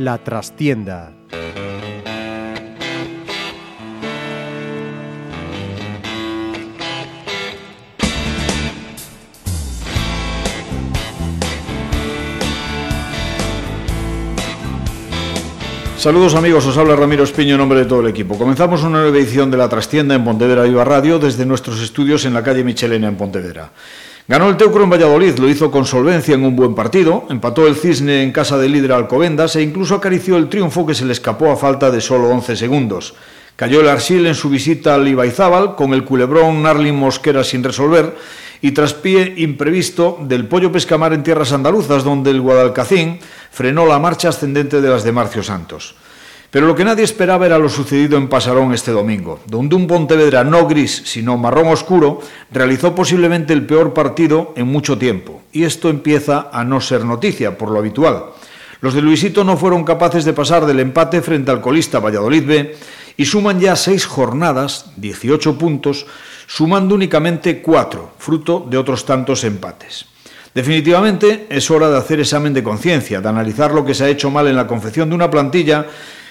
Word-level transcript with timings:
La 0.00 0.16
trastienda 0.16 1.19
Saludos 16.00 16.34
amigos, 16.34 16.64
os 16.64 16.78
habla 16.78 16.96
Ramiro 16.96 17.24
Espiño 17.24 17.56
en 17.56 17.58
nombre 17.58 17.80
de 17.80 17.84
todo 17.84 18.00
el 18.00 18.06
equipo. 18.06 18.38
Comenzamos 18.38 18.82
una 18.84 19.02
nueva 19.02 19.18
edición 19.18 19.50
de 19.50 19.58
La 19.58 19.68
Trastienda 19.68 20.14
en 20.14 20.24
Pontevedra 20.24 20.62
Viva 20.62 20.82
Radio 20.82 21.18
desde 21.18 21.44
nuestros 21.44 21.78
estudios 21.82 22.24
en 22.24 22.32
la 22.32 22.42
calle 22.42 22.64
Michelena 22.64 23.06
en 23.06 23.16
Pontevedra. 23.16 23.70
Ganó 24.26 24.48
el 24.48 24.56
Teucro 24.56 24.82
en 24.82 24.88
Valladolid, 24.88 25.36
lo 25.36 25.46
hizo 25.46 25.70
con 25.70 25.84
solvencia 25.84 26.34
en 26.34 26.46
un 26.46 26.56
buen 26.56 26.74
partido, 26.74 27.26
empató 27.28 27.66
el 27.66 27.76
Cisne 27.76 28.22
en 28.22 28.32
casa 28.32 28.56
del 28.56 28.72
líder 28.72 28.92
Alcobendas 28.92 29.56
e 29.56 29.62
incluso 29.62 29.94
acarició 29.94 30.38
el 30.38 30.48
triunfo 30.48 30.86
que 30.86 30.94
se 30.94 31.04
le 31.04 31.12
escapó 31.12 31.50
a 31.50 31.56
falta 31.58 31.90
de 31.90 32.00
solo 32.00 32.30
11 32.30 32.56
segundos. 32.56 33.12
Cayó 33.54 33.82
el 33.82 33.88
Arsil 33.90 34.24
en 34.24 34.34
su 34.34 34.48
visita 34.48 34.94
al 34.94 35.06
Ibaizábal 35.06 35.74
con 35.74 35.92
el 35.92 36.04
culebrón 36.04 36.62
Narlin 36.62 36.96
Mosquera 36.96 37.44
sin 37.44 37.62
resolver 37.62 38.16
y 38.62 38.72
traspié 38.72 39.34
imprevisto 39.38 40.18
del 40.20 40.46
Pollo 40.46 40.70
Pescamar 40.70 41.12
en 41.12 41.22
tierras 41.22 41.52
andaluzas, 41.52 42.04
donde 42.04 42.30
el 42.30 42.40
Guadalcacín 42.40 43.18
frenó 43.50 43.86
la 43.86 43.98
marcha 43.98 44.28
ascendente 44.28 44.80
de 44.80 44.88
las 44.88 45.04
de 45.04 45.12
Marcio 45.12 45.42
Santos. 45.42 45.94
Pero 46.50 46.66
lo 46.66 46.74
que 46.74 46.84
nadie 46.84 47.04
esperaba 47.04 47.46
era 47.46 47.58
lo 47.58 47.68
sucedido 47.68 48.18
en 48.18 48.28
Pasarón 48.28 48.74
este 48.74 48.90
domingo, 48.90 49.38
donde 49.46 49.76
un 49.76 49.86
Pontevedra 49.86 50.42
no 50.42 50.66
gris, 50.66 51.02
sino 51.04 51.38
marrón 51.38 51.68
oscuro, 51.68 52.20
realizó 52.50 52.92
posiblemente 52.92 53.52
el 53.52 53.66
peor 53.66 53.94
partido 53.94 54.52
en 54.56 54.66
mucho 54.66 54.98
tiempo. 54.98 55.42
Y 55.52 55.62
esto 55.62 55.88
empieza 55.88 56.48
a 56.52 56.64
no 56.64 56.80
ser 56.80 57.04
noticia, 57.04 57.56
por 57.56 57.70
lo 57.70 57.78
habitual. 57.78 58.24
Los 58.80 58.94
de 58.94 59.02
Luisito 59.02 59.44
no 59.44 59.56
fueron 59.56 59.84
capaces 59.84 60.24
de 60.24 60.32
pasar 60.32 60.66
del 60.66 60.80
empate 60.80 61.22
frente 61.22 61.52
al 61.52 61.60
colista 61.60 62.00
Valladolid 62.00 62.44
B 62.44 62.76
y 63.16 63.26
suman 63.26 63.60
ya 63.60 63.76
seis 63.76 64.06
jornadas, 64.06 64.92
18 64.96 65.56
puntos, 65.56 66.06
sumando 66.50 66.96
únicamente 66.96 67.62
cuatro, 67.62 68.10
fruto 68.18 68.66
de 68.68 68.76
otros 68.76 69.06
tantos 69.06 69.44
empates. 69.44 70.06
Definitivamente 70.52 71.46
es 71.48 71.70
hora 71.70 71.88
de 71.88 71.96
hacer 71.96 72.18
examen 72.18 72.52
de 72.52 72.64
conciencia, 72.64 73.20
de 73.20 73.28
analizar 73.28 73.70
lo 73.70 73.84
que 73.84 73.94
se 73.94 74.02
ha 74.02 74.08
hecho 74.08 74.32
mal 74.32 74.48
en 74.48 74.56
la 74.56 74.66
confección 74.66 75.08
de 75.08 75.14
una 75.14 75.30
plantilla 75.30 75.86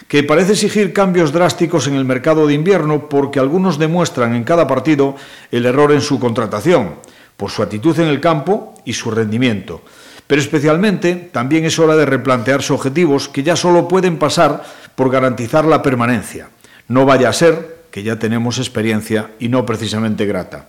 que 0.09 0.23
parece 0.23 0.51
exigir 0.51 0.91
cambios 0.91 1.31
drásticos 1.31 1.87
en 1.87 1.95
el 1.95 2.03
mercado 2.03 2.47
de 2.47 2.53
invierno 2.53 3.07
porque 3.07 3.39
algunos 3.39 3.79
demuestran 3.79 4.35
en 4.35 4.43
cada 4.43 4.67
partido 4.67 5.15
el 5.51 5.65
error 5.65 5.93
en 5.93 6.01
su 6.01 6.19
contratación, 6.19 6.95
por 7.37 7.49
su 7.49 7.63
actitud 7.63 7.97
en 7.97 8.09
el 8.09 8.19
campo 8.19 8.75
y 8.83 8.91
su 8.91 9.11
rendimiento. 9.11 9.83
Pero 10.27 10.41
especialmente 10.41 11.29
también 11.31 11.63
es 11.63 11.79
hora 11.79 11.95
de 11.95 12.05
replantearse 12.05 12.73
objetivos 12.73 13.29
que 13.29 13.43
ya 13.43 13.55
solo 13.55 13.87
pueden 13.87 14.17
pasar 14.17 14.65
por 14.95 15.09
garantizar 15.09 15.63
la 15.63 15.81
permanencia. 15.81 16.49
No 16.89 17.05
vaya 17.05 17.29
a 17.29 17.33
ser 17.33 17.78
que 17.91 18.03
ya 18.03 18.19
tenemos 18.19 18.57
experiencia 18.57 19.31
y 19.39 19.49
no 19.49 19.65
precisamente 19.65 20.25
grata. 20.25 20.67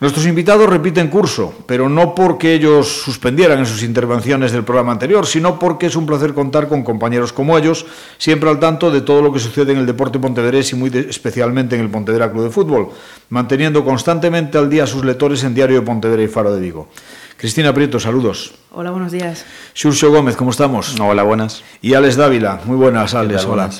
Nuestros 0.00 0.26
invitados 0.26 0.68
repiten 0.68 1.08
curso, 1.08 1.54
pero 1.66 1.88
no 1.88 2.14
porque 2.16 2.52
ellos 2.52 3.02
suspendieran 3.04 3.60
en 3.60 3.66
sus 3.66 3.82
intervenciones 3.84 4.50
del 4.50 4.64
programa 4.64 4.90
anterior, 4.90 5.24
sino 5.24 5.58
porque 5.58 5.86
es 5.86 5.94
un 5.94 6.04
placer 6.04 6.34
contar 6.34 6.68
con 6.68 6.82
compañeros 6.82 7.32
como 7.32 7.56
ellos, 7.56 7.86
siempre 8.18 8.50
al 8.50 8.58
tanto 8.58 8.90
de 8.90 9.02
todo 9.02 9.22
lo 9.22 9.32
que 9.32 9.38
sucede 9.38 9.72
en 9.72 9.78
el 9.78 9.86
deporte 9.86 10.18
pontevedrés 10.18 10.72
y 10.72 10.76
muy 10.76 10.90
especialmente 11.08 11.76
en 11.76 11.82
el 11.82 11.90
Pontevedra 11.90 12.30
Club 12.30 12.44
de 12.44 12.50
Fútbol, 12.50 12.90
manteniendo 13.28 13.84
constantemente 13.84 14.58
al 14.58 14.68
día 14.68 14.82
a 14.82 14.86
sus 14.88 15.04
lectores 15.04 15.44
en 15.44 15.54
Diario 15.54 15.80
de 15.80 15.86
Pontevedra 15.86 16.22
y 16.22 16.28
Faro 16.28 16.52
de 16.52 16.60
Vigo. 16.60 16.88
Cristina 17.36 17.72
Prieto, 17.72 18.00
saludos. 18.00 18.54
Hola, 18.72 18.90
buenos 18.90 19.12
días. 19.12 19.44
Xurxo 19.74 20.10
Gómez, 20.10 20.34
¿cómo 20.34 20.50
estamos? 20.50 20.98
Hola, 20.98 21.22
buenas. 21.22 21.62
Y 21.80 21.94
Alex 21.94 22.16
Dávila, 22.16 22.60
muy 22.64 22.76
buenas, 22.76 23.14
Alex. 23.14 23.44
Hola. 23.44 23.70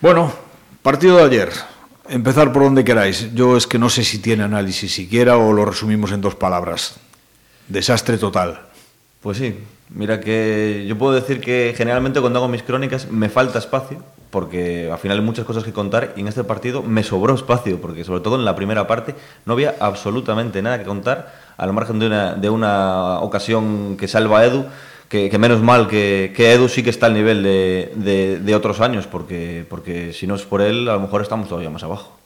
Bueno, 0.00 0.32
partido 0.82 1.18
de 1.18 1.24
ayer. 1.24 1.73
Empezar 2.08 2.52
por 2.52 2.62
donde 2.62 2.84
queráis. 2.84 3.32
Yo 3.34 3.56
es 3.56 3.66
que 3.66 3.78
no 3.78 3.88
sé 3.88 4.04
si 4.04 4.18
tiene 4.18 4.44
análisis 4.44 4.92
siquiera 4.92 5.38
o 5.38 5.52
lo 5.52 5.64
resumimos 5.64 6.12
en 6.12 6.20
dos 6.20 6.34
palabras. 6.34 6.96
Desastre 7.68 8.18
total. 8.18 8.60
Pues 9.22 9.38
sí, 9.38 9.56
mira 9.88 10.20
que 10.20 10.84
yo 10.86 10.98
puedo 10.98 11.14
decir 11.14 11.40
que 11.40 11.72
generalmente 11.74 12.20
cuando 12.20 12.40
hago 12.40 12.48
mis 12.48 12.62
crónicas 12.62 13.10
me 13.10 13.30
falta 13.30 13.58
espacio, 13.58 14.02
porque 14.30 14.90
al 14.92 14.98
final 14.98 15.18
hay 15.18 15.24
muchas 15.24 15.46
cosas 15.46 15.64
que 15.64 15.72
contar 15.72 16.12
y 16.14 16.20
en 16.20 16.28
este 16.28 16.44
partido 16.44 16.82
me 16.82 17.02
sobró 17.02 17.34
espacio, 17.34 17.80
porque 17.80 18.04
sobre 18.04 18.20
todo 18.20 18.36
en 18.36 18.44
la 18.44 18.54
primera 18.54 18.86
parte 18.86 19.14
no 19.46 19.54
había 19.54 19.74
absolutamente 19.80 20.60
nada 20.60 20.78
que 20.78 20.84
contar, 20.84 21.32
al 21.56 21.72
margen 21.72 22.00
de 22.00 22.06
una, 22.06 22.34
de 22.34 22.50
una 22.50 23.20
ocasión 23.20 23.96
que 23.96 24.08
salva 24.08 24.44
Edu 24.44 24.66
que, 25.08 25.38
menos 25.38 25.62
mal 25.62 25.88
que, 25.88 26.32
Edu 26.36 26.68
sí 26.68 26.82
que 26.82 26.90
está 26.90 27.06
al 27.06 27.14
nivel 27.14 27.42
de, 27.42 28.54
otros 28.54 28.80
años, 28.80 29.06
porque, 29.06 29.64
porque 29.68 30.12
si 30.12 30.26
no 30.26 30.34
es 30.34 30.42
por 30.42 30.60
él, 30.60 30.88
a 30.88 30.94
lo 30.94 31.00
mejor 31.00 31.22
estamos 31.22 31.48
todavía 31.48 31.70
más 31.70 31.82
abajo. 31.82 32.18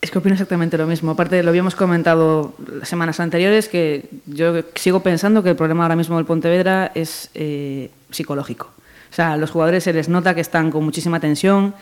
Es 0.00 0.10
que 0.10 0.18
opino 0.18 0.34
exactamente 0.34 0.78
lo 0.78 0.86
mismo. 0.86 1.10
Aparte, 1.10 1.42
lo 1.42 1.48
habíamos 1.48 1.74
comentado 1.74 2.54
las 2.78 2.88
semanas 2.88 3.18
anteriores, 3.18 3.68
que 3.68 4.04
yo 4.26 4.62
sigo 4.74 5.00
pensando 5.00 5.42
que 5.42 5.50
el 5.50 5.56
problema 5.56 5.82
ahora 5.82 5.96
mismo 5.96 6.16
del 6.16 6.26
Pontevedra 6.26 6.92
es 6.94 7.30
eh, 7.34 7.90
psicológico. 8.10 8.70
O 9.10 9.14
sea, 9.14 9.32
a 9.32 9.36
los 9.36 9.50
jugadores 9.50 9.84
se 9.84 9.92
les 9.92 10.08
nota 10.08 10.34
que 10.34 10.40
están 10.40 10.70
con 10.70 10.84
muchísima 10.84 11.18
tensión 11.18 11.74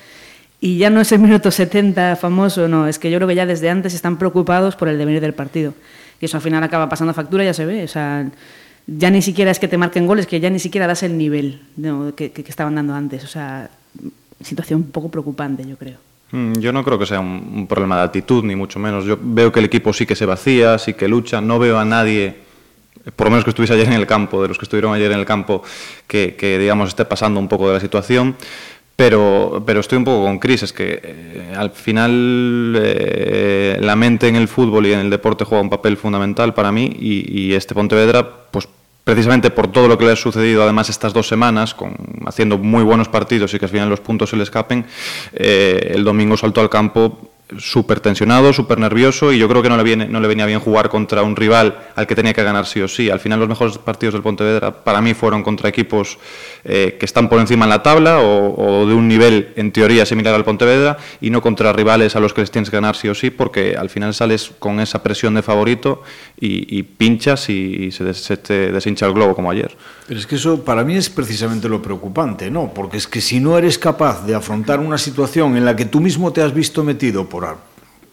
y 0.60 0.78
ya 0.78 0.88
no 0.88 1.00
es 1.00 1.12
el 1.12 1.18
minuto 1.18 1.50
70 1.50 2.16
famoso, 2.16 2.68
no, 2.68 2.86
es 2.86 2.98
que 2.98 3.10
yo 3.10 3.18
creo 3.18 3.28
que 3.28 3.34
ya 3.34 3.44
desde 3.44 3.68
antes 3.68 3.92
están 3.92 4.16
preocupados 4.16 4.76
por 4.76 4.88
el 4.88 4.96
devenir 4.96 5.20
del 5.20 5.34
partido. 5.34 5.74
Y 6.20 6.24
eso 6.24 6.38
al 6.38 6.42
final 6.42 6.62
acaba 6.62 6.88
pasando 6.88 7.12
factura, 7.12 7.44
ya 7.44 7.52
se 7.52 7.66
ve. 7.66 7.84
O 7.84 7.88
sea, 7.88 8.24
ya 8.86 9.10
ni 9.10 9.22
siquiera 9.22 9.50
es 9.50 9.58
que 9.58 9.68
te 9.68 9.78
marquen 9.78 10.06
goles, 10.06 10.26
que 10.26 10.40
ya 10.40 10.50
ni 10.50 10.58
siquiera 10.58 10.86
das 10.86 11.02
el 11.02 11.16
nivel 11.16 11.60
que, 12.16 12.32
estaban 12.46 12.74
dando 12.74 12.94
antes. 12.94 13.24
O 13.24 13.26
sea, 13.26 13.70
situación 14.42 14.80
un 14.80 14.90
poco 14.90 15.10
preocupante, 15.10 15.66
yo 15.66 15.76
creo. 15.76 15.98
Mm, 16.32 16.54
yo 16.58 16.72
no 16.72 16.84
creo 16.84 16.98
que 16.98 17.06
sea 17.06 17.20
un, 17.20 17.66
problema 17.66 17.96
de 17.96 18.02
actitud, 18.02 18.44
ni 18.44 18.56
mucho 18.56 18.78
menos. 18.78 19.04
Yo 19.04 19.18
veo 19.20 19.50
que 19.52 19.60
el 19.60 19.66
equipo 19.66 19.92
sí 19.92 20.04
que 20.04 20.14
se 20.14 20.26
vacía, 20.26 20.78
sí 20.78 20.94
que 20.94 21.08
lucha. 21.08 21.40
No 21.40 21.58
veo 21.58 21.78
a 21.78 21.84
nadie, 21.84 22.36
por 23.16 23.28
lo 23.28 23.30
menos 23.30 23.44
que 23.44 23.50
estuviese 23.50 23.72
ayer 23.72 23.86
en 23.86 23.94
el 23.94 24.06
campo, 24.06 24.42
de 24.42 24.48
los 24.48 24.58
que 24.58 24.64
estuvieron 24.64 24.92
ayer 24.92 25.10
en 25.12 25.18
el 25.18 25.26
campo, 25.26 25.62
que, 26.06 26.36
que 26.36 26.58
digamos 26.58 26.90
esté 26.90 27.06
pasando 27.06 27.40
un 27.40 27.48
poco 27.48 27.68
de 27.68 27.74
la 27.74 27.80
situación. 27.80 28.36
Pero, 28.96 29.62
pero 29.66 29.80
estoy 29.80 29.98
un 29.98 30.04
poco 30.04 30.24
con 30.24 30.38
Cris, 30.38 30.62
es 30.62 30.72
que 30.72 31.00
eh, 31.02 31.52
al 31.56 31.70
final 31.70 32.78
eh, 32.80 33.76
la 33.80 33.96
mente 33.96 34.28
en 34.28 34.36
el 34.36 34.46
fútbol 34.46 34.86
y 34.86 34.92
en 34.92 35.00
el 35.00 35.10
deporte 35.10 35.44
juega 35.44 35.62
un 35.62 35.70
papel 35.70 35.96
fundamental 35.96 36.54
para 36.54 36.70
mí 36.70 36.96
y, 37.00 37.42
y, 37.42 37.54
este 37.54 37.74
Pontevedra, 37.74 38.24
pues 38.52 38.68
precisamente 39.02 39.50
por 39.50 39.66
todo 39.72 39.88
lo 39.88 39.98
que 39.98 40.04
le 40.04 40.12
ha 40.12 40.16
sucedido 40.16 40.62
además 40.62 40.90
estas 40.90 41.12
dos 41.12 41.26
semanas, 41.26 41.74
con, 41.74 41.96
haciendo 42.24 42.56
muy 42.56 42.84
buenos 42.84 43.08
partidos 43.08 43.52
y 43.52 43.58
que 43.58 43.64
al 43.64 43.70
final 43.70 43.88
los 43.88 44.00
puntos 44.00 44.30
se 44.30 44.36
le 44.36 44.44
escapen, 44.44 44.86
eh, 45.32 45.92
el 45.94 46.04
domingo 46.04 46.36
saltó 46.36 46.60
al 46.60 46.70
campo 46.70 47.33
súper 47.58 48.00
tensionado, 48.00 48.52
súper 48.52 48.78
nervioso 48.78 49.32
y 49.32 49.38
yo 49.38 49.48
creo 49.48 49.62
que 49.62 49.68
no 49.68 49.76
le, 49.76 49.82
viene, 49.82 50.08
no 50.08 50.18
le 50.20 50.28
venía 50.28 50.46
bien 50.46 50.60
jugar 50.60 50.88
contra 50.88 51.22
un 51.22 51.36
rival 51.36 51.78
al 51.94 52.06
que 52.06 52.14
tenía 52.14 52.32
que 52.32 52.42
ganar 52.42 52.66
sí 52.66 52.80
o 52.80 52.88
sí. 52.88 53.10
Al 53.10 53.20
final 53.20 53.38
los 53.38 53.48
mejores 53.48 53.76
partidos 53.78 54.14
del 54.14 54.22
Pontevedra 54.22 54.82
para 54.82 55.02
mí 55.02 55.12
fueron 55.14 55.42
contra 55.42 55.68
equipos 55.68 56.18
eh, 56.64 56.96
que 56.98 57.04
están 57.04 57.28
por 57.28 57.40
encima 57.40 57.66
en 57.66 57.70
la 57.70 57.82
tabla 57.82 58.20
o, 58.20 58.86
de 58.86 58.94
un 58.94 59.08
nivel 59.08 59.52
en 59.56 59.72
teoría 59.72 60.06
similar 60.06 60.34
al 60.34 60.44
Pontevedra 60.44 60.96
y 61.20 61.30
no 61.30 61.42
contra 61.42 61.72
rivales 61.72 62.16
a 62.16 62.20
los 62.20 62.32
que 62.32 62.40
les 62.40 62.50
tienes 62.50 62.70
que 62.70 62.76
ganar 62.76 62.96
sí 62.96 63.08
o 63.08 63.14
sí 63.14 63.30
porque 63.30 63.76
al 63.76 63.90
final 63.90 64.14
sales 64.14 64.52
con 64.58 64.80
esa 64.80 65.02
presión 65.02 65.34
de 65.34 65.42
favorito 65.42 66.02
y, 66.40 66.82
pinchas 66.82 67.48
y, 67.50 67.90
se, 67.90 68.36
te 68.38 68.72
deshincha 68.72 69.06
el 69.06 69.12
globo 69.12 69.34
como 69.34 69.50
ayer. 69.50 69.76
Pero 70.06 70.20
es 70.20 70.26
que 70.26 70.34
eso 70.34 70.64
para 70.64 70.84
mí 70.84 70.96
es 70.96 71.08
precisamente 71.08 71.68
lo 71.68 71.80
preocupante, 71.80 72.50
¿no? 72.50 72.72
Porque 72.74 72.98
es 72.98 73.06
que 73.06 73.20
si 73.20 73.40
no 73.40 73.56
eres 73.56 73.78
capaz 73.78 74.26
de 74.26 74.34
afrontar 74.34 74.80
una 74.80 74.98
situación 74.98 75.56
en 75.56 75.64
la 75.64 75.74
que 75.74 75.86
tú 75.86 76.00
mismo 76.00 76.32
te 76.32 76.42
has 76.42 76.52
visto 76.52 76.84
metido 76.84 77.28
por, 77.28 77.56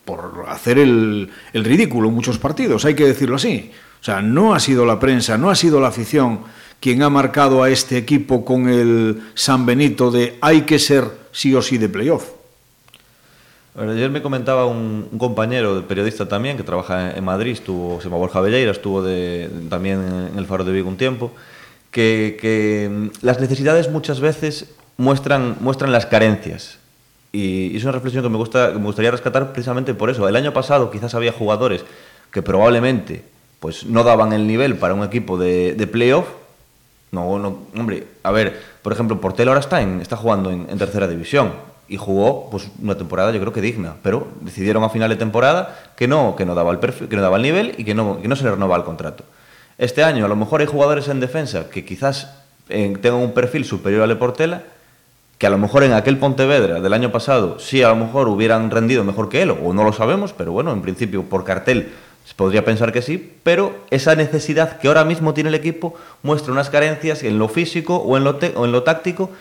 por 0.05 0.45
hacer 0.47 0.79
el, 0.79 1.29
el 1.51 1.63
ridículo 1.65 2.07
en 2.07 2.15
muchos 2.15 2.37
partidos, 2.37 2.85
hay 2.85 2.95
que 2.95 3.05
decirlo 3.05 3.35
así. 3.35 3.71
O 3.99 4.03
sea, 4.03 4.21
no 4.21 4.55
ha 4.55 4.59
sido 4.59 4.85
la 4.85 4.99
prensa, 4.99 5.37
no 5.37 5.49
ha 5.49 5.55
sido 5.55 5.79
la 5.81 5.89
afición 5.89 6.39
quien 6.81 7.03
ha 7.03 7.09
marcado 7.09 7.61
a 7.61 7.69
este 7.69 7.97
equipo 7.97 8.43
con 8.43 8.67
el 8.67 9.21
San 9.35 9.65
Benito 9.65 10.09
de 10.09 10.37
hay 10.41 10.61
que 10.61 10.79
ser 10.79 11.05
sí 11.31 11.53
o 11.53 11.61
sí 11.61 11.77
de 11.77 11.87
playoff. 11.87 12.31
Ayer 13.77 14.09
me 14.09 14.21
comentaba 14.21 14.65
un, 14.65 15.07
compañero 15.17 15.87
periodista 15.87 16.27
también 16.27 16.57
que 16.57 16.63
trabaja 16.63 17.11
en 17.11 17.23
Madrid, 17.23 17.53
estuvo, 17.53 18.01
se 18.01 18.05
llama 18.05 18.17
Borja 18.17 18.41
Belleira, 18.41 18.71
estuvo 18.71 19.01
también 19.69 20.29
en 20.33 20.37
el 20.37 20.45
Faro 20.45 20.65
de 20.65 20.73
Vigo 20.73 20.89
un 20.89 20.97
tiempo, 20.97 21.31
que, 21.91 23.11
las 23.21 23.39
necesidades 23.39 23.89
muchas 23.89 24.19
veces 24.19 24.71
muestran, 24.97 25.57
muestran 25.59 25.91
las 25.91 26.05
carencias. 26.05 26.79
Y, 27.31 27.75
es 27.75 27.83
una 27.83 27.91
reflexión 27.91 28.23
que 28.23 28.29
me, 28.29 28.37
gusta, 28.37 28.73
que 28.73 28.79
me 28.79 28.85
gustaría 28.85 29.11
rescatar 29.11 29.51
precisamente 29.51 29.93
por 29.93 30.09
eso. 30.09 30.27
El 30.27 30.35
año 30.35 30.53
pasado 30.53 30.89
quizás 30.89 31.13
había 31.13 31.31
jugadores 31.31 31.85
que 32.31 32.41
probablemente 32.41 33.23
pues, 33.59 33.85
no 33.85 34.03
daban 34.03 34.33
el 34.33 34.47
nivel 34.47 34.77
para 34.77 34.93
un 34.93 35.03
equipo 35.03 35.37
de, 35.37 35.73
de 35.73 35.87
playoff 35.87 36.27
No, 37.11 37.37
no, 37.37 37.67
hombre, 37.77 38.07
a 38.23 38.31
ver, 38.31 38.59
por 38.81 38.93
ejemplo, 38.93 39.19
Portel 39.19 39.49
ahora 39.49 39.59
está, 39.59 39.81
en, 39.81 40.01
está 40.01 40.15
jugando 40.15 40.49
en, 40.49 40.67
en 40.69 40.77
tercera 40.77 41.07
división 41.07 41.51
y 41.91 41.97
jugó 41.97 42.49
pues 42.49 42.69
una 42.81 42.95
temporada 42.95 43.33
yo 43.33 43.41
creo 43.41 43.51
que 43.51 43.59
digna, 43.59 43.95
pero 44.01 44.29
decidieron 44.39 44.81
a 44.85 44.89
final 44.89 45.09
de 45.09 45.17
temporada 45.17 45.91
que 45.97 46.07
no, 46.07 46.37
que 46.37 46.45
no 46.45 46.55
daba 46.55 46.71
el 46.71 46.79
perfil, 46.79 47.09
que 47.09 47.17
no 47.17 47.21
daba 47.21 47.35
el 47.35 47.43
nivel 47.43 47.75
y 47.77 47.83
que 47.83 47.93
no, 47.93 48.21
que 48.21 48.29
no 48.29 48.37
se 48.37 48.45
le 48.45 48.51
renovaba 48.51 48.77
el 48.77 48.85
contrato. 48.85 49.25
Este 49.81 50.03
año 50.03 50.25
a 50.25 50.27
lo 50.27 50.35
mejor 50.35 50.61
hay 50.61 50.67
jugadores 50.67 51.07
en 51.07 51.19
defensa 51.19 51.67
que 51.71 51.83
quizás 51.83 52.29
eh, 52.69 52.95
tengan 53.01 53.19
un 53.19 53.31
perfil 53.31 53.65
superior 53.65 54.03
al 54.03 54.15
Portela, 54.15 54.61
que 55.39 55.47
a 55.47 55.49
lo 55.49 55.57
mejor 55.57 55.81
en 55.83 55.93
aquel 55.93 56.19
Pontevedra 56.19 56.79
del 56.79 56.93
año 56.93 57.11
pasado 57.11 57.57
sí 57.57 57.81
a 57.81 57.89
lo 57.89 57.95
mejor 57.95 58.27
hubieran 58.27 58.69
rendido 58.69 59.03
mejor 59.03 59.27
que 59.27 59.41
él, 59.41 59.49
o 59.49 59.73
no 59.73 59.83
lo 59.83 59.91
sabemos, 59.91 60.33
pero 60.33 60.51
bueno, 60.51 60.71
en 60.71 60.83
principio 60.83 61.23
por 61.23 61.43
cartel 61.43 61.93
se 62.25 62.35
podría 62.35 62.63
pensar 62.63 62.91
que 62.91 63.01
sí, 63.01 63.33
pero 63.41 63.73
esa 63.89 64.13
necesidad 64.13 64.77
que 64.77 64.87
ahora 64.87 65.03
mismo 65.03 65.33
tiene 65.33 65.49
el 65.49 65.55
equipo 65.55 65.95
muestra 66.21 66.53
unas 66.53 66.69
carencias 66.69 67.23
en 67.23 67.39
lo 67.39 67.47
físico 67.47 67.95
o 67.95 68.17
en 68.17 68.23
lo, 68.23 68.83
táctico 68.83 69.31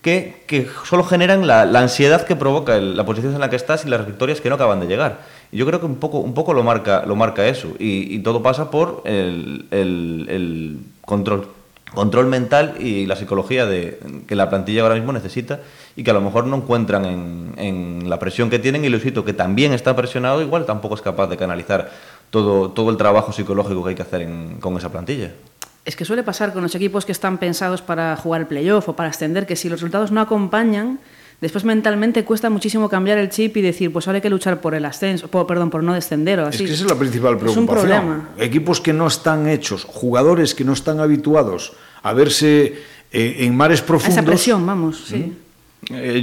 que, 0.00 0.70
solo 0.86 1.04
generan 1.04 1.46
la, 1.46 1.64
ansiedad 1.78 2.24
que 2.24 2.36
provoca 2.36 2.80
la 2.80 3.04
posición 3.04 3.34
en 3.34 3.40
la 3.40 3.50
que 3.50 3.56
estás 3.56 3.84
y 3.84 3.90
las 3.90 4.06
victorias 4.06 4.40
que 4.40 4.48
no 4.48 4.54
acaban 4.54 4.80
de 4.80 4.86
llegar. 4.86 5.18
Yo 5.52 5.66
creo 5.66 5.80
que 5.80 5.86
un 5.86 5.96
poco, 5.96 6.18
un 6.18 6.34
poco 6.34 6.54
lo, 6.54 6.62
marca, 6.62 7.04
lo 7.06 7.16
marca 7.16 7.46
eso. 7.48 7.68
Y, 7.78 8.14
y 8.14 8.18
todo 8.20 8.42
pasa 8.42 8.70
por 8.70 9.02
el, 9.04 9.66
el- 9.72 10.26
el 10.30 10.78
control, 11.04 11.48
control 11.92 12.26
mental 12.26 12.74
y 12.78 13.06
la 13.06 13.16
psicología 13.16 13.66
de, 13.66 13.98
que 14.28 14.36
la 14.36 14.48
plantilla 14.48 14.82
ahora 14.82 14.94
mismo 14.94 15.12
necesita 15.12 15.58
y 15.96 16.04
que 16.04 16.10
a 16.12 16.14
lo 16.14 16.20
mejor 16.20 16.46
no 16.46 16.56
encuentran 16.56 17.04
en, 17.04 17.52
en 17.56 18.08
la 18.08 18.18
presión 18.20 18.48
que 18.48 18.60
tienen. 18.60 18.84
Y 18.84 18.88
Luisito, 18.88 19.24
que 19.24 19.32
también 19.32 19.72
está 19.72 19.96
presionado, 19.96 20.40
igual 20.40 20.66
tampoco 20.66 20.94
es 20.94 21.02
capaz 21.02 21.26
de 21.26 21.36
canalizar 21.36 21.90
todo, 22.30 22.70
todo 22.70 22.90
el 22.90 22.96
trabajo 22.96 23.32
psicológico 23.32 23.82
que 23.82 23.88
hay 23.90 23.94
que 23.96 24.02
hacer 24.02 24.22
en- 24.22 24.58
con 24.60 24.76
esa 24.76 24.90
plantilla. 24.92 25.32
Es 25.84 25.96
que 25.96 26.04
suele 26.04 26.22
pasar 26.22 26.52
con 26.52 26.62
los 26.62 26.74
equipos 26.76 27.04
que 27.06 27.10
están 27.12 27.38
pensados 27.38 27.82
para 27.82 28.14
jugar 28.14 28.42
el 28.42 28.46
playoff 28.46 28.88
o 28.90 28.92
para 28.94 29.08
ascender, 29.08 29.46
que 29.46 29.56
si 29.56 29.68
los 29.68 29.80
resultados 29.80 30.12
no 30.12 30.20
acompañan, 30.20 31.00
después 31.40 31.64
mentalmente 31.64 32.24
cuesta 32.24 32.50
muchísimo 32.50 32.88
cambiar 32.88 33.18
el 33.18 33.30
chip 33.30 33.56
y 33.56 33.62
decir, 33.62 33.92
pues 33.92 34.06
ahora 34.06 34.16
hay 34.18 34.22
que 34.22 34.30
luchar 34.30 34.60
por 34.60 34.74
el 34.74 34.84
ascenso, 34.84 35.28
por, 35.28 35.46
perdón, 35.46 35.70
por 35.70 35.82
no 35.82 35.94
descender 35.94 36.38
o 36.40 36.48
Es 36.48 36.54
así. 36.56 36.64
que 36.66 36.72
esa 36.72 36.84
es 36.84 36.90
la 36.90 36.98
principal 36.98 37.34
Es 37.36 37.42
un 37.56 37.66
preocupación. 37.66 37.66
problema. 37.66 38.28
Equipos 38.38 38.80
que 38.80 38.92
no 38.92 39.06
están 39.06 39.48
hechos, 39.48 39.84
jugadores 39.84 40.54
que 40.54 40.64
no 40.64 40.72
están 40.72 41.00
habituados 41.00 41.72
a 42.02 42.12
verse 42.12 42.74
eh, 43.12 43.36
en 43.40 43.56
mares 43.56 43.80
A 43.82 43.86
profundos. 43.86 44.16
esa 44.18 44.26
presión, 44.26 44.64
vamos, 44.66 45.04
sí. 45.06 45.16
Eh, 45.16 45.32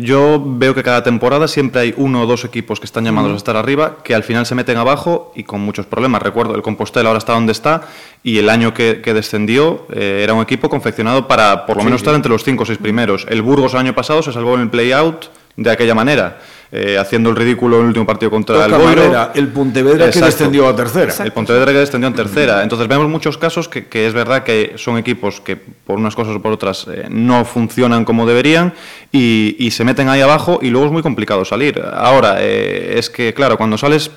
yo 0.02 0.42
veo 0.46 0.74
que 0.74 0.84
cada 0.84 1.04
temporada 1.04 1.48
siempre 1.48 1.82
hay 1.82 1.94
uno 1.98 2.22
o 2.22 2.26
dos 2.26 2.46
equipos 2.46 2.80
que 2.80 2.86
están 2.86 3.04
llamados 3.04 3.34
a 3.34 3.36
estar 3.36 3.58
arriba, 3.58 3.98
que 4.04 4.16
al 4.16 4.24
final 4.24 4.46
se 4.46 4.56
meten 4.56 4.78
abajo 4.78 5.34
y 5.36 5.44
con 5.44 5.62
muchos 5.62 5.86
problemas. 5.86 6.22
Recuerdo, 6.22 6.56
el 6.56 6.62
Compostela 6.62 7.10
ahora 7.10 7.18
está 7.18 7.34
donde 7.34 7.52
está 7.52 7.82
y 8.24 8.38
el 8.38 8.50
año 8.50 8.74
que, 8.74 9.02
que 9.02 9.14
descendió 9.14 9.86
eh, 9.92 10.22
era 10.24 10.34
un 10.34 10.42
equipo 10.42 10.70
confeccionado 10.70 11.28
para 11.28 11.66
por 11.66 11.78
lo 11.78 11.84
menos 11.84 12.02
estar 12.02 12.16
entre 12.16 12.32
los 12.32 12.44
cinco 12.44 12.64
o 12.64 12.66
seis 12.66 12.78
primeros. 12.78 13.26
El 13.30 13.42
Burgos 13.42 13.74
el 13.74 13.80
año 13.80 13.96
pasado 13.96 14.22
se 14.22 14.32
salvó 14.32 14.56
en 14.56 14.62
el 14.62 14.70
play-out 14.70 15.26
de 15.58 15.72
aquella 15.72 15.96
manera, 15.96 16.38
eh, 16.72 16.98
haciendo 16.98 17.30
el 17.30 17.36
ridículo 17.36 17.78
en 17.78 17.84
el 17.84 17.88
último 17.90 18.06
partido 18.06 18.30
contra 18.30 18.66
el 18.66 18.72
Boiro. 18.72 19.32
el 19.34 19.48
Pontevedra 19.50 20.10
que 20.12 20.20
descendió 20.20 20.68
a 20.68 20.76
tercera. 20.76 21.14
El 21.24 21.32
Pontevedra 21.32 21.72
que 21.72 21.80
descendió 21.80 22.08
en 22.08 22.14
tercera. 22.14 22.64
Entonces 22.64 22.88
vemos 22.88 23.08
muchos 23.08 23.38
casos 23.38 23.68
que, 23.68 23.88
que 23.88 24.08
es 24.08 24.14
verdad 24.14 24.44
que 24.44 24.74
son 24.76 24.98
equipos 24.98 25.42
que 25.42 25.56
por 25.56 25.98
unas 25.98 26.16
cosas 26.16 26.36
o 26.36 26.42
por 26.42 26.52
otras 26.52 26.88
eh, 26.92 27.08
no 27.10 27.46
funcionan 27.46 28.06
como 28.06 28.26
deberían 28.26 28.74
y, 29.12 29.56
y 29.60 29.72
se 29.72 29.84
meten 29.84 30.10
ahí 30.10 30.22
abajo 30.22 30.60
y 30.62 30.70
luego 30.70 30.88
es 30.88 30.92
muy 30.92 31.02
complicado 31.02 31.46
salir. 31.46 31.82
Ahora, 31.94 32.38
eh, 32.40 32.96
es 32.98 33.10
que 33.10 33.34
claro, 33.34 33.58
cuando 33.58 33.78
sales 33.78 34.12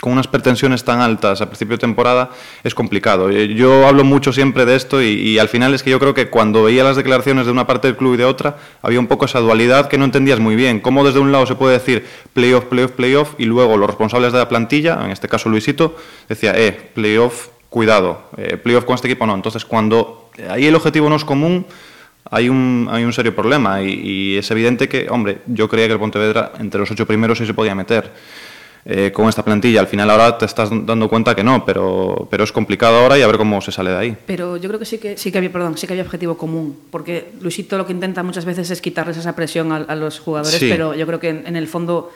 con 0.00 0.12
unas 0.12 0.26
pretensiones 0.26 0.82
tan 0.82 1.00
altas 1.00 1.40
a 1.40 1.46
principio 1.46 1.76
de 1.76 1.80
temporada 1.80 2.30
es 2.64 2.74
complicado. 2.74 3.30
Eh, 3.30 3.54
Yo 3.54 3.86
hablo 3.86 4.02
mucho 4.02 4.32
siempre 4.32 4.64
de 4.64 4.74
esto 4.76 5.02
y, 5.02 5.38
al 5.38 5.48
final 5.48 5.74
es 5.74 5.82
que 5.82 5.90
yo 5.90 6.00
creo 6.00 6.14
que 6.14 6.28
cuando 6.28 6.64
veía 6.64 6.82
las 6.82 6.96
declaraciones 6.96 7.46
de 7.46 7.52
una 7.52 7.66
parte 7.66 7.88
del 7.88 7.96
club 7.96 8.14
y 8.14 8.16
de 8.16 8.24
otra, 8.24 8.56
había 8.82 8.98
un 8.98 9.06
poco 9.06 9.26
esa 9.26 9.40
dualidad 9.40 9.88
que 9.88 9.98
no 9.98 10.04
entendías 10.04 10.40
muy 10.40 10.56
bien. 10.56 10.80
Cómo 10.80 11.04
desde 11.04 11.20
un 11.20 11.32
lado 11.32 11.46
se 11.46 11.54
puede 11.54 11.74
decir 11.74 12.06
playoff, 12.32 12.64
playoff, 12.64 12.92
playoff 12.92 13.34
y 13.38 13.44
luego 13.44 13.76
los 13.76 13.88
responsables 13.88 14.32
de 14.32 14.38
la 14.38 14.48
plantilla, 14.48 14.98
en 15.04 15.10
este 15.10 15.28
caso 15.28 15.48
Luisito, 15.48 15.96
decía, 16.28 16.52
eh, 16.56 16.72
playoff, 16.94 17.48
cuidado, 17.68 18.30
eh, 18.36 18.56
playoff 18.56 18.84
con 18.84 18.94
este 18.94 19.08
equipo 19.08 19.26
no. 19.26 19.34
Entonces 19.34 19.64
cuando 19.64 20.30
ahí 20.48 20.66
el 20.66 20.74
objetivo 20.74 21.10
no 21.10 21.16
es 21.16 21.24
común, 21.24 21.66
hay 22.30 22.48
un, 22.48 22.88
hay 22.90 23.04
un 23.04 23.12
serio 23.12 23.34
problema 23.34 23.82
y, 23.82 23.92
y 23.92 24.36
es 24.36 24.50
evidente 24.50 24.88
que, 24.88 25.08
hombre, 25.10 25.38
yo 25.46 25.68
creía 25.68 25.88
que 25.88 25.94
el 25.94 25.98
Pontevedra 25.98 26.52
entre 26.58 26.80
los 26.80 26.90
ocho 26.90 27.06
primeros 27.06 27.38
sí 27.38 27.46
se 27.46 27.54
podía 27.54 27.74
meter 27.74 28.12
eh, 28.84 29.12
con 29.12 29.28
esta 29.28 29.44
plantilla. 29.44 29.80
Al 29.80 29.86
final 29.86 30.10
ahora 30.10 30.38
te 30.38 30.44
estás 30.46 30.70
dando 30.70 31.08
cuenta 31.08 31.34
que 31.34 31.44
no, 31.44 31.64
pero, 31.64 32.26
pero 32.30 32.44
es 32.44 32.52
complicado 32.52 32.96
ahora 32.98 33.18
y 33.18 33.22
a 33.22 33.26
ver 33.26 33.36
cómo 33.36 33.60
se 33.60 33.72
sale 33.72 33.90
de 33.90 33.96
ahí. 33.96 34.16
Pero 34.26 34.56
yo 34.56 34.68
creo 34.68 34.78
que 34.78 34.86
sí 34.86 34.98
que 34.98 35.16
sí 35.16 35.30
que 35.30 35.38
había, 35.38 35.52
perdón, 35.52 35.76
sí 35.76 35.86
que 35.86 35.92
había 35.92 36.04
objetivo 36.04 36.36
común, 36.36 36.76
porque 36.90 37.32
Luisito 37.40 37.76
lo 37.76 37.86
que 37.86 37.92
intenta 37.92 38.22
muchas 38.22 38.44
veces 38.44 38.70
es 38.70 38.80
quitarles 38.80 39.16
esa 39.16 39.34
presión 39.36 39.72
a, 39.72 39.76
a 39.76 39.94
los 39.96 40.18
jugadores, 40.18 40.58
Sí. 40.58 40.68
pero 40.70 40.94
yo 40.94 41.06
creo 41.06 41.20
que 41.20 41.28
en, 41.28 41.46
en 41.46 41.56
el 41.56 41.66
fondo 41.68 42.10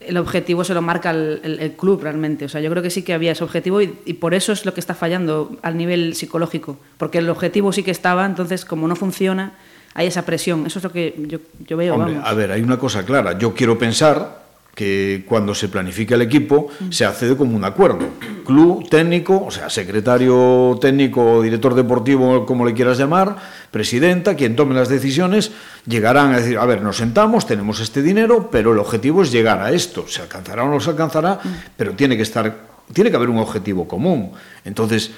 el 0.00 0.16
objetivo 0.16 0.64
se 0.64 0.72
lo 0.72 0.80
marca 0.80 1.10
el, 1.10 1.40
el- 1.44 1.60
el 1.60 1.72
club 1.72 2.02
realmente. 2.02 2.46
O 2.46 2.48
sea, 2.48 2.60
yo 2.62 2.70
creo 2.70 2.82
que 2.82 2.88
sí 2.90 3.02
que 3.02 3.12
había 3.12 3.32
ese 3.32 3.44
objetivo 3.44 3.82
y, 3.82 3.98
y 4.06 4.14
por 4.14 4.32
eso 4.34 4.52
es 4.52 4.64
lo 4.64 4.72
que 4.72 4.80
está 4.80 4.94
fallando 4.94 5.56
al 5.62 5.76
nivel 5.76 6.14
psicológico, 6.14 6.78
porque 6.96 7.18
el 7.18 7.28
objetivo 7.28 7.70
sí 7.72 7.82
que 7.82 7.90
estaba, 7.90 8.24
entonces 8.24 8.64
como 8.64 8.88
no 8.88 8.96
funciona, 8.96 9.52
hay 9.92 10.06
esa 10.06 10.24
presión. 10.24 10.66
Eso 10.66 10.78
es 10.78 10.84
lo 10.84 10.92
que 10.92 11.14
yo, 11.26 11.38
yo 11.66 11.76
veo, 11.76 11.94
Hombre, 11.96 12.14
vamos. 12.14 12.28
a 12.28 12.32
ver, 12.34 12.50
hay 12.52 12.62
una 12.62 12.78
cosa 12.78 13.04
clara. 13.04 13.36
Yo 13.38 13.52
quiero 13.54 13.76
pensar 13.78 14.48
que 14.80 15.24
cuando 15.28 15.54
se 15.54 15.68
planifica 15.68 16.14
el 16.14 16.22
equipo 16.22 16.68
se 16.88 17.04
hace 17.04 17.28
de 17.28 17.36
común 17.36 17.66
acuerdo. 17.66 18.08
Club 18.46 18.88
técnico, 18.88 19.44
o 19.44 19.50
sea, 19.50 19.68
secretario 19.68 20.78
técnico, 20.80 21.42
director 21.42 21.74
deportivo, 21.74 22.46
como 22.46 22.64
le 22.64 22.72
quieras 22.72 22.96
llamar, 22.96 23.36
presidenta, 23.70 24.36
quien 24.36 24.56
tome 24.56 24.74
las 24.74 24.88
decisiones, 24.88 25.52
llegarán 25.84 26.32
a 26.32 26.38
decir, 26.38 26.56
a 26.56 26.64
ver, 26.64 26.80
nos 26.80 26.96
sentamos, 26.96 27.46
tenemos 27.46 27.78
este 27.80 28.00
dinero, 28.00 28.48
pero 28.50 28.72
el 28.72 28.78
objetivo 28.78 29.20
es 29.20 29.30
llegar 29.30 29.60
a 29.60 29.70
esto. 29.70 30.08
Se 30.08 30.22
alcanzará 30.22 30.64
o 30.64 30.70
no 30.70 30.80
se 30.80 30.88
alcanzará, 30.88 31.38
pero 31.76 31.92
tiene 31.92 32.16
que 32.16 32.22
estar, 32.22 32.56
tiene 32.94 33.10
que 33.10 33.16
haber 33.16 33.28
un 33.28 33.36
objetivo 33.36 33.86
común. 33.86 34.32
Entonces, 34.64 35.10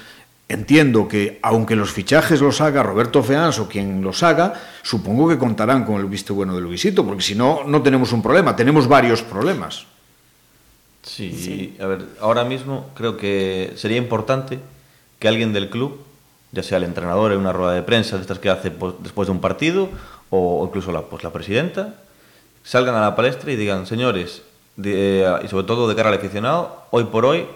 Entiendo 0.53 1.07
que, 1.07 1.39
aunque 1.41 1.75
los 1.75 1.91
fichajes 1.91 2.39
los 2.39 2.61
haga 2.61 2.83
Roberto 2.83 3.23
Feans 3.23 3.57
o 3.57 3.67
quien 3.67 4.03
los 4.03 4.21
haga, 4.21 4.53
supongo 4.83 5.27
que 5.27 5.37
contarán 5.39 5.83
con 5.83 5.95
el 5.99 6.05
visto 6.05 6.35
bueno 6.35 6.53
de 6.55 6.61
Luisito, 6.61 7.03
porque 7.03 7.23
si 7.23 7.33
no, 7.33 7.63
no 7.65 7.81
tenemos 7.81 8.11
un 8.13 8.21
problema, 8.21 8.55
tenemos 8.55 8.87
varios 8.87 9.23
problemas. 9.23 9.85
Sí, 11.35 11.75
a 11.81 11.87
ver, 11.87 12.05
ahora 12.21 12.43
mismo 12.45 12.89
creo 12.93 13.17
que 13.17 13.73
sería 13.77 13.97
importante 13.97 14.59
que 15.19 15.27
alguien 15.27 15.53
del 15.53 15.69
club, 15.71 15.97
ya 16.51 16.61
sea 16.61 16.77
el 16.77 16.83
entrenador 16.83 17.31
en 17.31 17.39
una 17.39 17.51
rueda 17.51 17.73
de 17.73 17.81
prensa 17.81 18.15
de 18.17 18.21
estas 18.21 18.37
que 18.37 18.49
hace 18.49 18.69
pues, 18.69 18.93
después 18.99 19.27
de 19.27 19.31
un 19.31 19.41
partido, 19.41 19.89
o 20.29 20.63
incluso 20.67 20.91
la, 20.91 21.01
pues, 21.01 21.23
la 21.23 21.31
presidenta, 21.33 21.95
salgan 22.63 22.93
a 22.95 23.01
la 23.01 23.15
palestra 23.15 23.51
y 23.51 23.55
digan, 23.55 23.87
señores, 23.87 24.43
de- 24.75 25.23
eh, 25.23 25.35
y 25.43 25.47
sobre 25.47 25.65
todo 25.65 25.87
de 25.89 25.95
cara 25.95 26.09
al 26.09 26.15
aficionado, 26.15 26.83
hoy 26.91 27.05
por 27.05 27.25
hoy 27.25 27.47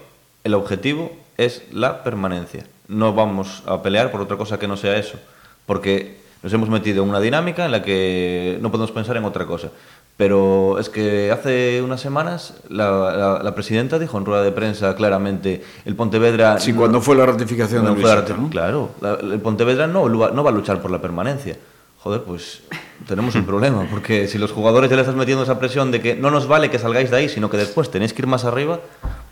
el 0.43 0.55
objetivo 0.55 1.15
es 1.37 1.61
la 1.71 2.03
permanencia. 2.03 2.65
No 2.87 3.13
vamos 3.13 3.63
a 3.65 3.81
pelear 3.81 4.11
por 4.11 4.21
otra 4.21 4.37
cosa 4.37 4.57
que 4.59 4.67
no 4.67 4.77
sea 4.77 4.97
eso, 4.97 5.17
porque 5.65 6.17
nos 6.43 6.53
hemos 6.53 6.69
metido 6.69 7.03
en 7.03 7.09
una 7.09 7.19
dinámica 7.19 7.65
en 7.65 7.71
la 7.71 7.81
que 7.83 8.57
no 8.61 8.71
podemos 8.71 8.91
pensar 8.91 9.17
en 9.17 9.25
otra 9.25 9.45
cosa. 9.45 9.69
Pero 10.15 10.79
es 10.79 10.89
que 10.89 11.31
hace 11.31 11.81
unas 11.83 12.01
semanas 12.01 12.55
la, 12.69 12.89
la- 13.15 13.43
la 13.43 13.53
presidenta 13.55 13.99
dijo 13.99 14.17
en 14.17 14.25
rueda 14.25 14.41
de 14.41 14.51
prensa 14.51 14.95
claramente 14.95 15.63
el 15.85 15.95
Pontevedra... 15.95 16.59
Sí, 16.59 16.71
no- 16.73 16.79
cuando 16.79 17.01
fue 17.01 17.15
la 17.15 17.25
ratificación 17.27 17.83
de 17.93 18.01
la. 18.01 18.25
Claro, 18.49 18.89
la- 19.01 19.13
el 19.21 19.39
Pontevedra 19.41 19.85
no, 19.85 20.09
no 20.09 20.43
va 20.43 20.49
a 20.49 20.53
luchar 20.53 20.81
por 20.81 20.89
la 20.89 20.99
permanencia. 21.01 21.55
Joder, 22.03 22.23
pues 22.23 22.61
tenemos 23.07 23.35
un 23.35 23.45
problema, 23.45 23.87
porque 23.89 24.27
si 24.27 24.37
los 24.37 24.51
jugadores 24.51 24.89
ya 24.89 24.95
le 24.95 25.01
estás 25.01 25.15
metiendo 25.15 25.43
esa 25.43 25.59
presión 25.59 25.91
de 25.91 25.99
que 25.99 26.15
no 26.15 26.29
nos 26.31 26.47
vale 26.47 26.69
que 26.69 26.79
salgáis 26.79 27.09
de 27.09 27.17
ahí, 27.17 27.29
sino 27.29 27.49
que 27.49 27.57
después 27.57 27.89
tenéis 27.89 28.13
que 28.13 28.21
ir 28.21 28.27
más 28.27 28.45
arriba, 28.45 28.79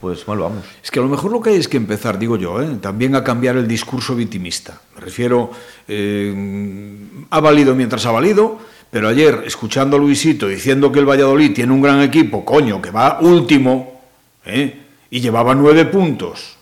pues 0.01 0.27
mal 0.27 0.39
vamos. 0.39 0.65
Es 0.83 0.89
que 0.91 0.99
a 0.99 1.03
lo 1.03 1.07
mejor 1.07 1.31
lo 1.31 1.41
que 1.41 1.51
hay 1.51 1.57
es 1.57 1.67
que 1.67 1.77
empezar, 1.77 2.17
digo 2.17 2.37
yo, 2.37 2.61
¿eh? 2.61 2.77
también 2.81 3.15
a 3.15 3.23
cambiar 3.23 3.55
el 3.55 3.67
discurso 3.67 4.15
victimista. 4.15 4.81
Me 4.95 5.01
refiero, 5.01 5.51
eh, 5.87 6.97
ha 7.29 7.39
valido 7.39 7.75
mientras 7.75 8.05
ha 8.07 8.11
valido, 8.11 8.57
pero 8.89 9.07
ayer, 9.09 9.43
escuchando 9.45 9.97
a 9.97 9.99
Luisito 9.99 10.47
diciendo 10.47 10.91
que 10.91 10.99
el 10.99 11.05
Valladolid 11.09 11.53
tiene 11.53 11.71
un 11.71 11.81
gran 11.81 12.01
equipo, 12.01 12.43
coño, 12.43 12.81
que 12.81 12.91
va 12.91 13.19
último, 13.21 14.01
¿eh? 14.45 14.81
y 15.09 15.19
llevaba 15.21 15.53
nueve 15.55 15.85
puntos, 15.85 16.57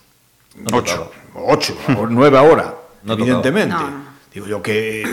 No 0.57 0.77
ocho, 0.77 1.11
ocho, 1.35 1.77
o 1.97 2.07
nueve 2.09 2.37
ahora, 2.37 2.75
No 3.03 3.13
evidentemente. 3.13 3.73
tocaba. 3.73 3.89
No, 3.89 3.97
no. 3.97 4.02
Digo 4.33 4.47
yo 4.47 4.61
que, 4.61 5.03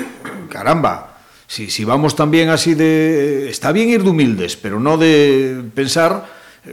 caramba, 0.49 1.19
si, 1.47 1.71
si 1.71 1.85
vamos 1.85 2.17
también 2.17 2.49
así 2.49 2.75
de... 2.75 3.49
Está 3.51 3.73
bien 3.73 3.89
ir 3.91 4.03
de 4.03 4.11
humildes, 4.11 4.57
pero 4.57 4.81
no 4.81 4.97
de 4.97 5.63
pensar 5.75 6.27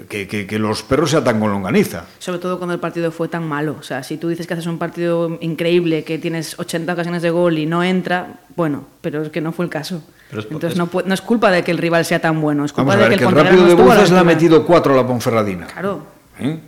que, 0.09 0.27
que- 0.27 0.45
que 0.47 0.59
los 0.59 0.83
perros 0.83 1.11
se 1.11 1.17
atan 1.17 1.39
con 1.39 1.51
longaniza. 1.51 2.05
Sobre 2.19 2.39
todo 2.39 2.57
cuando 2.57 2.73
el 2.73 2.79
partido 2.79 3.11
fue 3.11 3.27
tan 3.27 3.47
malo. 3.47 3.75
O 3.79 3.83
sea, 3.83 4.03
si 4.03 4.17
tú 4.17 4.29
dices 4.29 4.47
que 4.47 4.53
haces 4.53 4.65
un 4.67 4.77
partido 4.77 5.37
increíble, 5.41 6.03
que 6.03 6.17
tienes 6.19 6.57
80 6.59 6.93
ocasiones 6.93 7.21
de 7.21 7.29
gol 7.31 7.57
y 7.57 7.65
no 7.65 7.83
entra, 7.83 8.39
bueno, 8.55 8.85
pero 9.01 9.23
es 9.23 9.29
que 9.29 9.41
no 9.41 9.51
fue 9.51 9.65
el 9.65 9.71
caso. 9.71 10.01
Pero 10.29 10.41
es- 10.41 10.45
Entonces 10.51 10.71
es- 10.71 10.77
no, 10.77 10.89
no 11.05 11.13
es 11.13 11.21
culpa 11.21 11.51
de 11.51 11.63
que 11.63 11.71
el 11.71 11.77
rival 11.77 12.05
sea 12.05 12.19
tan 12.19 12.39
bueno, 12.41 12.63
es 12.65 12.71
culpa 12.71 12.91
Vamos 12.91 12.95
a 12.95 12.97
de 12.97 13.09
ver, 13.09 13.17
que 13.19 13.25
que 13.25 13.29
el 13.31 13.37
el 13.37 13.43
rápido 13.43 13.61
no 13.63 13.67
de 13.69 13.73
Bouzas 13.75 14.11
le 14.11 14.19
ha 14.19 14.23
metido 14.23 14.65
cuatro 14.65 14.93
a 14.93 14.97
la 14.97 15.07
Ponferradina. 15.07 15.67
Claro. 15.67 16.01
¿Eh? 16.39 16.59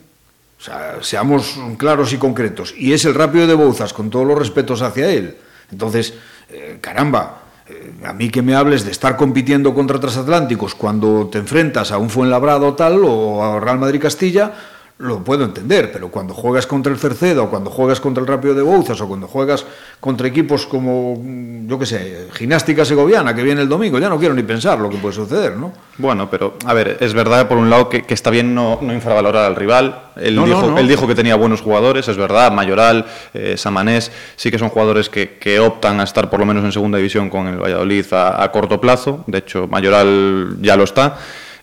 O 0.59 0.61
sea, 0.61 0.97
seamos 1.01 1.57
claros 1.77 2.11
y 2.11 2.17
concretos. 2.17 2.73
Y 2.77 2.91
es 2.91 3.05
el 3.05 3.13
rápido 3.15 3.47
de 3.47 3.53
Bouzas, 3.53 3.93
con 3.93 4.09
todos 4.09 4.25
los 4.27 4.37
respetos 4.37 4.81
hacia 4.81 5.09
él. 5.09 5.35
Entonces, 5.71 6.13
Eh, 6.51 6.79
caramba, 6.81 7.43
eh, 7.67 7.93
a 8.03 8.11
mí 8.11 8.31
que 8.31 8.41
me 8.41 8.55
hables 8.55 8.83
de 8.83 8.89
estar 8.89 9.15
compitiendo 9.15 9.75
contra 9.75 9.99
transatlánticos 9.99 10.73
cuando 10.73 11.29
te 11.31 11.37
enfrentas 11.37 11.91
a 11.91 11.99
un 11.99 12.09
Fuenlabrado 12.09 12.73
tal 12.73 13.01
o 13.05 13.43
a 13.43 13.59
Real 13.59 13.77
Madrid 13.77 14.01
Castilla, 14.01 14.51
lo 14.99 15.23
puedo 15.23 15.45
entender, 15.45 15.93
pero 15.93 16.09
cuando 16.11 16.33
juegas 16.33 16.67
contra 16.67 16.91
el 16.91 16.99
Cerceda 16.99 17.41
o 17.41 17.49
cuando 17.49 17.69
juegas 17.69 18.01
contra 18.01 18.19
el 18.19 18.27
Rápido 18.27 18.53
de 18.53 18.61
Bouzas 18.61 18.99
o 18.99 19.07
cuando 19.07 19.29
juegas 19.29 19.65
contra 20.01 20.27
equipos 20.27 20.67
como, 20.67 21.17
yo 21.65 21.79
qué 21.79 21.85
sé, 21.85 22.27
Gimnástica 22.33 22.83
Segoviana, 22.83 23.33
que 23.33 23.41
viene 23.41 23.61
el 23.61 23.69
domingo, 23.69 23.97
ya 23.97 24.09
no 24.09 24.19
quiero 24.19 24.33
ni 24.35 24.43
pensar 24.43 24.77
lo 24.77 24.89
que 24.89 24.97
puede 24.97 25.15
suceder, 25.15 25.55
¿no? 25.55 25.71
Bueno, 25.97 26.29
pero 26.29 26.55
a 26.65 26.73
ver, 26.73 26.97
es 26.99 27.13
verdad 27.13 27.47
por 27.47 27.57
un 27.57 27.69
lado 27.69 27.87
que, 27.87 28.03
que 28.03 28.13
está 28.13 28.29
bien 28.29 28.53
no, 28.53 28.77
no, 28.81 28.91
infravalorar 28.91 29.45
al 29.45 29.55
rival. 29.55 30.11
Él, 30.17 30.35
no, 30.35 30.45
dijo, 30.45 30.67
no. 30.67 30.77
él 30.77 30.87
dijo 30.89 31.07
que 31.07 31.15
tenía 31.15 31.35
buenos 31.35 31.61
jugadores, 31.61 32.09
es 32.09 32.17
verdad, 32.17 32.51
Mayoral, 32.51 33.05
eh, 33.33 33.55
Samanés, 33.55 34.11
sí 34.35 34.51
que 34.51 34.59
son 34.59 34.67
jugadores 34.67 35.07
que, 35.07 35.37
que 35.37 35.61
optan 35.61 36.01
a 36.01 36.03
estar 36.03 36.29
por 36.29 36.41
lo 36.41 36.45
menos 36.45 36.65
en 36.65 36.73
segunda 36.73 36.97
división 36.97 37.29
con 37.29 37.47
el 37.47 37.57
Valladolid 37.57 38.05
a, 38.11 38.43
a 38.43 38.51
corto 38.51 38.81
plazo. 38.81 39.23
De 39.27 39.37
hecho, 39.37 39.65
Mayoral 39.69 40.57
ya 40.59 40.75
lo 40.75 40.83
está. 40.83 41.17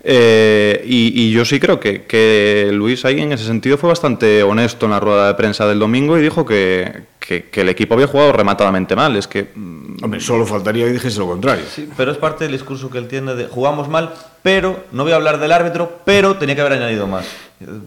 Eh, 0.05 0.83
y, 0.87 1.23
y 1.23 1.33
yo 1.33 1.45
sí 1.45 1.59
creo 1.59 1.81
que, 1.81 2.03
que 2.05 2.71
Luis 2.73 3.05
ahí 3.05 3.21
en 3.21 3.33
ese 3.33 3.45
sentido 3.45 3.77
fue 3.79 3.89
bastante 3.89 4.43
honesto 4.43 4.87
en 4.87 4.93
la 4.93 5.01
rueda 5.01 5.27
de 5.27 5.35
prensa 5.35 5.67
del 5.67 5.79
domingo 5.79 6.17
y 6.19 6.23
dijo 6.23 6.45
que, 6.45 7.05
que- 7.19 7.45
que 7.51 7.61
el 7.63 7.69
equipo 7.69 7.95
había 7.95 8.07
jugado 8.07 8.33
rematadamente 8.33 8.95
mal. 8.95 9.17
Es 9.17 9.27
que 9.27 9.49
mm, 9.55 10.05
Hombre, 10.05 10.21
solo 10.21 10.47
faltaría 10.47 10.85
que 10.87 10.93
dijese 10.93 11.19
lo 11.19 11.27
contrario. 11.27 11.65
Sí, 11.75 11.89
pero 11.97 12.13
es 12.13 12.19
parte 12.19 12.45
del 12.45 12.53
discurso 12.53 12.89
que 12.91 12.99
él 12.99 13.09
tiene 13.09 13.35
de 13.35 13.47
jugamos 13.47 13.89
mal, 13.89 14.13
pero 14.43 14.85
no 14.93 15.03
voy 15.03 15.13
a 15.13 15.17
hablar 15.17 15.41
del 15.41 15.51
árbitro, 15.53 16.01
pero 16.05 16.37
tenía 16.37 16.55
que 16.55 16.61
haber 16.61 16.75
añadido 16.75 17.07
más. 17.07 17.27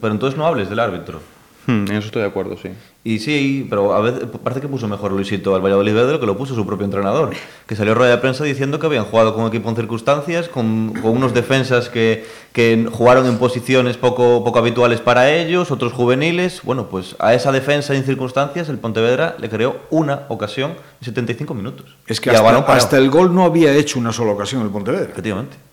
Pero 0.01 0.13
entonces 0.13 0.37
no 0.37 0.45
hables 0.45 0.69
del 0.69 0.79
árbitro. 0.79 1.21
Hmm, 1.71 1.89
en 1.89 1.97
eso 1.97 2.07
estoy 2.07 2.21
de 2.21 2.27
acuerdo, 2.27 2.57
sí. 2.57 2.69
Y 3.03 3.19
sí, 3.19 3.65
pero 3.69 3.93
a 3.93 4.01
veces 4.01 4.25
parece 4.43 4.59
que 4.59 4.67
puso 4.67 4.87
mejor 4.87 5.13
Luisito 5.13 5.55
al 5.55 5.61
Valladolid 5.61 5.93
de 5.93 6.11
lo 6.11 6.19
que 6.19 6.25
lo 6.25 6.37
puso 6.37 6.53
su 6.53 6.65
propio 6.65 6.83
entrenador, 6.83 7.29
que 7.65 7.75
salió 7.75 7.93
a 7.93 7.95
rueda 7.95 8.11
de 8.11 8.17
prensa 8.17 8.43
diciendo 8.43 8.77
que 8.77 8.87
habían 8.87 9.05
jugado 9.05 9.33
con 9.33 9.43
un 9.43 9.49
equipo 9.49 9.69
en 9.69 9.77
circunstancias, 9.77 10.49
con, 10.49 10.93
con 11.01 11.11
unos 11.11 11.33
defensas 11.33 11.87
que, 11.87 12.25
que 12.51 12.87
jugaron 12.91 13.25
en 13.25 13.37
posiciones 13.37 13.95
poco, 13.95 14.43
poco 14.43 14.59
habituales 14.59 14.99
para 14.99 15.31
ellos, 15.31 15.71
otros 15.71 15.93
juveniles. 15.93 16.61
Bueno, 16.63 16.89
pues 16.89 17.15
a 17.19 17.33
esa 17.33 17.51
defensa 17.51 17.95
en 17.95 18.03
circunstancias 18.03 18.67
el 18.67 18.79
Pontevedra 18.79 19.35
le 19.39 19.49
creó 19.49 19.77
una 19.89 20.23
ocasión 20.27 20.71
en 20.71 21.05
75 21.05 21.53
minutos. 21.53 21.95
Es 22.05 22.19
que 22.19 22.31
hasta, 22.31 22.57
hasta 22.73 22.97
el 22.97 23.09
gol 23.09 23.33
no 23.33 23.45
había 23.45 23.73
hecho 23.73 23.97
una 23.97 24.11
sola 24.11 24.31
ocasión 24.31 24.61
el 24.61 24.69
Pontevedra. 24.69 25.09
Efectivamente. 25.09 25.68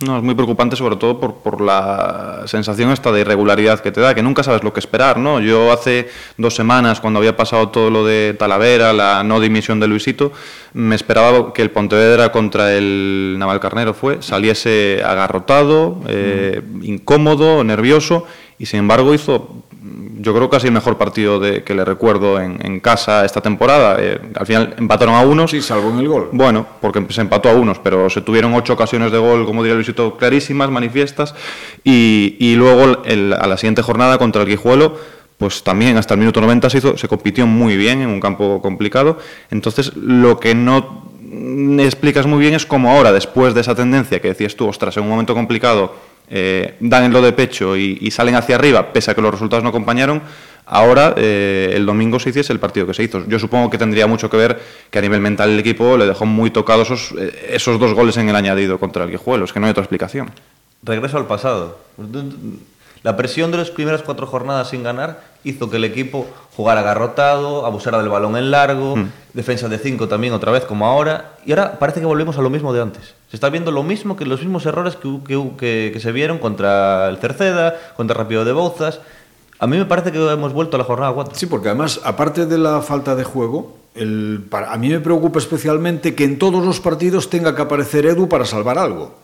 No, 0.00 0.16
es 0.18 0.22
muy 0.24 0.34
preocupante 0.34 0.74
sobre 0.76 0.96
todo 0.96 1.20
por, 1.20 1.36
por 1.36 1.60
la 1.60 2.42
sensación 2.46 2.90
esta 2.90 3.12
de 3.12 3.20
irregularidad 3.20 3.80
que 3.80 3.92
te 3.92 4.00
da, 4.00 4.14
que 4.14 4.22
nunca 4.22 4.42
sabes 4.42 4.64
lo 4.64 4.72
que 4.72 4.80
esperar, 4.80 5.18
¿no? 5.18 5.40
Yo 5.40 5.72
hace 5.72 6.08
dos 6.36 6.54
semanas, 6.54 7.00
cuando 7.00 7.20
había 7.20 7.36
pasado 7.36 7.68
todo 7.68 7.90
lo 7.90 8.04
de 8.04 8.34
Talavera, 8.36 8.92
la 8.92 9.22
no 9.22 9.38
dimisión 9.38 9.78
de 9.78 9.86
Luisito, 9.86 10.32
me 10.72 10.96
esperaba 10.96 11.52
que 11.52 11.62
el 11.62 11.70
Pontevedra 11.70 12.32
contra 12.32 12.74
el 12.74 13.36
Navalcarnero 13.38 13.94
fue, 13.94 14.20
saliese 14.20 15.00
agarrotado, 15.04 16.00
eh, 16.08 16.60
incómodo, 16.82 17.62
nervioso, 17.62 18.26
y 18.58 18.66
sin 18.66 18.80
embargo 18.80 19.14
hizo, 19.14 19.63
yo 20.24 20.34
creo 20.34 20.48
casi 20.50 20.66
el 20.68 20.72
mejor 20.72 20.96
partido 20.98 21.38
de, 21.38 21.62
que 21.62 21.74
le 21.74 21.84
recuerdo 21.84 22.40
en, 22.40 22.58
en 22.64 22.80
casa 22.80 23.24
esta 23.24 23.40
temporada. 23.40 23.96
Eh, 24.00 24.18
al 24.34 24.46
final 24.46 24.74
empataron 24.78 25.14
a 25.14 25.20
unos. 25.20 25.50
Sí, 25.50 25.60
salvo 25.62 25.90
en 25.90 25.98
el 25.98 26.08
gol. 26.08 26.30
Bueno, 26.32 26.66
porque 26.80 27.04
se 27.10 27.20
empató 27.20 27.50
a 27.50 27.54
unos, 27.54 27.78
pero 27.78 28.08
se 28.10 28.22
tuvieron 28.22 28.54
ocho 28.54 28.72
ocasiones 28.72 29.12
de 29.12 29.18
gol, 29.18 29.44
como 29.44 29.62
diría 29.62 29.74
Luisito, 29.76 30.16
clarísimas, 30.16 30.70
manifiestas. 30.70 31.34
Y, 31.84 32.36
y 32.40 32.56
luego 32.56 33.02
el- 33.04 33.32
a 33.34 33.46
la 33.46 33.56
siguiente 33.56 33.82
jornada 33.82 34.18
contra 34.18 34.42
el 34.42 34.48
Guijuelo, 34.48 34.96
pues 35.38 35.62
también 35.62 35.96
hasta 35.96 36.14
el 36.14 36.20
minuto 36.20 36.40
90 36.40 36.70
se, 36.70 36.78
hizo, 36.78 36.96
se 36.96 37.08
compitió 37.08 37.46
muy 37.46 37.76
bien 37.76 38.00
en 38.00 38.08
un 38.08 38.20
campo 38.20 38.62
complicado. 38.62 39.18
Entonces, 39.50 39.94
lo 39.96 40.40
que 40.40 40.54
no 40.54 41.04
explicas 41.80 42.26
muy 42.26 42.38
bien 42.38 42.54
es 42.54 42.64
cómo 42.66 42.90
ahora, 42.90 43.12
después 43.12 43.54
de 43.54 43.60
esa 43.60 43.74
tendencia 43.74 44.20
que 44.20 44.28
decías 44.28 44.54
tú, 44.56 44.68
ostras, 44.68 44.96
en 44.96 45.02
un 45.02 45.08
momento 45.10 45.34
complicado, 45.34 45.92
eh, 46.28 46.76
dan 46.80 47.04
el 47.04 47.12
lo 47.12 47.20
de 47.22 47.32
pecho 47.32 47.76
y, 47.76 47.98
y 48.00 48.10
salen 48.10 48.34
hacia 48.34 48.56
arriba, 48.56 48.92
pese 48.92 49.10
a 49.10 49.14
que 49.14 49.22
los 49.22 49.30
resultados 49.30 49.62
no 49.62 49.70
acompañaron, 49.70 50.22
ahora 50.66 51.14
eh, 51.16 51.72
el 51.74 51.86
domingo 51.86 52.18
se 52.18 52.30
hiciese 52.30 52.52
el 52.52 52.60
partido 52.60 52.86
que 52.86 52.94
se 52.94 53.02
hizo. 53.02 53.26
Yo 53.26 53.38
supongo 53.38 53.70
que 53.70 53.78
tendría 53.78 54.06
mucho 54.06 54.30
que 54.30 54.36
ver 54.36 54.60
que 54.90 54.98
a 54.98 55.02
nivel 55.02 55.20
mental 55.20 55.50
el 55.50 55.58
equipo 55.58 55.96
le 55.96 56.06
dejó 56.06 56.26
muy 56.26 56.50
tocado 56.50 56.82
esos, 56.82 57.12
eh, 57.18 57.50
esos 57.50 57.78
dos 57.78 57.94
goles 57.94 58.16
en 58.16 58.28
el 58.28 58.36
añadido 58.36 58.78
contra 58.78 59.04
el 59.04 59.10
Guijuelo, 59.10 59.44
es 59.44 59.52
que 59.52 59.60
no 59.60 59.66
hay 59.66 59.70
otra 59.70 59.82
explicación. 59.82 60.30
Regreso 60.82 61.16
al 61.16 61.26
pasado. 61.26 61.78
La 63.04 63.16
presión 63.16 63.50
de 63.52 63.58
las 63.58 63.70
primeras 63.70 64.02
cuatro 64.02 64.26
jornadas 64.26 64.70
sin 64.70 64.82
ganar 64.82 65.20
hizo 65.44 65.68
que 65.70 65.76
el 65.76 65.84
equipo 65.84 66.26
jugara 66.56 66.80
agarrotado, 66.80 67.66
abusara 67.66 67.98
del 67.98 68.08
balón 68.08 68.34
en 68.36 68.50
largo, 68.50 68.94
defensa 69.34 69.68
de 69.68 69.78
cinco 69.78 70.08
también 70.08 70.32
otra 70.32 70.50
vez 70.50 70.64
como 70.64 70.86
ahora. 70.86 71.32
Y 71.44 71.52
ahora 71.52 71.78
parece 71.78 72.00
que 72.00 72.06
volvemos 72.06 72.38
a 72.38 72.42
lo 72.42 72.48
mismo 72.50 72.72
de 72.72 72.80
antes. 72.80 73.14
Se 73.30 73.36
está 73.36 73.50
viendo 73.50 73.70
lo 73.70 73.82
mismo 73.82 74.16
que 74.16 74.24
los 74.24 74.40
mismos 74.40 74.64
errores 74.66 74.96
que, 74.96 75.18
que 75.26 75.50
que- 75.58 75.90
que 75.92 76.00
se 76.00 76.12
vieron 76.12 76.38
contra 76.38 77.08
el 77.10 77.18
Cerceda, 77.18 77.76
contra 77.96 78.16
Rápido 78.16 78.44
de 78.44 78.52
Bouzas. 78.52 79.00
A 79.58 79.66
mí 79.66 79.76
me 79.76 79.84
parece 79.84 80.10
que 80.10 80.18
hemos 80.32 80.52
vuelto 80.54 80.76
a 80.76 80.78
la 80.78 80.84
jornada 80.84 81.12
4. 81.12 81.34
Sí, 81.36 81.46
porque 81.46 81.68
además, 81.68 82.00
aparte 82.04 82.46
de 82.46 82.56
la 82.58 82.80
falta 82.80 83.14
de 83.14 83.24
juego, 83.24 83.76
el, 83.94 84.44
para, 84.50 84.72
a 84.72 84.76
mí 84.78 84.88
me 84.88 84.98
preocupa 85.00 85.38
especialmente 85.38 86.14
que 86.14 86.24
en 86.24 86.38
todos 86.38 86.64
los 86.64 86.80
partidos 86.80 87.28
tenga 87.30 87.54
que 87.54 87.62
aparecer 87.62 88.06
Edu 88.06 88.28
para 88.28 88.46
salvar 88.46 88.78
algo. 88.78 89.14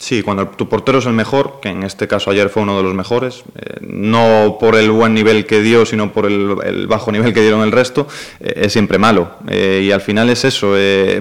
Sí, 0.00 0.22
cuando 0.22 0.48
tu 0.48 0.66
portero 0.66 0.98
es 0.98 1.04
el 1.04 1.12
mejor, 1.12 1.58
que 1.60 1.68
en 1.68 1.82
este 1.82 2.08
caso 2.08 2.30
ayer 2.30 2.48
fue 2.48 2.62
uno 2.62 2.74
de 2.78 2.82
los 2.82 2.94
mejores, 2.94 3.44
eh, 3.54 3.76
no 3.82 4.56
por 4.58 4.74
el 4.74 4.90
buen 4.90 5.12
nivel 5.12 5.44
que 5.44 5.60
dio, 5.60 5.84
sino 5.84 6.10
por 6.10 6.24
el, 6.24 6.86
bajo 6.86 7.12
nivel 7.12 7.34
que 7.34 7.42
dieron 7.42 7.60
el 7.60 7.70
resto, 7.70 8.08
eh, 8.40 8.62
es 8.64 8.72
siempre 8.72 8.96
malo. 8.96 9.32
Eh, 9.46 9.82
y 9.84 9.92
al 9.92 10.00
final 10.00 10.30
es 10.30 10.46
eso, 10.46 10.74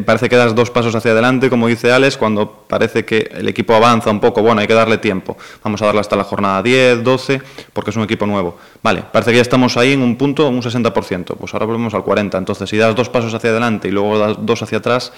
parece 0.05 0.29
que 0.29 0.37
das 0.37 0.55
dos 0.55 0.71
pasos 0.71 0.95
hacia 0.95 1.11
adelante, 1.11 1.49
como 1.49 1.67
dice 1.67 1.91
Alex, 1.91 2.15
cuando 2.15 2.63
parece 2.69 3.03
que 3.03 3.29
el 3.33 3.49
equipo 3.49 3.73
avanza 3.75 4.11
un 4.11 4.21
poco, 4.21 4.41
bueno, 4.41 4.61
hay 4.61 4.67
que 4.67 4.73
darle 4.73 4.97
tiempo. 4.97 5.37
Vamos 5.61 5.81
a 5.81 5.87
darle 5.87 5.99
hasta 5.99 6.15
la 6.15 6.23
jornada 6.23 6.63
10, 6.63 7.03
12, 7.03 7.41
porque 7.73 7.89
es 7.89 7.97
un 7.97 8.03
equipo 8.03 8.25
nuevo. 8.25 8.57
Vale, 8.81 9.03
parece 9.11 9.31
que 9.31 9.37
ya 9.37 9.41
estamos 9.41 9.75
ahí 9.75 9.91
en 9.91 10.01
un 10.01 10.15
punto, 10.15 10.47
un 10.47 10.61
60%, 10.61 11.35
pues 11.35 11.53
ahora 11.53 11.65
volvemos 11.65 11.93
al 11.93 12.03
40%. 12.03 12.37
Entonces, 12.37 12.69
si 12.69 12.77
das 12.77 12.95
dos 12.95 13.09
pasos 13.09 13.33
hacia 13.33 13.49
adelante 13.49 13.89
y 13.89 13.91
luego 13.91 14.17
das 14.17 14.37
dos 14.39 14.61
hacia 14.63 14.77
atrás, 14.77 15.11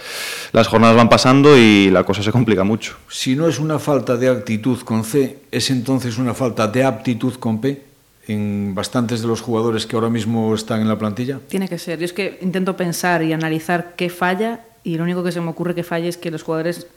las 0.51 0.67
jornadas 0.67 0.95
van 0.95 1.09
pasando 1.09 1.55
y 1.55 1.91
la 1.91 2.03
cosa 2.03 2.23
se 2.23 2.31
complica 2.31 2.63
mucho. 2.63 2.95
Si 3.07 3.35
no 3.35 3.50
es 3.51 3.59
una 3.59 3.79
falta 3.79 4.15
de 4.15 4.29
actitud 4.29 4.79
con 4.79 5.03
C, 5.03 5.39
es 5.51 5.69
entonces 5.69 6.17
una 6.17 6.33
falta 6.33 6.67
de 6.67 6.85
aptitud 6.85 7.33
con 7.35 7.59
P 7.59 7.81
en 8.27 8.73
bastantes 8.73 9.21
de 9.21 9.27
los 9.27 9.41
jugadores 9.41 9.85
que 9.85 9.95
ahora 9.97 10.09
mismo 10.09 10.55
están 10.55 10.79
en 10.79 10.87
la 10.87 10.97
plantilla. 10.97 11.39
Tiene 11.49 11.67
que 11.67 11.77
ser. 11.77 11.99
Yo 11.99 12.05
es 12.05 12.13
que 12.13 12.39
intento 12.41 12.77
pensar 12.77 13.21
y 13.23 13.33
analizar 13.33 13.95
qué 13.97 14.09
falla 14.09 14.61
y 14.83 14.95
lo 14.95 15.03
único 15.03 15.21
que 15.21 15.33
se 15.33 15.41
me 15.41 15.49
ocurre 15.49 15.75
que 15.75 15.83
falle 15.83 16.07
es 16.07 16.15
que 16.15 16.31
los 16.31 16.43
jugadores 16.43 16.87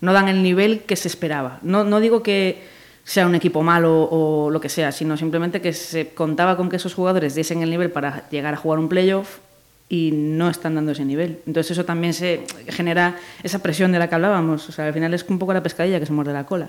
no 0.00 0.14
dan 0.14 0.28
el 0.28 0.42
nivel 0.42 0.80
que 0.80 0.96
se 0.96 1.08
esperaba. 1.08 1.58
No, 1.62 1.84
no 1.84 2.00
digo 2.00 2.22
que 2.22 2.62
sea 3.04 3.26
un 3.26 3.34
equipo 3.34 3.62
malo 3.62 4.08
o 4.10 4.48
lo 4.50 4.60
que 4.62 4.70
sea, 4.70 4.92
sino 4.92 5.18
simplemente 5.18 5.60
que 5.60 5.74
se 5.74 6.08
contaba 6.14 6.56
con 6.56 6.70
que 6.70 6.76
esos 6.76 6.94
jugadores 6.94 7.34
diesen 7.34 7.62
el 7.62 7.68
nivel 7.68 7.90
para 7.90 8.28
llegar 8.30 8.54
a 8.54 8.56
jugar 8.56 8.78
un 8.78 8.88
playoff 8.88 9.40
y 9.88 10.10
no 10.12 10.50
están 10.50 10.74
dando 10.74 10.92
ese 10.92 11.04
nivel. 11.04 11.40
Entonces 11.46 11.70
eso 11.72 11.84
también 11.84 12.12
se 12.14 12.44
genera 12.68 13.16
esa 13.42 13.60
presión 13.60 13.90
de 13.92 13.98
la 13.98 14.08
que 14.08 14.14
hablábamos. 14.14 14.68
O 14.68 14.72
sea, 14.72 14.86
al 14.86 14.92
final 14.92 15.14
es 15.14 15.24
un 15.28 15.38
poco 15.38 15.54
la 15.54 15.62
pescadilla 15.62 15.98
que 15.98 16.06
se 16.06 16.12
muerde 16.12 16.32
la 16.32 16.44
cola. 16.44 16.68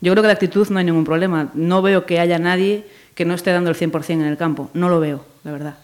Yo 0.00 0.12
creo 0.12 0.22
que 0.22 0.26
de 0.26 0.32
actitud 0.32 0.68
no 0.70 0.78
hay 0.78 0.84
ningún 0.84 1.04
problema. 1.04 1.50
No 1.54 1.80
veo 1.80 2.04
que 2.06 2.18
haya 2.20 2.38
nadie 2.38 2.84
que 3.14 3.24
no 3.24 3.34
esté 3.34 3.50
dando 3.52 3.70
el 3.70 3.76
100% 3.76 4.10
en 4.10 4.22
el 4.22 4.36
campo. 4.36 4.68
No 4.74 4.88
lo 4.88 5.00
veo, 5.00 5.24
la 5.44 5.52
verdad. 5.52 5.74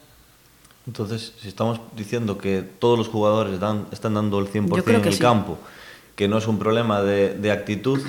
Entonces, 0.86 1.32
si 1.40 1.48
estamos 1.48 1.80
diciendo 1.96 2.36
que 2.36 2.62
todos 2.78 2.98
los 2.98 3.08
jugadores 3.08 3.60
dan- 3.60 3.86
están 3.92 4.14
dando 4.14 4.38
el 4.40 4.48
100% 4.48 4.76
Yo 4.76 4.84
creo 4.84 4.98
en 5.00 5.06
el 5.06 5.12
sí. 5.14 5.20
campo, 5.20 5.56
que 6.16 6.26
no 6.26 6.36
es 6.38 6.46
un 6.48 6.58
problema 6.58 7.00
de, 7.00 7.34
de 7.34 7.52
actitud, 7.52 8.00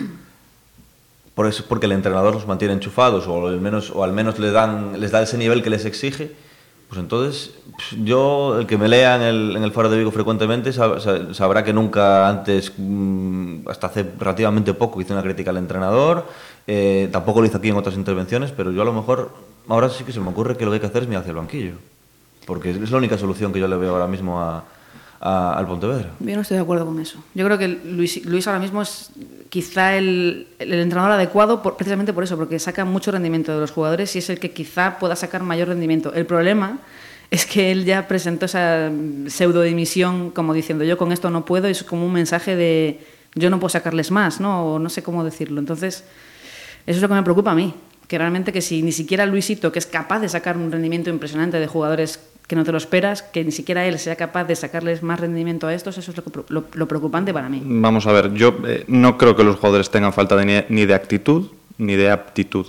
por 1.36 1.48
eso, 1.48 1.64
porque 1.70 1.86
el 1.86 1.92
entrenador 1.94 2.34
los 2.34 2.48
mantiene 2.48 2.74
enchufados 2.74 3.28
o 3.28 3.48
al 3.48 3.62
menos, 3.62 3.92
o 3.92 4.04
al 4.04 4.12
menos 4.14 4.40
le 4.40 4.52
dan, 4.52 5.00
les 5.00 5.12
da 5.12 5.22
ese 5.22 5.38
nivel 5.38 5.64
que 5.64 5.70
les 5.70 5.86
exige, 5.86 6.32
pues 6.94 7.02
entonces 7.04 7.52
pues, 7.76 8.04
yo, 8.06 8.60
el 8.60 8.68
que 8.68 8.78
me 8.78 8.88
lea 8.88 9.16
en 9.16 9.22
el, 9.24 9.56
en 9.58 9.64
el 9.64 9.72
Faro 9.72 9.90
de 9.90 9.98
Vigo 9.98 10.12
frecuentemente, 10.12 10.70
sab- 10.72 11.00
sa- 11.00 11.34
sabrá 11.34 11.64
que 11.64 11.74
nunca 11.74 12.30
antes, 12.30 12.72
mm, 12.78 13.68
hasta 13.68 13.88
hace 13.88 14.06
relativamente 14.20 14.76
poco, 14.76 15.02
hice 15.02 15.12
una 15.14 15.24
crítica 15.24 15.50
al 15.50 15.58
entrenador, 15.58 16.28
eh, 16.68 17.10
tampoco 17.12 17.42
lo 17.42 17.48
hice 17.48 17.58
aquí 17.58 17.70
en 17.70 17.78
otras 17.78 17.96
intervenciones, 17.96 18.52
pero 18.52 18.72
yo 18.72 18.84
a 18.84 18.86
lo 18.86 18.94
mejor, 18.94 19.32
ahora 19.68 19.90
sí 19.90 20.04
que 20.04 20.12
se 20.14 20.20
me 20.20 20.30
ocurre 20.30 20.56
que 20.56 20.66
lo 20.66 20.70
que 20.72 20.76
hay 20.76 20.82
que 20.82 20.86
hacer 20.86 21.02
es 21.02 21.08
mirar 21.08 21.22
hacia 21.22 21.32
el 21.32 21.38
banquillo. 21.38 21.74
Porque 22.46 22.70
es 22.70 22.92
la 22.92 22.98
única 22.98 23.18
solución 23.18 23.52
que 23.54 23.60
yo 23.60 23.68
le 23.68 23.76
veo 23.78 23.94
ahora 23.94 24.06
mismo 24.06 24.40
a, 24.40 24.64
al 25.24 25.66
Pontevedra. 25.66 26.12
Yo 26.20 26.36
no 26.36 26.42
estoy 26.42 26.58
de 26.58 26.64
acuerdo 26.64 26.86
con 26.86 27.00
eso. 27.00 27.24
Yo 27.34 27.46
creo 27.46 27.58
que 27.58 27.68
Luis, 27.70 28.26
Luis 28.26 28.46
ahora 28.46 28.60
mismo 28.60 28.82
es 28.82 29.10
quizá 29.50 29.96
el, 29.96 30.48
el 30.60 30.74
entrenador 30.74 31.14
adecuado 31.14 31.62
precisamente 31.62 32.12
por 32.12 32.26
eso, 32.26 32.36
porque 32.36 32.60
saca 32.60 32.84
mucho 32.84 33.12
rendimiento 33.12 33.54
de 33.54 33.62
los 33.62 33.72
jugadores 33.72 34.14
y 34.16 34.20
es 34.20 34.30
el 34.30 34.40
que 34.40 34.52
quizá 34.52 35.00
pueda 35.00 35.16
sacar 35.16 35.42
mayor 35.44 35.70
rendimiento. 35.70 36.14
El 36.14 36.26
problema 36.26 36.80
es 37.32 37.46
que 37.46 37.72
él 37.72 37.86
ya 37.86 38.08
presentó 38.08 38.46
esa 38.46 38.92
pseudo 39.28 39.62
dimisión 39.62 40.32
como 40.32 40.54
diciendo 40.54 40.84
yo 40.84 40.98
con 40.98 41.12
esto 41.12 41.30
no 41.30 41.46
puedo, 41.46 41.70
y 41.70 41.72
es 41.72 41.84
como 41.84 42.06
un 42.06 42.14
mensaje 42.14 42.56
de 42.56 43.00
yo 43.36 43.50
no 43.50 43.60
puedo 43.60 43.70
sacarles 43.70 44.12
más, 44.12 44.42
¿no? 44.42 44.74
O 44.74 44.80
no 44.80 44.90
sé 44.90 45.02
cómo 45.04 45.24
decirlo. 45.24 45.60
Entonces, 45.60 46.04
eso 46.86 46.98
es 46.98 47.02
lo 47.02 47.08
que 47.08 47.16
me 47.16 47.24
preocupa 47.24 47.52
a 47.52 47.56
mí, 47.56 47.74
que 48.14 48.20
realmente 48.20 48.54
que 48.54 48.62
si 48.62 48.84
ni 48.84 48.92
siquiera 48.92 49.26
Luisito, 49.26 49.72
que 49.72 49.80
es 49.80 49.88
capaz 49.88 50.20
de 50.20 50.30
sacar 50.30 50.56
un 50.56 50.72
rendimiento 50.72 51.10
impresionante 51.10 51.60
de 51.60 51.66
jugadores 51.66 52.20
que 52.46 52.56
no 52.56 52.64
te 52.64 52.72
lo 52.72 52.78
esperas, 52.78 53.24
que 53.24 53.44
ni 53.44 53.52
siquiera 53.52 53.88
él 53.88 53.98
sea 53.98 54.16
capaz 54.16 54.44
de 54.44 54.56
sacarles 54.56 55.02
más 55.02 55.20
rendimiento 55.20 55.66
a 55.66 55.74
estos, 55.74 55.98
eso 55.98 56.12
es 56.12 56.18
lo, 56.18 56.46
lo, 56.50 56.66
lo 56.74 56.88
preocupante 56.88 57.34
para 57.34 57.50
mí. 57.50 57.60
Vamos 57.66 58.06
a 58.06 58.12
ver, 58.12 58.32
yo 58.36 58.56
eh, 58.68 58.84
no 58.88 59.18
creo 59.18 59.36
que 59.36 59.44
los 59.44 59.56
jugadores 59.56 59.90
tengan 59.90 60.14
falta 60.14 60.36
de, 60.36 60.46
ni, 60.46 60.76
ni 60.76 60.86
de 60.86 60.94
actitud 60.94 61.48
ni 61.80 61.96
de 61.96 62.12
aptitud. 62.12 62.68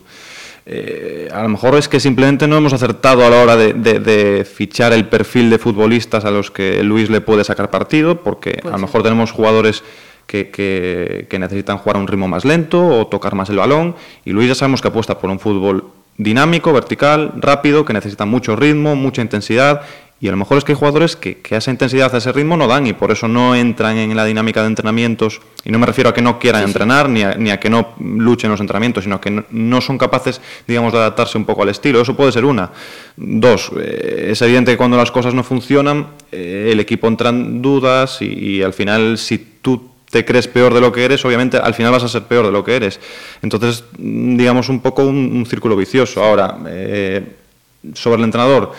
Eh, 0.64 1.28
a 1.30 1.42
lo 1.42 1.50
mejor 1.50 1.74
es 1.74 1.90
que 1.90 2.00
simplemente 2.00 2.48
no 2.48 2.56
hemos 2.56 2.72
acertado 2.72 3.26
a 3.26 3.28
la 3.28 3.42
hora 3.42 3.54
de, 3.54 3.74
de, 3.74 3.98
de, 4.00 4.46
fichar 4.46 4.94
el 4.94 5.08
perfil 5.08 5.50
de 5.50 5.58
futbolistas 5.58 6.24
a 6.24 6.30
los 6.30 6.50
que 6.50 6.82
Luis 6.82 7.10
le 7.10 7.20
puede 7.20 7.44
sacar 7.44 7.68
partido, 7.68 8.22
porque 8.22 8.60
pues 8.62 8.72
a 8.72 8.78
lo 8.78 8.86
mejor 8.86 9.02
sí. 9.02 9.04
tenemos 9.04 9.30
jugadores 9.30 9.84
que, 10.26 10.50
que, 10.50 11.26
que, 11.28 11.38
necesitan 11.38 11.78
jugar 11.78 11.96
a 11.96 12.00
un 12.00 12.06
ritmo 12.06 12.28
más 12.28 12.44
lento 12.44 12.86
o 12.86 13.06
tocar 13.06 13.34
más 13.34 13.50
el 13.50 13.56
balón, 13.56 13.94
y 14.24 14.32
Luis 14.32 14.48
ya 14.48 14.54
sabemos 14.54 14.80
que 14.80 14.88
apuesta 14.88 15.18
por 15.18 15.30
un 15.30 15.38
fútbol 15.38 15.84
dinámico, 16.16 16.72
vertical, 16.72 17.32
rápido, 17.36 17.84
que 17.84 17.92
necesita 17.92 18.24
mucho 18.24 18.56
ritmo, 18.56 18.94
mucha 18.96 19.22
intensidad, 19.22 19.82
y 20.24 20.28
a 20.28 20.30
lo 20.30 20.38
mejor 20.38 20.56
es 20.56 20.64
que 20.64 20.72
hay 20.72 20.78
jugadores 20.78 21.16
que, 21.16 21.38
que, 21.38 21.54
a 21.54 21.58
esa 21.58 21.70
intensidad, 21.70 22.14
a 22.14 22.16
ese 22.16 22.32
ritmo 22.32 22.56
no 22.56 22.66
dan 22.66 22.86
y 22.86 22.94
por 22.94 23.10
eso 23.10 23.28
no 23.28 23.54
entran 23.54 23.98
en 23.98 24.16
la 24.16 24.24
dinámica 24.24 24.62
de 24.62 24.68
entrenamientos. 24.68 25.42
Y 25.66 25.70
no 25.70 25.78
me 25.78 25.84
refiero 25.84 26.08
a 26.08 26.14
que 26.14 26.22
no 26.22 26.38
quieran 26.38 26.62
sí, 26.62 26.68
entrenar. 26.68 27.10
Ni, 27.10 27.22
a, 27.22 27.34
ni, 27.34 27.50
a, 27.50 27.60
que 27.60 27.68
no 27.68 27.90
luchen 27.98 28.50
los 28.50 28.60
entrenamientos, 28.60 29.04
sino 29.04 29.20
que 29.20 29.30
no, 29.30 29.44
no, 29.50 29.82
son 29.82 29.98
capaces, 29.98 30.40
digamos, 30.66 30.94
de 30.94 31.00
adaptarse 31.00 31.36
un 31.36 31.44
poco 31.44 31.62
al 31.62 31.68
estilo. 31.68 32.00
Eso 32.00 32.16
puede 32.16 32.32
ser 32.32 32.46
una. 32.46 32.70
Dos, 33.16 33.70
eh, 33.78 34.28
es 34.30 34.40
evidente 34.40 34.70
que 34.70 34.78
cuando 34.78 34.96
las 34.96 35.10
cosas 35.10 35.34
no 35.34 35.42
funcionan, 35.42 36.06
eh, 36.32 36.70
el 36.72 36.80
equipo 36.80 37.06
entra 37.08 37.28
en 37.28 37.60
dudas 37.60 38.22
y, 38.22 38.26
y 38.26 38.62
al 38.62 38.72
final, 38.72 39.18
si 39.18 39.36
tú 39.60 39.93
te 40.14 40.24
crees 40.24 40.46
peor 40.46 40.72
de 40.72 40.80
lo 40.80 40.92
que 40.92 41.04
eres, 41.04 41.24
obviamente 41.24 41.56
al 41.56 41.74
final 41.74 41.90
vas 41.90 42.04
a 42.04 42.08
ser 42.08 42.22
peor 42.22 42.46
de 42.46 42.52
lo 42.52 42.62
que 42.62 42.76
eres. 42.76 43.00
Entonces, 43.42 43.82
digamos, 43.98 44.68
un 44.68 44.78
poco 44.78 45.02
un, 45.02 45.44
círculo 45.44 45.74
vicioso. 45.74 46.22
Ahora, 46.22 46.56
eh, 46.68 47.34
sobre 47.94 48.18
el 48.18 48.24
entrenador. 48.24 48.70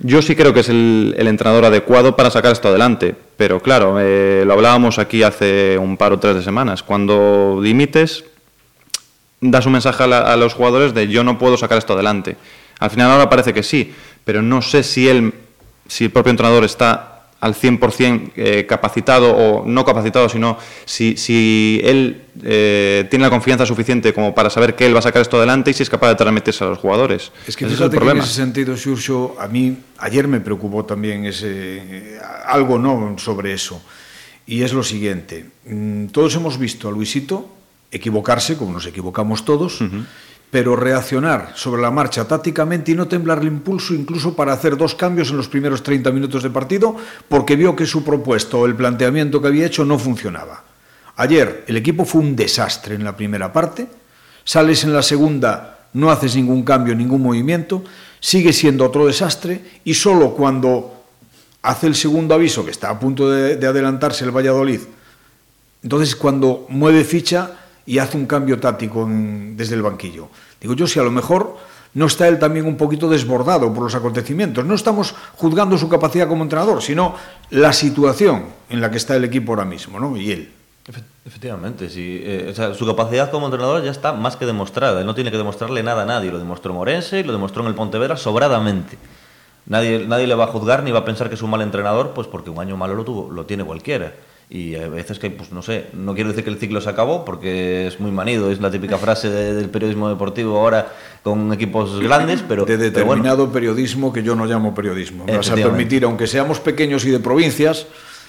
Yo 0.00 0.20
sí 0.22 0.34
creo 0.34 0.52
que 0.52 0.58
es 0.58 0.68
el, 0.68 1.14
entrenador 1.16 1.66
adecuado 1.66 2.16
para 2.16 2.32
sacar 2.32 2.50
esto 2.50 2.66
adelante, 2.66 3.14
pero 3.36 3.60
claro, 3.60 3.98
eh, 4.00 4.42
lo 4.44 4.54
hablábamos 4.54 4.98
aquí 4.98 5.22
hace 5.22 5.78
un 5.78 5.96
par 5.96 6.12
o 6.12 6.18
tres 6.18 6.34
de 6.34 6.42
semanas. 6.42 6.82
Cuando 6.82 7.60
dimites, 7.62 8.24
das 9.40 9.64
un 9.64 9.72
mensaje 9.74 10.02
a, 10.02 10.32
a 10.32 10.36
los 10.36 10.54
jugadores 10.54 10.94
de 10.94 11.06
yo 11.06 11.22
no 11.22 11.38
puedo 11.38 11.56
sacar 11.56 11.78
esto 11.78 11.92
adelante. 11.92 12.36
Al 12.80 12.90
final 12.90 13.08
ahora 13.12 13.30
parece 13.30 13.54
que 13.54 13.62
sí, 13.62 13.94
pero 14.24 14.42
no 14.42 14.62
sé 14.62 14.82
si 14.82 15.08
él, 15.08 15.32
si 15.86 16.06
el 16.06 16.10
propio 16.10 16.30
entrenador 16.30 16.64
está 16.64 17.11
al 17.42 17.56
100% 17.56 18.30
eh, 18.36 18.66
capacitado 18.68 19.34
o 19.34 19.66
no 19.66 19.84
capacitado, 19.84 20.28
sino 20.28 20.56
si, 20.84 21.16
si 21.16 21.80
él 21.82 22.22
eh, 22.44 23.04
tiene 23.10 23.24
la 23.24 23.30
confianza 23.30 23.66
suficiente 23.66 24.14
como 24.14 24.32
para 24.32 24.48
saber 24.48 24.76
que 24.76 24.86
él 24.86 24.94
va 24.94 25.00
a 25.00 25.02
sacar 25.02 25.22
esto 25.22 25.38
adelante 25.38 25.72
y 25.72 25.74
si 25.74 25.82
es 25.82 25.90
capaz 25.90 26.10
de 26.10 26.14
transmitirse 26.14 26.62
a 26.62 26.68
los 26.68 26.78
jugadores. 26.78 27.32
Es 27.44 27.56
que 27.56 27.66
fíjate 27.66 27.96
es 27.96 28.02
que 28.02 28.10
en 28.10 28.18
ese 28.18 28.32
sentido, 28.32 28.76
Xurxo, 28.76 29.34
a 29.40 29.48
mí 29.48 29.76
ayer 29.98 30.28
me 30.28 30.38
preocupó 30.38 30.84
también 30.84 31.26
ese, 31.26 32.16
algo 32.46 32.78
no 32.78 33.18
sobre 33.18 33.52
eso. 33.52 33.82
Y 34.46 34.62
es 34.62 34.72
lo 34.72 34.84
siguiente, 34.84 35.46
mm, 35.66 36.06
todos 36.06 36.36
hemos 36.36 36.58
visto 36.58 36.88
a 36.88 36.92
Luisito 36.92 37.48
equivocarse, 37.90 38.56
como 38.56 38.72
nos 38.72 38.86
equivocamos 38.86 39.44
todos, 39.44 39.80
uh 39.80 39.84
-huh 39.84 40.04
pero 40.52 40.76
reaccionar 40.76 41.52
sobre 41.54 41.80
la 41.80 41.90
marcha 41.90 42.28
tácticamente 42.28 42.92
y 42.92 42.94
no 42.94 43.08
temblar 43.08 43.38
el 43.38 43.46
impulso 43.46 43.94
incluso 43.94 44.36
para 44.36 44.52
hacer 44.52 44.76
dos 44.76 44.94
cambios 44.94 45.30
en 45.30 45.38
los 45.38 45.48
primeros 45.48 45.82
30 45.82 46.10
minutos 46.10 46.42
de 46.42 46.50
partido 46.50 46.94
porque 47.26 47.56
vio 47.56 47.74
que 47.74 47.86
su 47.86 48.04
propuesto 48.04 48.60
o 48.60 48.66
el 48.66 48.76
planteamiento 48.76 49.40
que 49.40 49.48
había 49.48 49.64
hecho 49.64 49.86
no 49.86 49.98
funcionaba. 49.98 50.62
Ayer 51.16 51.64
el 51.66 51.78
equipo 51.78 52.04
fue 52.04 52.20
un 52.20 52.36
desastre 52.36 52.96
en 52.96 53.02
la 53.02 53.16
primera 53.16 53.50
parte, 53.50 53.88
sales 54.44 54.84
en 54.84 54.92
la 54.92 55.02
segunda, 55.02 55.88
no 55.94 56.10
haces 56.10 56.36
ningún 56.36 56.64
cambio, 56.64 56.94
ningún 56.94 57.22
movimiento, 57.22 57.82
sigue 58.20 58.52
siendo 58.52 58.84
otro 58.84 59.06
desastre 59.06 59.80
y 59.84 59.94
solo 59.94 60.34
cuando 60.34 61.02
hace 61.62 61.86
el 61.86 61.94
segundo 61.94 62.34
aviso, 62.34 62.62
que 62.62 62.72
está 62.72 62.90
a 62.90 63.00
punto 63.00 63.30
de, 63.30 63.56
de 63.56 63.66
adelantarse 63.66 64.22
el 64.22 64.36
Valladolid, 64.36 64.80
entonces 65.82 66.14
cuando 66.14 66.66
mueve 66.68 67.04
ficha 67.04 67.52
y 67.86 67.98
hace 67.98 68.16
un 68.16 68.26
cambio 68.26 68.58
táctico 68.58 69.08
desde 69.08 69.74
el 69.74 69.82
banquillo. 69.82 70.28
Digo 70.62 70.74
yo, 70.74 70.86
si 70.86 71.00
a 71.00 71.02
lo 71.02 71.10
mejor 71.10 71.56
no 71.94 72.06
está 72.06 72.28
él 72.28 72.38
también 72.38 72.66
un 72.66 72.76
poquito 72.76 73.08
desbordado 73.08 73.72
por 73.74 73.82
los 73.82 73.94
acontecimientos. 73.94 74.64
No 74.64 74.74
estamos 74.74 75.14
juzgando 75.36 75.76
su 75.76 75.88
capacidad 75.88 76.28
como 76.28 76.42
entrenador, 76.42 76.80
sino 76.80 77.14
la 77.50 77.72
situación 77.72 78.44
en 78.70 78.80
la 78.80 78.90
que 78.90 78.96
está 78.96 79.16
el 79.16 79.24
equipo 79.24 79.52
ahora 79.52 79.64
mismo, 79.64 80.00
¿no? 80.00 80.16
Y 80.16 80.32
él. 80.32 80.52
Efectivamente, 81.24 81.90
sí. 81.90 82.20
Eh, 82.24 82.54
su 82.76 82.86
capacidad 82.86 83.30
como 83.30 83.46
entrenador 83.46 83.84
ya 83.84 83.90
está 83.90 84.12
más 84.12 84.36
que 84.36 84.46
demostrada. 84.46 85.00
Él 85.00 85.06
no 85.06 85.14
tiene 85.14 85.30
que 85.30 85.36
demostrarle 85.36 85.82
nada 85.82 86.02
a 86.02 86.06
nadie. 86.06 86.32
Lo 86.32 86.38
demostró 86.38 86.72
en 86.72 86.78
Orense 86.78 87.20
y 87.20 87.24
lo 87.24 87.32
demostró 87.32 87.62
en 87.62 87.68
el 87.68 87.74
Pontevedra 87.74 88.16
sobradamente. 88.16 88.98
Nadie, 89.66 90.06
nadie 90.06 90.26
le 90.26 90.34
va 90.34 90.44
a 90.44 90.48
juzgar 90.48 90.82
ni 90.82 90.90
va 90.90 91.00
a 91.00 91.04
pensar 91.04 91.28
que 91.28 91.34
es 91.34 91.42
un 91.42 91.50
mal 91.50 91.60
entrenador, 91.60 92.12
pues 92.14 92.26
porque 92.26 92.50
un 92.50 92.58
año 92.58 92.76
malo 92.76 92.94
lo, 92.94 93.04
tuvo, 93.04 93.30
lo 93.30 93.46
tiene 93.46 93.64
cualquiera. 93.64 94.12
Y 94.54 94.74
a 94.74 94.86
veces 94.86 95.18
que, 95.18 95.30
pues 95.30 95.50
no 95.50 95.62
sé, 95.62 95.86
no 95.94 96.14
quiero 96.14 96.28
decir 96.28 96.44
que 96.44 96.50
el 96.50 96.58
ciclo 96.58 96.82
se 96.82 96.90
acabó 96.90 97.24
porque 97.24 97.86
es 97.86 97.98
muy 98.00 98.10
manido, 98.10 98.50
es 98.50 98.60
la 98.60 98.70
típica 98.70 98.98
frase 98.98 99.30
de, 99.30 99.54
del 99.54 99.70
periodismo 99.70 100.10
deportivo 100.10 100.58
ahora 100.58 100.92
con 101.22 101.50
equipos 101.54 101.98
grandes, 102.00 102.44
pero... 102.48 102.66
De 102.66 102.76
determinado 102.76 103.22
pero 103.22 103.36
bueno. 103.36 103.52
periodismo 103.52 104.12
que 104.12 104.22
yo 104.22 104.34
no 104.34 104.44
llamo 104.44 104.74
periodismo. 104.74 105.24
Me 105.24 105.38
vas 105.38 105.50
a 105.50 105.54
permitir, 105.54 106.04
aunque 106.04 106.26
seamos 106.26 106.60
pequeños 106.60 107.06
y 107.06 107.10
de 107.10 107.18
provincias, 107.18 107.86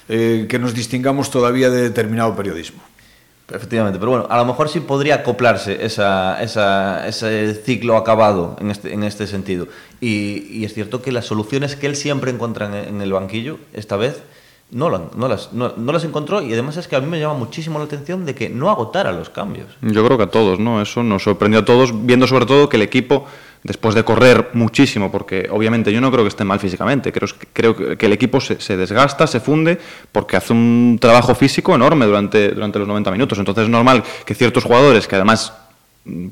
eh, 0.08 0.46
que 0.48 0.60
nos 0.60 0.74
distingamos 0.74 1.30
todavía 1.30 1.70
de 1.70 1.82
determinado 1.82 2.34
periodismo. 2.38 2.82
Efectivamente, 3.54 4.00
pero 4.00 4.12
bueno, 4.12 4.28
a 4.30 4.38
lo 4.38 4.46
mejor 4.46 4.70
sí 4.70 4.80
podría 4.80 5.16
acoplarse 5.16 5.84
esa, 5.84 6.42
esa, 6.42 7.06
ese 7.06 7.54
ciclo 7.54 7.98
acabado 7.98 8.56
en 8.62 8.72
este, 8.72 8.94
en 8.94 9.04
este 9.04 9.28
sentido. 9.28 9.68
Y, 10.00 10.48
y 10.50 10.64
es 10.64 10.74
cierto 10.74 11.02
que 11.02 11.12
las 11.12 11.26
soluciones 11.26 11.76
que 11.76 11.88
él 11.88 11.98
siempre 11.98 12.32
encuentra 12.32 12.68
en, 12.68 12.96
en 12.96 13.02
el 13.02 13.12
banquillo, 13.12 13.60
esta 13.74 13.98
vez 13.98 14.24
no, 14.74 14.90
no, 14.90 15.28
las, 15.28 15.54
no, 15.54 15.74
las 15.78 16.04
encontró 16.04 16.42
y 16.42 16.52
además 16.54 16.78
es 16.78 16.88
que 16.88 16.96
a 16.96 17.00
mí 17.00 17.08
me 17.08 17.20
llama 17.20 17.36
muchísimo 17.36 17.80
la 17.80 17.86
atención 17.86 18.26
de 18.26 18.36
que 18.36 18.50
no 18.50 18.70
agotara 18.70 19.12
los 19.12 19.30
cambios. 19.30 19.68
Yo 19.82 20.06
creo 20.06 20.18
que 20.18 20.24
a 20.24 20.28
todos, 20.28 20.60
¿no? 20.60 20.82
Eso 20.82 21.04
nos 21.04 21.24
sorprendió 21.24 21.62
a 21.62 21.66
todos, 21.66 22.06
viendo 22.06 22.28
sobre 22.28 22.46
todo 22.46 22.70
que 22.70 22.78
el 22.78 22.84
equipo, 22.84 23.26
después 23.64 23.96
de 23.96 24.04
correr 24.04 24.50
muchísimo, 24.54 25.12
porque 25.12 25.48
obviamente 25.52 25.92
yo 25.94 26.02
no 26.02 26.12
creo 26.12 26.24
que 26.24 26.30
esté 26.30 26.44
mal 26.44 26.60
físicamente, 26.60 27.12
creo, 27.12 27.30
creo 27.54 27.98
que 27.98 28.06
el 28.06 28.14
equipo 28.14 28.42
se, 28.42 28.60
se 28.60 28.76
desgasta, 28.76 29.28
se 29.28 29.40
funde, 29.40 29.80
porque 30.12 30.38
hace 30.38 30.54
un 30.54 30.98
trabajo 31.00 31.36
físico 31.36 31.76
enorme 31.76 32.06
durante, 32.06 32.50
durante 32.50 32.80
los 32.80 32.88
90 32.88 33.12
minutos. 33.12 33.38
Entonces 33.40 33.66
es 33.66 33.70
normal 33.70 34.04
que 34.26 34.36
ciertos 34.36 34.64
jugadores, 34.64 35.08
que 35.08 35.16
además 35.16 35.54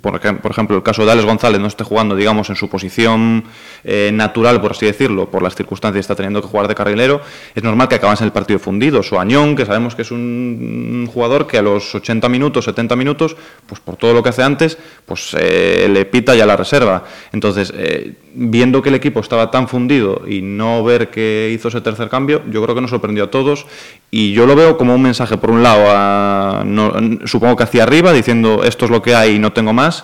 por, 0.02 0.20
por, 0.20 0.52
ejemplo, 0.52 0.76
el 0.76 0.84
caso 0.84 1.06
de 1.06 1.12
Alex 1.14 1.26
González 1.26 1.62
no 1.62 1.68
esté 1.68 1.86
jugando, 1.86 2.16
digamos, 2.16 2.50
en 2.50 2.58
su 2.58 2.70
posición 2.70 3.46
eh, 3.86 4.12
natural, 4.14 4.60
por 4.60 4.72
así 4.72 4.86
decirlo, 4.86 5.30
por 5.32 5.42
las 5.42 5.56
circunstancias 5.56 6.02
está 6.02 6.16
teniendo 6.16 6.42
que 6.42 6.48
jugar 6.50 6.68
de 6.68 6.76
carrilero, 6.76 7.22
es 7.56 7.64
normal 7.64 7.88
que 7.88 7.96
acaben 7.96 8.18
en 8.20 8.26
el 8.26 8.32
partido 8.34 8.60
fundidos. 8.60 9.14
O 9.14 9.20
Añón, 9.20 9.56
que 9.56 9.66
sabemos 9.66 9.96
que 9.96 10.02
es 10.02 10.12
un 10.12 11.08
jugador 11.12 11.48
que 11.48 11.58
a 11.58 11.62
los 11.62 11.96
80 11.96 12.28
minutos, 12.28 12.66
70 12.66 12.98
minutos, 12.98 13.38
pues 13.66 13.80
por 13.80 13.96
todo 13.96 14.14
lo 14.14 14.22
que 14.22 14.30
hace 14.30 14.44
antes, 14.44 14.78
pues 15.06 15.36
eh, 15.40 15.88
le 15.90 16.04
pita 16.06 16.36
ya 16.36 16.46
la 16.46 16.58
reserva. 16.58 17.06
Entonces, 17.32 17.74
eh, 17.76 18.16
viendo 18.34 18.82
que 18.82 18.90
el 18.90 18.96
equipo 18.96 19.22
estaba 19.22 19.52
tan 19.52 19.68
fundido 19.68 20.24
y 20.28 20.42
no 20.42 20.84
ver 20.84 21.10
que 21.10 21.52
hizo 21.54 21.70
ese 21.70 21.82
tercer 21.82 22.10
cambio, 22.10 22.42
yo 22.50 22.62
creo 22.62 22.76
que 22.76 22.82
nos 22.82 22.90
sorprendió 22.90 23.26
a 23.26 23.32
todos 23.32 23.66
y 24.10 24.34
yo 24.34 24.46
lo 24.46 24.56
veo 24.56 24.78
como 24.78 24.96
un 24.96 25.02
mensaje, 25.02 25.38
por 25.38 25.52
un 25.52 25.64
lado, 25.64 25.86
a, 25.88 26.64
no, 26.66 26.94
supongo 27.26 27.56
que 27.56 27.64
hacia 27.64 27.84
arriba, 27.84 28.12
diciendo 28.12 28.62
esto 28.64 28.86
es 28.86 28.92
lo 28.92 29.02
que 29.02 29.16
hay 29.16 29.36
y 29.36 29.40
no 29.40 29.54
tengo 29.62 29.74
más, 29.74 30.04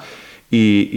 y, 0.50 0.90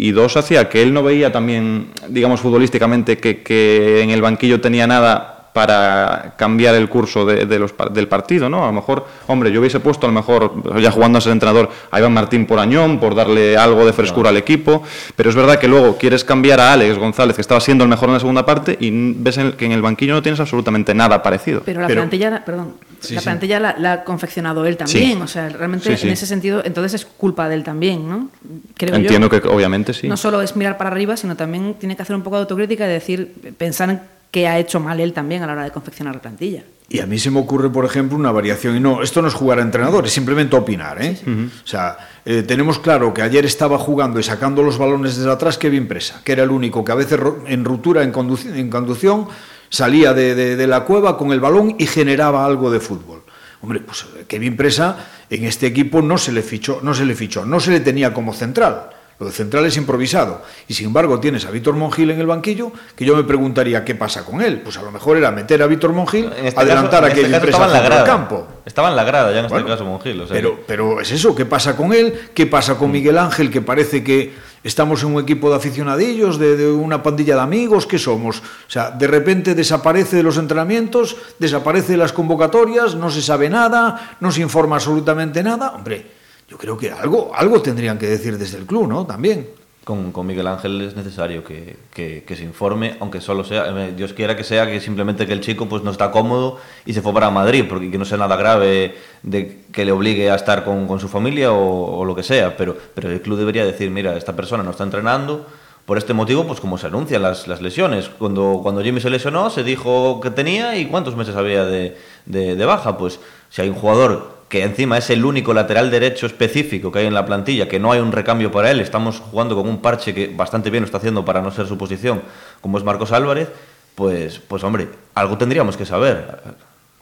y, 0.00 0.10
dos, 0.12 0.36
hacia 0.36 0.68
que 0.68 0.82
él 0.82 0.92
no 0.92 1.02
veía 1.02 1.30
también, 1.30 1.88
digamos, 2.08 2.40
futbolísticamente 2.40 3.18
que, 3.18 3.42
que 3.42 4.02
en 4.02 4.10
el 4.10 4.20
banquillo 4.20 4.60
tenía 4.60 4.86
nada 4.86 5.33
para 5.54 6.34
cambiar 6.36 6.74
el 6.74 6.88
curso 6.88 7.24
de, 7.24 7.46
de 7.46 7.58
los, 7.60 7.72
del 7.92 8.08
partido, 8.08 8.50
¿no? 8.50 8.64
A 8.64 8.66
lo 8.66 8.72
mejor, 8.72 9.06
hombre, 9.28 9.52
yo 9.52 9.60
hubiese 9.60 9.78
puesto 9.78 10.04
a 10.04 10.10
lo 10.10 10.12
mejor, 10.12 10.52
ya 10.82 10.90
jugando 10.90 11.18
a 11.18 11.20
ser 11.20 11.30
entrenador, 11.30 11.70
a 11.92 12.00
Iván 12.00 12.12
Martín 12.12 12.44
por 12.44 12.58
Añón, 12.58 12.98
por 12.98 13.14
darle 13.14 13.56
algo 13.56 13.86
de 13.86 13.92
frescura 13.92 14.30
al 14.30 14.36
equipo, 14.36 14.82
pero 15.14 15.30
es 15.30 15.36
verdad 15.36 15.60
que 15.60 15.68
luego 15.68 15.96
quieres 15.96 16.24
cambiar 16.24 16.58
a 16.58 16.72
Alex 16.72 16.98
González, 16.98 17.36
que 17.36 17.40
estaba 17.40 17.60
siendo 17.60 17.84
el 17.84 17.90
mejor 17.90 18.08
en 18.08 18.14
la 18.14 18.18
segunda 18.18 18.44
parte, 18.44 18.76
y 18.80 18.90
ves 19.14 19.38
en 19.38 19.46
el, 19.46 19.52
que 19.54 19.64
en 19.64 19.70
el 19.70 19.80
banquillo 19.80 20.14
no 20.14 20.22
tienes 20.22 20.40
absolutamente 20.40 20.92
nada 20.92 21.22
parecido. 21.22 21.62
Pero 21.64 21.82
la 21.82 21.86
pero, 21.86 22.00
plantilla, 22.00 22.44
perdón, 22.44 22.74
sí, 22.98 23.14
la 23.14 23.20
sí. 23.20 23.24
plantilla 23.24 23.60
la, 23.60 23.76
la, 23.78 23.92
ha 23.92 24.04
confeccionado 24.04 24.66
él 24.66 24.76
también, 24.76 25.18
sí. 25.18 25.22
o 25.22 25.28
sea, 25.28 25.50
realmente 25.50 25.88
en 25.88 26.08
ese 26.08 26.26
sentido, 26.26 26.62
entonces 26.64 26.94
es 26.94 27.06
culpa 27.06 27.48
de 27.48 27.54
él 27.54 27.62
también, 27.62 28.08
¿no? 28.08 28.28
Creo 28.76 28.96
Entiendo 28.96 29.30
yo. 29.30 29.40
que 29.40 29.46
obviamente 29.46 29.94
sí. 29.94 30.08
No 30.08 30.16
solo 30.16 30.42
es 30.42 30.56
mirar 30.56 30.76
para 30.78 30.90
arriba, 30.90 31.16
sino 31.16 31.36
también 31.36 31.74
tiene 31.74 31.94
que 31.94 32.02
hacer 32.02 32.16
un 32.16 32.22
poco 32.22 32.34
de 32.34 32.42
autocrítica 32.42 32.86
y 32.86 32.88
decir, 32.88 33.54
pensar 33.56 33.90
en 33.90 34.00
que 34.34 34.48
ha 34.48 34.58
hecho 34.58 34.80
mal 34.80 34.98
él 34.98 35.12
también 35.12 35.44
a 35.44 35.46
la 35.46 35.52
hora 35.52 35.62
de 35.62 35.70
confeccionar 35.70 36.12
la 36.12 36.20
plantilla. 36.20 36.64
Y 36.88 36.98
a 36.98 37.06
mí 37.06 37.20
se 37.20 37.30
me 37.30 37.38
ocurre, 37.38 37.70
por 37.70 37.84
ejemplo, 37.84 38.18
una 38.18 38.32
variación. 38.32 38.76
Y 38.76 38.80
no, 38.80 39.00
esto 39.00 39.22
no 39.22 39.28
es 39.28 39.34
jugar 39.34 39.60
a 39.60 39.62
entrenador, 39.62 40.06
es 40.06 40.12
simplemente 40.12 40.56
opinar. 40.56 41.00
¿eh? 41.00 41.14
Sí, 41.14 41.22
sí. 41.24 41.30
Uh 41.30 41.34
-huh. 41.34 41.50
O 41.62 41.66
sea, 41.68 41.96
eh, 42.24 42.42
tenemos 42.42 42.80
claro 42.80 43.14
que 43.14 43.22
ayer 43.22 43.44
estaba 43.44 43.78
jugando 43.78 44.18
y 44.18 44.24
sacando 44.24 44.64
los 44.64 44.76
balones 44.76 45.16
desde 45.16 45.30
atrás 45.30 45.56
Kevin 45.56 45.86
Presa, 45.86 46.20
que 46.24 46.32
era 46.32 46.42
el 46.42 46.50
único 46.50 46.84
que 46.84 46.90
a 46.90 46.96
veces 46.96 47.20
en 47.46 47.64
ruptura, 47.64 48.02
en, 48.02 48.10
condu 48.10 48.36
en 48.52 48.68
conducción, 48.70 49.28
salía 49.68 50.12
de, 50.14 50.34
de, 50.34 50.56
de, 50.56 50.66
la 50.66 50.80
cueva 50.80 51.16
con 51.16 51.30
el 51.30 51.38
balón 51.38 51.76
y 51.78 51.86
generaba 51.86 52.44
algo 52.44 52.72
de 52.72 52.80
fútbol. 52.80 53.22
Hombre, 53.62 53.82
pues 53.86 54.04
Kevin 54.26 54.56
Presa 54.56 54.96
en 55.30 55.44
este 55.44 55.68
equipo 55.68 56.02
no 56.02 56.18
se 56.18 56.32
le 56.32 56.42
fichó, 56.42 56.80
no 56.82 56.92
se 56.92 57.04
le 57.04 57.14
fichó, 57.14 57.46
no 57.46 57.60
se 57.60 57.70
le 57.70 57.78
tenía 57.78 58.12
como 58.12 58.34
central 58.34 58.90
Lo 59.20 59.26
de 59.26 59.32
central 59.32 59.64
es 59.66 59.76
improvisado. 59.76 60.42
Y 60.66 60.74
sin 60.74 60.86
embargo 60.88 61.20
tienes 61.20 61.44
a 61.46 61.50
Víctor 61.50 61.74
Mongil 61.74 62.10
en 62.10 62.20
el 62.20 62.26
banquillo, 62.26 62.72
que 62.96 63.04
yo 63.04 63.14
me 63.14 63.22
preguntaría 63.24 63.84
qué 63.84 63.94
pasa 63.94 64.24
con 64.24 64.42
él. 64.42 64.60
Pues 64.62 64.76
a 64.76 64.82
lo 64.82 64.90
mejor 64.90 65.16
era 65.16 65.30
meter 65.30 65.62
a 65.62 65.66
Víctor 65.68 65.92
Mongil, 65.92 66.32
este 66.42 66.60
adelantar 66.60 67.00
caso- 67.00 67.04
a 67.04 67.06
aquella 67.08 67.36
este 67.36 67.50
caso 67.50 67.62
empresa 67.62 67.78
en 67.78 67.84
grada. 67.86 68.04
campo. 68.04 68.46
Estaba 68.64 68.88
en 68.88 68.96
la 68.96 69.04
grada 69.04 69.30
ya 69.30 69.38
en 69.40 69.44
este 69.44 69.54
Bueno, 69.54 69.68
caso 69.68 69.84
Monjil. 69.84 70.20
O 70.20 70.26
sea, 70.26 70.34
pero, 70.34 70.58
pero 70.66 71.00
es 71.00 71.10
eso, 71.12 71.34
¿qué 71.34 71.44
pasa 71.44 71.76
con 71.76 71.92
él? 71.92 72.12
¿Qué 72.34 72.46
pasa 72.46 72.74
Mm. 72.74 72.76
con 72.78 72.90
Miguel 72.90 73.18
Ángel? 73.18 73.50
Que 73.50 73.60
parece 73.60 74.02
que 74.02 74.32
estamos 74.64 75.02
en 75.02 75.14
un 75.14 75.22
equipo 75.22 75.50
de 75.50 75.56
aficionadillos, 75.56 76.38
de, 76.38 76.56
de 76.56 76.70
una 76.72 77.02
pandilla 77.02 77.34
de 77.36 77.42
amigos, 77.42 77.86
¿qué 77.86 77.98
somos? 77.98 78.38
O 78.38 78.42
sea, 78.70 78.90
de 78.90 79.06
repente 79.06 79.54
desaparece 79.54 80.16
de 80.16 80.22
los 80.22 80.38
entrenamientos, 80.38 81.16
desaparece 81.38 81.92
de 81.92 81.98
las 81.98 82.12
convocatorias, 82.12 82.94
no 82.94 83.10
se 83.10 83.20
sabe 83.22 83.48
nada, 83.50 84.16
no 84.20 84.32
se 84.32 84.40
informa 84.40 84.76
absolutamente 84.76 85.42
nada. 85.42 85.72
Hombre, 85.74 86.06
yo 86.48 86.58
creo 86.58 86.76
que 86.76 86.90
algo, 86.92 87.32
algo 87.34 87.60
tendrían 87.62 87.98
que 87.98 88.06
decir 88.06 88.36
desde 88.38 88.58
el 88.58 88.66
club, 88.66 88.86
¿no? 88.88 89.06
También. 89.06 89.48
con, 89.84 90.12
con 90.12 90.26
Miguel 90.26 90.46
Ángel 90.46 90.80
es 90.80 90.96
necesario 90.96 91.44
que, 91.44 91.76
que- 91.92 92.24
se 92.36 92.42
informe, 92.42 92.96
aunque 93.00 93.20
solo 93.20 93.44
sea, 93.44 93.66
eh, 93.68 93.92
Dios 93.96 94.12
quiera 94.14 94.34
que 94.34 94.42
sea 94.44 94.66
que 94.66 94.80
simplemente 94.80 95.26
que 95.26 95.32
el 95.34 95.40
chico 95.40 95.68
pues 95.68 95.82
no 95.82 95.90
está 95.90 96.10
cómodo 96.10 96.58
y 96.86 96.94
se 96.94 97.02
fue 97.02 97.12
para 97.12 97.28
Madrid, 97.30 97.64
porque 97.68 97.90
que 97.90 97.98
no 97.98 98.04
sea 98.06 98.16
nada 98.18 98.36
grave 98.36 98.94
de 99.22 99.60
que 99.72 99.84
le 99.84 99.92
obligue 99.92 100.30
a 100.30 100.36
estar 100.36 100.64
con, 100.64 100.86
con 100.86 101.00
su 101.00 101.08
familia 101.08 101.52
o, 101.52 102.04
lo 102.06 102.14
que 102.14 102.22
sea, 102.22 102.56
pero, 102.56 102.76
pero 102.94 103.10
el 103.10 103.20
club 103.20 103.38
debería 103.38 103.64
decir, 103.66 103.90
mira, 103.90 104.16
esta 104.16 104.34
persona 104.34 104.62
no 104.62 104.70
está 104.70 104.84
entrenando, 104.84 105.46
por 105.84 105.98
este 105.98 106.14
motivo, 106.14 106.46
pues 106.46 106.60
como 106.60 106.78
se 106.78 106.86
anuncian 106.86 107.20
las, 107.20 107.46
lesiones. 107.60 108.08
Cuando, 108.08 108.60
cuando 108.62 108.82
Jimmy 108.82 109.02
se 109.02 109.10
lesionó, 109.10 109.50
se 109.50 109.62
dijo 109.64 110.18
que 110.22 110.30
tenía 110.30 110.76
y 110.78 110.86
cuántos 110.86 111.14
meses 111.14 111.36
había 111.36 111.66
de- 111.66 112.56
de 112.56 112.64
baja. 112.64 112.96
Pues 112.96 113.20
si 113.50 113.60
hay 113.60 113.68
un 113.68 113.74
jugador 113.74 114.33
que 114.48 114.62
encima 114.62 114.98
es 114.98 115.10
el 115.10 115.24
único 115.24 115.54
lateral 115.54 115.90
derecho 115.90 116.26
específico 116.26 116.92
que 116.92 117.00
hay 117.00 117.06
en 117.06 117.14
la 117.14 117.26
plantilla, 117.26 117.68
que 117.68 117.80
no 117.80 117.92
hay 117.92 118.00
un 118.00 118.12
recambio 118.12 118.50
para 118.50 118.70
él, 118.70 118.80
estamos 118.80 119.20
jugando 119.20 119.56
con 119.56 119.68
un 119.68 119.80
parche 119.80 120.14
que 120.14 120.28
bastante 120.28 120.70
bien 120.70 120.84
está 120.84 120.98
haciendo 120.98 121.24
para 121.24 121.40
no 121.40 121.50
ser 121.50 121.66
su 121.66 121.78
posición, 121.78 122.22
como 122.60 122.78
es 122.78 122.84
Marcos 122.84 123.12
Álvarez, 123.12 123.48
pues, 123.94 124.38
pues 124.38 124.62
hombre, 124.64 124.88
algo 125.14 125.38
tendríamos 125.38 125.76
que 125.76 125.86
saber. 125.86 126.40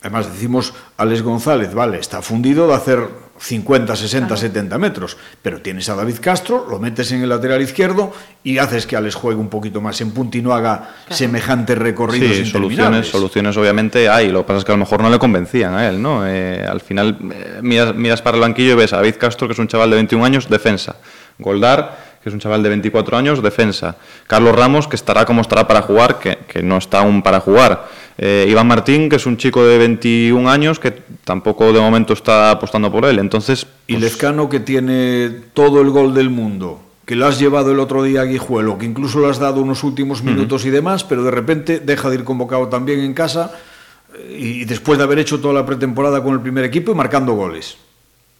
Además 0.01 0.31
decimos, 0.31 0.73
Alex 0.97 1.21
González, 1.21 1.73
vale, 1.73 1.97
está 1.97 2.21
fundido 2.21 2.67
de 2.67 2.73
hacer 2.73 3.07
50, 3.39 3.95
60, 3.95 4.37
70 4.37 4.77
metros, 4.77 5.17
pero 5.41 5.59
tienes 5.59 5.89
a 5.89 5.95
David 5.95 6.17
Castro, 6.21 6.67
lo 6.69 6.79
metes 6.79 7.11
en 7.11 7.23
el 7.23 7.29
lateral 7.29 7.61
izquierdo 7.61 8.13
y 8.43 8.57
haces 8.59 8.85
que 8.85 8.95
Alex 8.95 9.15
juegue 9.15 9.39
un 9.39 9.49
poquito 9.49 9.81
más 9.81 9.99
en 10.01 10.11
punta 10.11 10.37
y 10.37 10.41
no 10.41 10.53
haga 10.53 10.91
semejantes 11.09 11.77
recorridos 11.77 12.37
Sí, 12.37 12.45
soluciones, 12.45 13.07
soluciones 13.07 13.57
obviamente 13.57 14.07
hay. 14.07 14.31
Lo 14.31 14.41
que 14.41 14.47
pasa 14.47 14.59
es 14.59 14.65
que 14.65 14.71
a 14.71 14.75
lo 14.75 14.79
mejor 14.79 15.01
no 15.01 15.09
le 15.09 15.19
convencían 15.19 15.73
a 15.73 15.89
él, 15.89 16.01
¿no? 16.01 16.27
Eh, 16.27 16.63
al 16.63 16.79
final 16.81 17.17
eh, 17.33 17.59
miras, 17.61 17.95
miras 17.95 18.21
para 18.21 18.37
el 18.37 18.41
banquillo 18.41 18.73
y 18.73 18.75
ves 18.75 18.93
a 18.93 18.97
David 18.97 19.15
Castro, 19.19 19.47
que 19.47 19.53
es 19.53 19.59
un 19.59 19.67
chaval 19.67 19.89
de 19.89 19.95
21 19.97 20.23
años, 20.23 20.49
defensa. 20.49 20.95
Goldar, 21.39 22.13
que 22.21 22.29
es 22.29 22.33
un 22.33 22.39
chaval 22.39 22.61
de 22.61 22.69
24 22.69 23.17
años, 23.17 23.41
defensa. 23.41 23.97
Carlos 24.27 24.55
Ramos, 24.55 24.87
que 24.87 24.95
estará 24.95 25.25
como 25.25 25.41
estará 25.41 25.67
para 25.67 25.81
jugar, 25.81 26.19
que, 26.19 26.37
que 26.47 26.61
no 26.61 26.77
está 26.77 26.99
aún 26.99 27.23
para 27.23 27.39
jugar. 27.39 27.87
Eh, 28.17 28.45
Iván 28.47 28.67
Martín, 28.67 29.09
que 29.09 29.15
es 29.15 29.25
un 29.25 29.37
chico 29.37 29.65
de 29.65 29.77
21 29.77 30.49
años, 30.49 30.79
que 30.79 30.93
tampoco 31.25 31.71
de 31.73 31.79
momento 31.79 32.13
está 32.13 32.51
apostando 32.51 32.91
por 32.91 33.05
él. 33.05 33.19
Entonces, 33.19 33.65
Y 33.87 33.93
pues, 33.93 34.03
Lezcano 34.03 34.49
que 34.49 34.59
tiene 34.59 35.29
todo 35.53 35.81
el 35.81 35.89
gol 35.89 36.13
del 36.13 36.29
mundo, 36.29 36.81
que 37.05 37.15
lo 37.15 37.25
has 37.27 37.39
llevado 37.39 37.71
el 37.71 37.79
otro 37.79 38.03
día 38.03 38.21
a 38.21 38.25
Guijuelo, 38.25 38.77
que 38.77 38.85
incluso 38.85 39.19
le 39.19 39.27
has 39.29 39.39
dado 39.39 39.61
unos 39.61 39.83
últimos 39.83 40.23
minutos 40.23 40.65
y 40.65 40.69
demás, 40.69 41.03
pero 41.03 41.23
de 41.23 41.31
repente 41.31 41.79
deja 41.79 42.09
de 42.09 42.15
ir 42.15 42.23
convocado 42.23 42.67
también 42.67 42.99
en 43.01 43.13
casa 43.13 43.51
eh, 44.17 44.37
y 44.39 44.65
después 44.65 44.97
de 44.97 45.03
haber 45.05 45.19
hecho 45.19 45.39
toda 45.39 45.53
la 45.53 45.65
pretemporada 45.65 46.23
con 46.23 46.33
el 46.33 46.39
primer 46.41 46.63
equipo 46.65 46.91
y 46.91 46.95
marcando 46.95 47.33
goles. 47.33 47.77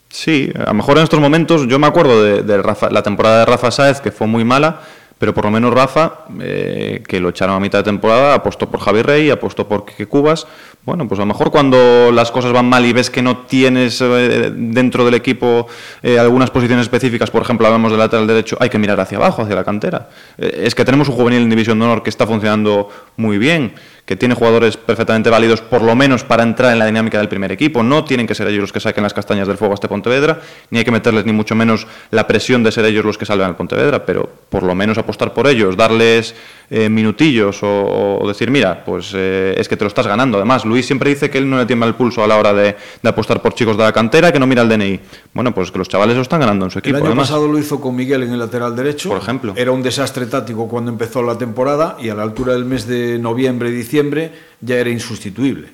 Sí, 0.09 0.51
a 0.55 0.65
lo 0.67 0.73
mejor 0.75 0.97
en 0.97 1.03
estos 1.05 1.19
momentos, 1.19 1.67
yo 1.67 1.79
me 1.79 1.87
acuerdo 1.87 2.23
de, 2.23 2.43
de 2.43 2.61
Rafa- 2.61 2.91
la 2.91 3.01
temporada 3.01 3.39
de 3.39 3.45
Rafa 3.45 3.71
Sáez, 3.71 3.99
que 3.99 4.11
fue 4.11 4.27
muy 4.27 4.43
mala, 4.45 4.81
pero 5.17 5.33
por 5.33 5.45
lo 5.45 5.51
menos 5.51 5.73
Rafa, 5.73 6.25
eh, 6.39 7.01
que 7.07 7.19
lo 7.19 7.29
echaron 7.29 7.55
a 7.55 7.59
mitad 7.59 7.79
de 7.79 7.83
temporada, 7.85 8.35
apostó 8.35 8.69
por 8.69 8.79
Javi 8.79 9.01
Rey, 9.01 9.29
apostó 9.31 9.67
por 9.67 9.85
Quique 9.85 10.05
Cubas. 10.05 10.45
Bueno, 10.85 11.07
pues 11.07 11.17
a 11.19 11.21
lo 11.21 11.27
mejor 11.27 11.49
cuando 11.49 12.11
las 12.11 12.29
cosas 12.29 12.51
van 12.51 12.65
mal 12.65 12.85
y 12.85 12.91
ves 12.91 13.09
que 13.09 13.21
no 13.21 13.37
tienes 13.37 14.01
eh, 14.01 14.51
dentro 14.53 15.05
del 15.05 15.13
equipo 15.13 15.65
eh, 16.01 16.19
algunas 16.19 16.49
posiciones 16.49 16.83
específicas, 16.83 17.31
por 17.31 17.41
ejemplo, 17.41 17.65
hablamos 17.67 17.91
del 17.91 17.99
lateral 17.99 18.27
derecho, 18.27 18.57
hay 18.59 18.69
que 18.69 18.77
mirar 18.77 18.99
hacia 18.99 19.17
abajo, 19.17 19.43
hacia 19.43 19.55
la 19.55 19.63
cantera. 19.63 20.09
Eh, 20.37 20.63
es 20.65 20.75
que 20.75 20.83
tenemos 20.83 21.07
un 21.07 21.15
juvenil 21.15 21.43
en 21.43 21.49
División 21.49 21.79
de 21.79 21.85
Honor 21.85 22.03
que 22.03 22.09
está 22.09 22.27
funcionando 22.27 22.89
muy 23.15 23.37
bien 23.37 23.71
que 24.05 24.17
tiene 24.17 24.35
jugadores 24.35 24.75
perfectamente 24.75 25.29
válidos, 25.29 25.61
por 25.61 25.81
lo 25.81 25.95
menos 25.95 26.25
para 26.25 26.43
entrar 26.43 26.73
en 26.73 26.79
la 26.79 26.85
dinámica 26.85 27.19
del 27.19 27.29
primer 27.29 27.53
equipo. 27.53 27.83
No 27.83 28.03
tienen 28.03 28.27
que 28.27 28.35
ser 28.35 28.47
ellos 28.47 28.59
los 28.59 28.73
que 28.73 28.81
saquen 28.81 29.01
las 29.01 29.13
castañas 29.13 29.47
del 29.47 29.55
fuego 29.57 29.73
a 29.73 29.75
este 29.75 29.87
Pontevedra, 29.87 30.41
ni 30.71 30.79
hay 30.79 30.83
que 30.83 30.91
meterles 30.91 31.25
ni 31.25 31.31
mucho 31.31 31.55
menos 31.55 31.87
la 32.11 32.27
presión 32.27 32.63
de 32.63 32.73
ser 32.73 32.83
ellos 32.83 33.05
los 33.05 33.17
que 33.17 33.25
salven 33.25 33.47
al 33.47 33.55
Pontevedra, 33.55 34.05
pero 34.05 34.29
por 34.49 34.63
lo 34.63 34.75
menos 34.75 34.97
apostar 34.97 35.33
por 35.33 35.47
ellos, 35.47 35.77
darles 35.77 36.35
minutillos 36.69 37.61
o, 37.61 38.19
o 38.19 38.27
decir, 38.27 38.49
mira, 38.49 38.83
pues 38.83 39.13
es 39.13 39.69
que 39.69 39.77
te 39.77 39.83
lo 39.83 39.87
estás 39.87 40.07
ganando. 40.07 40.37
Además, 40.37 40.65
Luis 40.73 40.85
siempre 40.87 41.09
dice 41.11 41.29
que 41.29 41.37
él 41.37 41.49
no 41.49 41.57
le 41.57 41.65
tiembla 41.65 41.87
el 41.87 41.95
pulso 41.95 42.23
a 42.23 42.27
la 42.27 42.37
hora 42.37 42.51
de, 42.53 42.75
de 43.01 43.09
apostar 43.09 43.41
por 43.41 43.53
chicos 43.53 43.77
de 43.77 43.83
la 43.83 43.93
cantera, 43.93 44.31
que 44.31 44.39
no 44.39 44.47
mira 44.47 44.63
el 44.63 44.69
DNI. 44.69 44.99
Bueno, 45.33 45.53
pues 45.53 45.71
que 45.71 45.77
los 45.77 45.87
chavales 45.87 46.15
lo 46.15 46.21
están 46.23 46.39
ganando 46.39 46.65
en 46.65 46.71
su 46.71 46.79
El 46.79 46.81
equipo. 46.81 46.97
año 46.97 47.05
además. 47.05 47.27
pasado 47.29 47.47
lo 47.47 47.59
hizo 47.59 47.79
con 47.79 47.95
Miguel 47.95 48.23
en 48.23 48.31
el 48.33 48.39
lateral 48.39 48.75
derecho. 48.75 49.09
Por 49.09 49.19
ejemplo. 49.19 49.53
Era 49.55 49.71
un 49.71 49.83
desastre 49.83 50.25
táctico 50.25 50.67
cuando 50.67 50.91
empezó 50.91 51.21
la 51.21 51.37
temporada 51.37 51.95
y 51.99 52.09
a 52.09 52.15
la 52.15 52.23
altura 52.23 52.53
del 52.53 52.65
mes 52.65 52.87
de 52.87 53.19
noviembre 53.19 53.69
y 53.69 53.71
diciembre 53.73 54.31
ya 54.61 54.75
era 54.77 54.89
insustituible. 54.89 55.69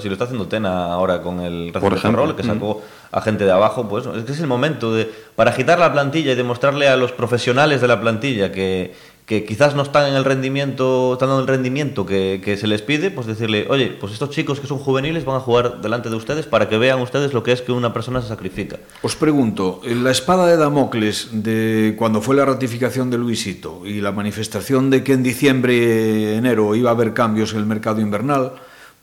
Si 0.00 0.06
lo 0.08 0.12
está 0.12 0.24
haciendo 0.24 0.46
Tena 0.46 0.92
ahora 0.92 1.20
con 1.20 1.40
el 1.40 1.72
Racing 1.74 1.80
Por 1.80 1.92
de 1.94 1.98
ejemplo, 1.98 2.22
Ferrol, 2.22 2.36
que 2.36 2.44
sacó 2.44 2.82
a 3.10 3.20
gente 3.20 3.44
de 3.44 3.50
abajo, 3.50 3.88
pues 3.88 4.06
es 4.06 4.22
que 4.24 4.30
es 4.30 4.38
el 4.38 4.46
momento 4.46 4.94
de 4.94 5.10
para 5.34 5.50
agitar 5.50 5.80
la 5.80 5.92
plantilla 5.92 6.30
y 6.30 6.36
demostrarle 6.36 6.86
a 6.86 6.96
los 6.96 7.10
profesionales 7.10 7.80
de 7.80 7.88
la 7.88 8.00
plantilla 8.00 8.52
que, 8.52 8.94
que 9.26 9.44
quizás 9.44 9.74
no 9.74 9.82
están 9.82 10.06
en 10.06 10.14
el 10.14 10.24
rendimiento, 10.24 11.14
están 11.14 11.30
dando 11.30 11.42
el 11.42 11.48
rendimiento 11.48 12.04
que, 12.04 12.42
que 12.44 12.58
se 12.58 12.66
les 12.66 12.82
pide, 12.82 13.10
pues 13.10 13.26
decirle, 13.26 13.66
oye, 13.70 13.96
pues 13.98 14.12
estos 14.12 14.30
chicos 14.30 14.60
que 14.60 14.66
son 14.66 14.78
juveniles 14.78 15.24
van 15.24 15.36
a 15.36 15.40
jugar 15.40 15.80
delante 15.80 16.10
de 16.10 16.16
ustedes 16.16 16.44
para 16.46 16.68
que 16.68 16.76
vean 16.76 17.00
ustedes 17.00 17.32
lo 17.32 17.42
que 17.42 17.52
es 17.52 17.62
que 17.62 17.72
una 17.72 17.94
persona 17.94 18.20
se 18.20 18.28
sacrifica. 18.28 18.78
Os 19.00 19.16
pregunto, 19.16 19.80
la 19.84 20.10
espada 20.10 20.46
de 20.46 20.58
Damocles 20.58 21.28
de 21.32 21.94
cuando 21.96 22.20
fue 22.20 22.36
la 22.36 22.44
ratificación 22.44 23.10
de 23.10 23.16
Luisito 23.16 23.82
y 23.86 24.02
la 24.02 24.12
manifestación 24.12 24.90
de 24.90 25.02
que 25.02 25.14
en 25.14 25.22
diciembre, 25.22 26.36
enero 26.36 26.74
iba 26.74 26.90
a 26.90 26.92
haber 26.92 27.14
cambios 27.14 27.52
en 27.52 27.60
el 27.60 27.66
mercado 27.66 28.02
invernal, 28.02 28.52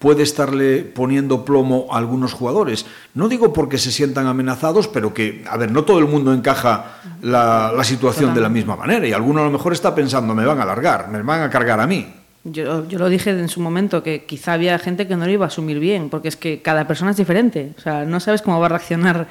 puede 0.01 0.23
estarle 0.23 0.79
poniendo 0.79 1.45
plomo 1.45 1.87
a 1.91 1.97
algunos 1.99 2.33
jugadores. 2.33 2.87
No 3.13 3.29
digo 3.29 3.53
porque 3.53 3.77
se 3.77 3.91
sientan 3.91 4.25
amenazados, 4.25 4.87
pero 4.87 5.13
que, 5.13 5.45
a 5.47 5.55
ver, 5.57 5.71
no 5.71 5.83
todo 5.83 5.99
el 5.99 6.07
mundo 6.07 6.33
encaja 6.33 6.97
la, 7.21 7.71
la 7.75 7.83
situación 7.83 8.33
de 8.33 8.41
la 8.41 8.49
misma 8.49 8.75
manera 8.75 9.07
y 9.07 9.13
alguno 9.13 9.41
a 9.41 9.45
lo 9.45 9.51
mejor 9.51 9.73
está 9.73 9.93
pensando, 9.93 10.33
me 10.33 10.43
van 10.43 10.59
a 10.59 10.63
alargar, 10.63 11.07
me 11.09 11.21
van 11.21 11.43
a 11.43 11.49
cargar 11.51 11.79
a 11.79 11.85
mí. 11.85 12.15
Yo, 12.43 12.87
yo 12.87 12.97
lo 12.97 13.07
dije 13.07 13.29
en 13.29 13.49
su 13.49 13.61
momento, 13.61 14.01
que 14.01 14.25
quizá 14.25 14.53
había 14.53 14.79
gente 14.79 15.07
que 15.07 15.15
no 15.15 15.25
lo 15.25 15.31
iba 15.31 15.45
a 15.45 15.47
asumir 15.47 15.77
bien, 15.79 16.09
porque 16.09 16.27
es 16.27 16.35
que 16.35 16.63
cada 16.63 16.87
persona 16.87 17.11
es 17.11 17.17
diferente. 17.17 17.73
O 17.77 17.81
sea, 17.81 18.03
no 18.03 18.19
sabes 18.19 18.41
cómo 18.41 18.59
va 18.59 18.65
a 18.65 18.69
reaccionar. 18.69 19.27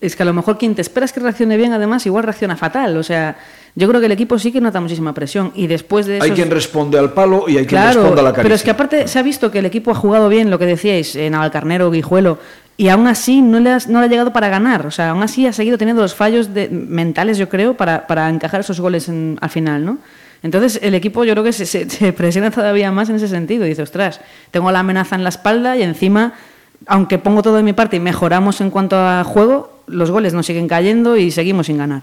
Es 0.00 0.14
que 0.14 0.22
a 0.22 0.26
lo 0.26 0.32
mejor 0.32 0.58
quien 0.58 0.74
te 0.76 0.80
esperas 0.80 1.12
que 1.12 1.18
reaccione 1.20 1.56
bien, 1.56 1.72
además, 1.72 2.06
igual 2.06 2.22
reacciona 2.24 2.56
fatal. 2.56 2.96
O 2.96 3.02
sea, 3.02 3.36
yo 3.74 3.88
creo 3.88 4.00
que 4.00 4.06
el 4.06 4.12
equipo 4.12 4.38
sí 4.38 4.52
que 4.52 4.60
nota 4.60 4.80
muchísima 4.80 5.12
presión. 5.12 5.50
Y 5.56 5.66
después 5.66 6.06
de 6.06 6.16
eso. 6.18 6.24
Hay 6.24 6.30
quien 6.30 6.50
responde 6.50 6.98
al 6.98 7.12
palo 7.12 7.46
y 7.48 7.52
hay 7.58 7.66
quien 7.66 7.80
Claro, 7.80 8.00
responde 8.00 8.20
a 8.20 8.24
la 8.24 8.30
caricia. 8.30 8.42
pero 8.44 8.54
es 8.54 8.62
que 8.62 8.70
aparte 8.70 9.08
se 9.08 9.18
ha 9.18 9.22
visto 9.22 9.50
que 9.50 9.58
el 9.58 9.66
equipo 9.66 9.90
ha 9.90 9.94
jugado 9.94 10.28
bien, 10.28 10.50
lo 10.50 10.58
que 10.58 10.66
decíais, 10.66 11.16
en 11.16 11.34
Alcarnero, 11.34 11.90
Guijuelo, 11.90 12.38
y 12.76 12.88
aún 12.88 13.06
así 13.08 13.42
no 13.42 13.58
le, 13.60 13.70
has- 13.70 13.88
no 13.88 13.98
le 14.00 14.06
ha 14.06 14.08
llegado 14.08 14.32
para 14.32 14.48
ganar. 14.48 14.86
O 14.86 14.90
sea, 14.92 15.10
aún 15.10 15.22
así 15.24 15.46
ha 15.46 15.52
seguido 15.52 15.78
teniendo 15.78 16.00
los 16.02 16.14
fallos 16.14 16.54
de- 16.54 16.68
mentales, 16.68 17.36
yo 17.38 17.48
creo, 17.48 17.76
para, 17.76 18.06
para 18.06 18.28
encajar 18.30 18.60
esos 18.60 18.80
goles 18.80 19.08
en- 19.08 19.36
al 19.40 19.50
final, 19.50 19.84
¿no? 19.84 19.98
Entonces 20.44 20.80
el 20.82 20.94
equipo 20.94 21.24
yo 21.24 21.32
creo 21.34 21.44
que 21.44 21.52
se, 21.52 21.66
se- 21.66 21.88
se 21.90 22.12
presiona 22.12 22.50
todavía 22.52 22.90
más 22.92 23.08
en 23.10 23.16
ese 23.16 23.28
sentido. 23.28 23.64
Dice, 23.64 23.82
ostras, 23.82 24.20
tengo 24.52 24.70
la 24.70 24.78
amenaza 24.80 25.16
en 25.16 25.22
la 25.24 25.28
espalda 25.28 25.76
y 25.76 25.82
encima, 25.82 26.34
aunque 26.86 27.18
pongo 27.18 27.42
todo 27.42 27.56
de 27.56 27.62
mi 27.62 27.72
parte 27.72 27.96
y 27.96 28.00
mejoramos 28.00 28.60
en 28.60 28.70
cuanto 28.70 28.96
a 28.96 29.24
juego, 29.24 29.80
los 29.86 30.10
goles 30.10 30.34
nos 30.34 30.46
siguen 30.46 30.68
cayendo 30.68 31.16
y 31.16 31.30
seguimos 31.30 31.66
sin 31.66 31.78
ganar. 31.78 32.02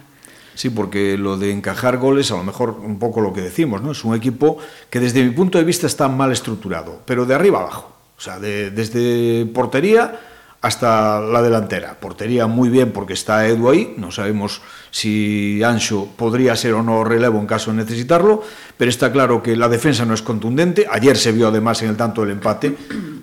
Sí, 0.55 0.69
porque 0.69 1.17
lo 1.17 1.37
de 1.37 1.51
encajar 1.51 1.97
goles, 1.97 2.31
a 2.31 2.35
lo 2.35 2.43
mejor 2.43 2.71
un 2.83 2.99
poco 2.99 3.21
lo 3.21 3.31
que 3.31 3.41
decimos, 3.41 3.81
¿no? 3.81 3.91
Es 3.91 4.03
un 4.03 4.13
equipo 4.15 4.57
que 4.89 4.99
desde 4.99 5.23
mi 5.23 5.29
punto 5.31 5.57
de 5.57 5.63
vista 5.63 5.87
está 5.87 6.07
mal 6.09 6.31
estructurado, 6.31 6.99
pero 7.05 7.25
de 7.25 7.33
arriba 7.33 7.59
abajo. 7.59 7.91
O 8.17 8.21
sea, 8.21 8.39
de- 8.39 8.69
desde 8.69 9.45
portería 9.53 10.19
hasta 10.61 11.21
la 11.21 11.41
delantera. 11.41 11.99
Portería 11.99 12.47
muy 12.47 12.69
bien 12.69 12.91
porque 12.91 13.13
está 13.13 13.47
Edu 13.47 13.69
ahí, 13.69 13.93
no 13.97 14.11
sabemos 14.11 14.61
si 14.91 15.61
Ancho 15.63 16.09
podría 16.17 16.55
ser 16.55 16.73
o 16.73 16.83
no 16.83 17.03
relevo 17.03 17.39
en 17.39 17.47
caso 17.47 17.71
de 17.71 17.77
necesitarlo, 17.77 18.43
pero 18.77 18.89
está 18.89 19.11
claro 19.11 19.41
que 19.41 19.55
la 19.55 19.69
defensa 19.69 20.05
no 20.05 20.13
es 20.13 20.21
contundente. 20.21 20.85
Ayer 20.91 21.17
se 21.17 21.31
vio 21.31 21.47
además 21.47 21.81
en 21.81 21.89
el 21.89 21.97
tanto 21.97 22.21
del 22.21 22.31
empate, 22.31 22.75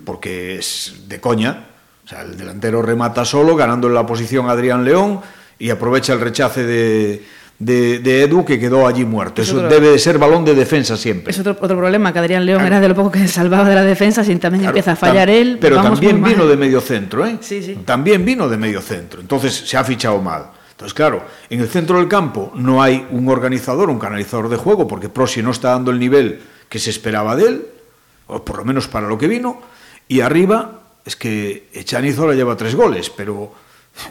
porque 0.03 0.57
es 0.57 1.03
de 1.07 1.19
coña. 1.19 1.67
O 2.05 2.07
sea, 2.07 2.21
el 2.21 2.37
delantero 2.37 2.81
remata 2.81 3.25
solo, 3.25 3.55
ganando 3.55 3.87
en 3.87 3.93
la 3.93 4.05
posición 4.05 4.49
Adrián 4.49 4.83
León 4.83 5.21
y 5.59 5.69
aprovecha 5.69 6.13
el 6.13 6.21
rechace 6.21 6.63
de, 6.63 7.25
de- 7.59 7.99
de 7.99 8.23
Edu 8.23 8.45
que 8.45 8.59
quedó 8.59 8.85
allí 8.85 9.03
muerto. 9.03 9.41
Es 9.41 9.47
Eso 9.49 9.57
otro- 9.57 9.69
debe 9.69 9.89
de 9.89 9.99
ser 9.99 10.17
balón 10.19 10.45
de 10.45 10.53
defensa 10.53 10.95
siempre. 10.95 11.31
Es 11.31 11.39
otro, 11.39 11.57
otro 11.59 11.77
problema, 11.77 12.13
que 12.13 12.19
Adrián 12.19 12.45
León 12.45 12.63
era 12.65 12.79
de 12.79 12.87
lo 12.87 12.95
poco 12.95 13.11
que 13.11 13.19
se 13.19 13.27
salvaba 13.27 13.67
de 13.67 13.75
la 13.75 13.83
defensa, 13.83 14.23
si 14.23 14.35
también 14.35 14.61
Claro, 14.61 14.71
empieza 14.77 14.91
a 14.91 14.95
fallar 14.95 15.27
tam- 15.29 15.33
él. 15.33 15.57
Pero 15.59 15.77
vamos 15.77 15.93
también 15.93 16.15
muy 16.15 16.21
mal. 16.21 16.33
vino 16.33 16.47
de 16.47 16.57
medio 16.57 16.81
centro, 16.81 17.25
¿eh? 17.25 17.37
Sí, 17.41 17.63
sí. 17.63 17.79
También 17.85 18.23
vino 18.23 18.47
de 18.47 18.57
medio 18.57 18.81
centro. 18.81 19.19
Entonces 19.21 19.53
se 19.55 19.75
ha 19.77 19.83
fichado 19.83 20.21
mal. 20.21 20.51
Entonces, 20.71 20.93
claro, 20.93 21.23
en 21.49 21.59
el 21.61 21.67
centro 21.67 21.97
del 21.97 22.07
campo 22.07 22.51
no 22.53 22.83
hay 22.83 23.07
un 23.09 23.27
organizador, 23.29 23.89
un 23.89 23.97
canalizador 23.97 24.47
de 24.49 24.57
juego, 24.57 24.87
porque 24.87 25.09
Prosi 25.09 25.41
no 25.41 25.49
está 25.49 25.69
dando 25.71 25.89
el 25.89 25.97
nivel 25.97 26.39
que 26.69 26.77
se 26.77 26.91
esperaba 26.91 27.35
de 27.35 27.47
él, 27.47 27.65
o 28.27 28.45
por 28.45 28.57
lo 28.57 28.65
menos 28.65 28.87
para 28.87 29.07
lo 29.07 29.17
que 29.17 29.27
vino, 29.27 29.59
y 30.07 30.21
arriba 30.21 30.81
es 31.03 31.15
que 31.15 31.69
Echanizola 31.73 32.35
lleva 32.35 32.55
tres 32.55 32.75
goles, 32.75 33.09
pero 33.09 33.51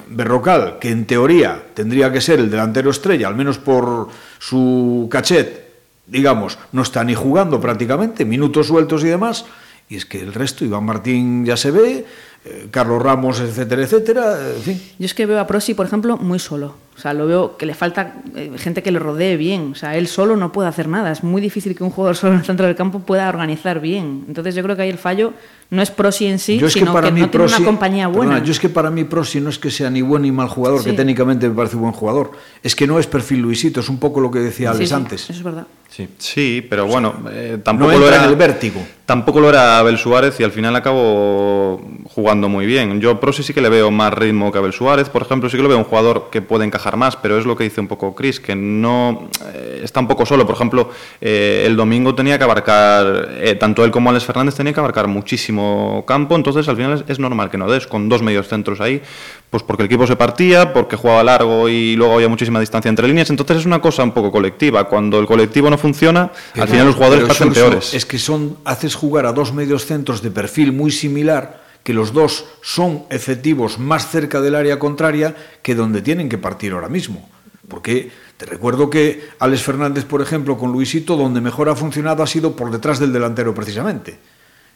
Berrocal, 0.09 0.79
que 0.81 0.91
en 0.91 1.07
teoría 1.07 1.63
tendría 1.75 2.13
que 2.13 2.21
ser 2.21 2.41
el 2.41 2.51
delantero 2.51 2.91
estrella, 2.91 3.29
al 3.29 3.37
menos 3.37 3.59
por 3.59 4.09
su 4.39 5.09
cachet, 5.11 5.67
digamos, 6.07 6.59
no 6.73 6.83
está 6.83 7.05
ni 7.05 7.15
jugando 7.15 7.61
prácticamente, 7.61 8.25
minutos 8.25 8.69
sueltos 8.69 9.03
y 9.05 9.09
demás, 9.09 9.45
y 9.89 9.97
es 9.97 10.07
que 10.07 10.21
el 10.21 10.33
resto, 10.35 10.65
Iván 10.65 10.85
Martín 10.85 11.45
ya 11.45 11.57
se 11.57 11.71
ve, 11.71 12.05
eh, 12.45 12.69
Carlos 12.71 13.03
Ramos, 13.03 13.41
etcétera, 13.41 13.83
etcétera, 13.83 14.51
en 14.57 14.63
fin. 14.63 14.83
Yo 14.99 15.07
es 15.07 15.15
que 15.15 15.27
veo 15.27 15.39
a 15.41 15.47
Prosi, 15.47 15.75
por 15.75 15.87
ejemplo, 15.87 16.17
muy 16.17 16.39
solo. 16.39 16.86
O 16.97 16.99
sea, 16.99 17.13
lo 17.13 17.27
veo 17.27 17.57
que 17.59 17.67
le 17.67 17.75
falta 17.75 18.15
eh, 18.35 18.53
gente 18.57 18.83
que 18.83 18.91
le 18.91 18.99
rodee 18.99 19.37
bien. 19.37 19.73
O 19.73 19.75
sea, 19.75 19.97
él 19.97 20.07
solo 20.09 20.35
no 20.37 20.51
puede 20.51 20.69
hacer 20.69 20.89
nada. 20.89 21.13
Es 21.13 21.23
muy 21.23 21.43
difícil 21.43 21.77
que 21.77 21.85
un 21.85 21.91
jugador 21.91 22.17
solo 22.17 22.33
en 22.33 22.39
el 22.39 22.45
centro 22.47 22.65
del 22.67 22.75
campo 22.75 23.01
pueda 23.01 23.29
organizar 23.29 23.81
bien. 23.81 24.25
Entonces 24.29 24.55
yo 24.55 24.63
creo 24.63 24.77
que 24.77 24.83
ahí 24.83 24.91
el 24.91 24.99
fallo 24.99 25.33
no 25.69 25.83
es 25.83 25.91
Prosi 25.91 26.27
en 26.27 26.39
sí, 26.39 26.59
Yo 26.59 26.69
es 26.69 26.73
sino 26.73 26.87
que 26.87 26.93
para 26.95 27.09
que 27.09 27.13
mí 27.13 27.21
no 27.21 27.29
tiene 27.29 27.45
Prosi, 27.45 27.61
una 27.61 27.67
compañía 27.67 28.07
buena. 28.07 28.31
perdona, 28.33 28.47
yo 28.47 28.53
es 28.53 28.61
que 28.61 28.69
para 28.69 28.89
mí 28.91 29.03
Prosi 29.05 29.41
no 29.41 29.51
es 29.51 29.59
que 29.59 29.71
sea 29.71 29.91
ni 29.91 30.01
buen 30.01 30.23
ni 30.23 30.31
mal 30.33 30.49
jugador, 30.49 30.83
que 30.83 30.91
Sí. 30.91 30.97
técnicamente 30.97 31.49
me 31.49 31.55
parece 31.57 31.77
buen 31.77 31.93
jugador. 31.93 32.31
Es 32.63 32.75
que 32.77 32.87
no 32.87 32.99
es 33.01 33.07
perfil 33.09 33.41
Luisito, 33.41 33.81
es 33.81 33.89
un 33.89 33.99
poco 33.99 34.21
lo 34.21 34.31
que 34.31 34.39
decía 34.39 34.71
Sí, 34.71 34.77
Alex 34.77 34.89
sí, 34.89 34.95
antes. 34.95 35.23
Eso 35.25 35.33
es 35.33 35.43
verdad. 35.43 35.67
Sí. 35.91 36.09
Sí, 36.19 36.65
pero 36.69 36.87
bueno, 36.87 37.15
eh, 37.33 37.59
tampoco 37.63 37.93
no 37.93 37.99
lo 37.99 38.09
era 38.09 38.23
en 38.23 38.29
el 38.31 38.37
vértigo. 38.37 38.81
Tampoco 39.07 39.41
lo 39.41 39.49
era 39.49 39.79
Abel 39.79 39.99
Suárez 39.99 40.39
y 40.41 40.45
al 40.45 40.53
final 40.53 40.75
acabó 40.77 41.81
jugando 42.13 42.49
muy 42.49 42.67
bien. 42.67 43.01
Yo 43.01 43.11
a 43.13 43.21
Prosi 43.21 43.43
sí 43.43 43.53
que 43.53 43.61
le 43.61 43.69
veo 43.69 43.91
más 43.91 44.13
ritmo 44.15 44.53
que 44.53 44.59
Abel 44.59 44.73
Suárez, 44.73 45.09
por 45.09 45.23
ejemplo, 45.23 45.49
sí 45.49 45.57
que 45.57 45.63
lo 45.65 45.69
veo 45.69 45.79
un 45.79 45.85
jugador 45.85 46.29
que 46.31 46.43
puede 46.43 46.65
encajar 46.65 46.86
más, 46.95 47.17
pero 47.17 47.39
es 47.39 47.45
lo 47.45 47.57
que 47.57 47.65
dice 47.65 47.81
un 47.81 47.89
poco 47.89 48.15
Chris, 48.15 48.39
que 48.39 48.55
no 48.55 49.29
eh, 49.53 49.81
está 49.83 49.99
un 49.99 50.07
poco 50.07 50.25
solo. 50.25 50.47
Por 50.47 50.55
ejemplo, 50.55 50.91
eh, 51.21 51.65
el 51.67 51.75
domingo 51.75 52.15
tenía 52.15 52.39
que 52.39 52.45
abarcar, 52.45 53.31
eh, 53.41 53.57
tanto 53.57 53.85
él 53.85 53.91
como 53.91 54.11
Alex 54.11 54.25
Fernández 54.25 54.55
tenía 54.55 54.73
que 54.73 54.79
abarcar 54.79 55.09
muchísimo 55.09 56.05
campo, 56.07 56.37
entonces 56.37 56.69
al 56.69 56.77
final 56.77 56.93
es, 56.93 57.05
es 57.09 57.19
normal 57.19 57.51
que 57.51 57.59
no 57.59 57.69
des 57.69 57.89
con 57.89 58.09
dos 58.09 58.23
medios 58.23 58.47
centros 58.47 58.81
ahí, 58.81 59.03
pues 59.51 59.63
porque 59.63 59.83
el 59.83 59.87
equipo 59.87 60.07
se 60.07 60.17
partía, 60.17 60.73
porque 60.73 60.97
jugaba 60.97 61.25
largo 61.25 61.69
y 61.69 61.97
luego 61.97 62.15
había 62.15 62.29
muchísima 62.29 62.61
distancia 62.61 62.89
entre 62.89 63.09
líneas, 63.09 63.31
entonces 63.31 63.57
es 63.57 63.67
una 63.67 63.81
cosa 63.81 64.03
un 64.03 64.13
poco 64.13 64.31
colectiva. 64.31 64.85
Cuando 64.85 65.19
el 65.19 65.27
colectivo 65.27 65.71
no 65.71 65.79
funciona, 65.79 66.31
al 66.55 66.69
final 66.69 66.87
los 66.87 66.95
jugadores 66.95 67.25
pasan 67.25 67.53
peores. 67.53 67.95
Es 67.95 68.05
que 68.05 68.19
son, 68.19 68.59
haces 68.65 68.95
jugar 68.95 69.27
a 69.27 69.33
dos 69.33 69.53
medios 69.53 69.87
centros 69.87 70.21
de 70.23 70.31
perfil 70.31 70.73
muy 70.73 70.91
similar, 70.91 71.66
que 71.87 71.95
los 71.95 72.13
dos 72.13 72.47
son 72.63 73.05
efectivos 73.11 73.79
más 73.79 74.11
cerca 74.11 74.41
del 74.41 74.57
área 74.57 74.77
contraria 74.77 75.37
que 75.63 75.77
donde 75.77 76.03
tienen 76.03 76.29
que 76.29 76.37
partir 76.37 76.73
ahora 76.73 76.89
mismo. 76.89 77.31
Porque 77.69 78.11
te 78.37 78.45
recuerdo 78.45 78.91
que 78.91 79.29
Alex 79.39 79.63
Fernández, 79.63 80.05
por 80.05 80.21
ejemplo, 80.21 80.59
con 80.59 80.73
Luisito, 80.73 81.15
donde 81.15 81.41
mejor 81.41 81.69
ha 81.69 81.77
funcionado 81.77 82.25
ha 82.25 82.27
sido 82.27 82.57
por 82.57 82.73
detrás 82.73 82.99
del 82.99 83.13
delantero 83.13 83.55
precisamente. 83.55 84.19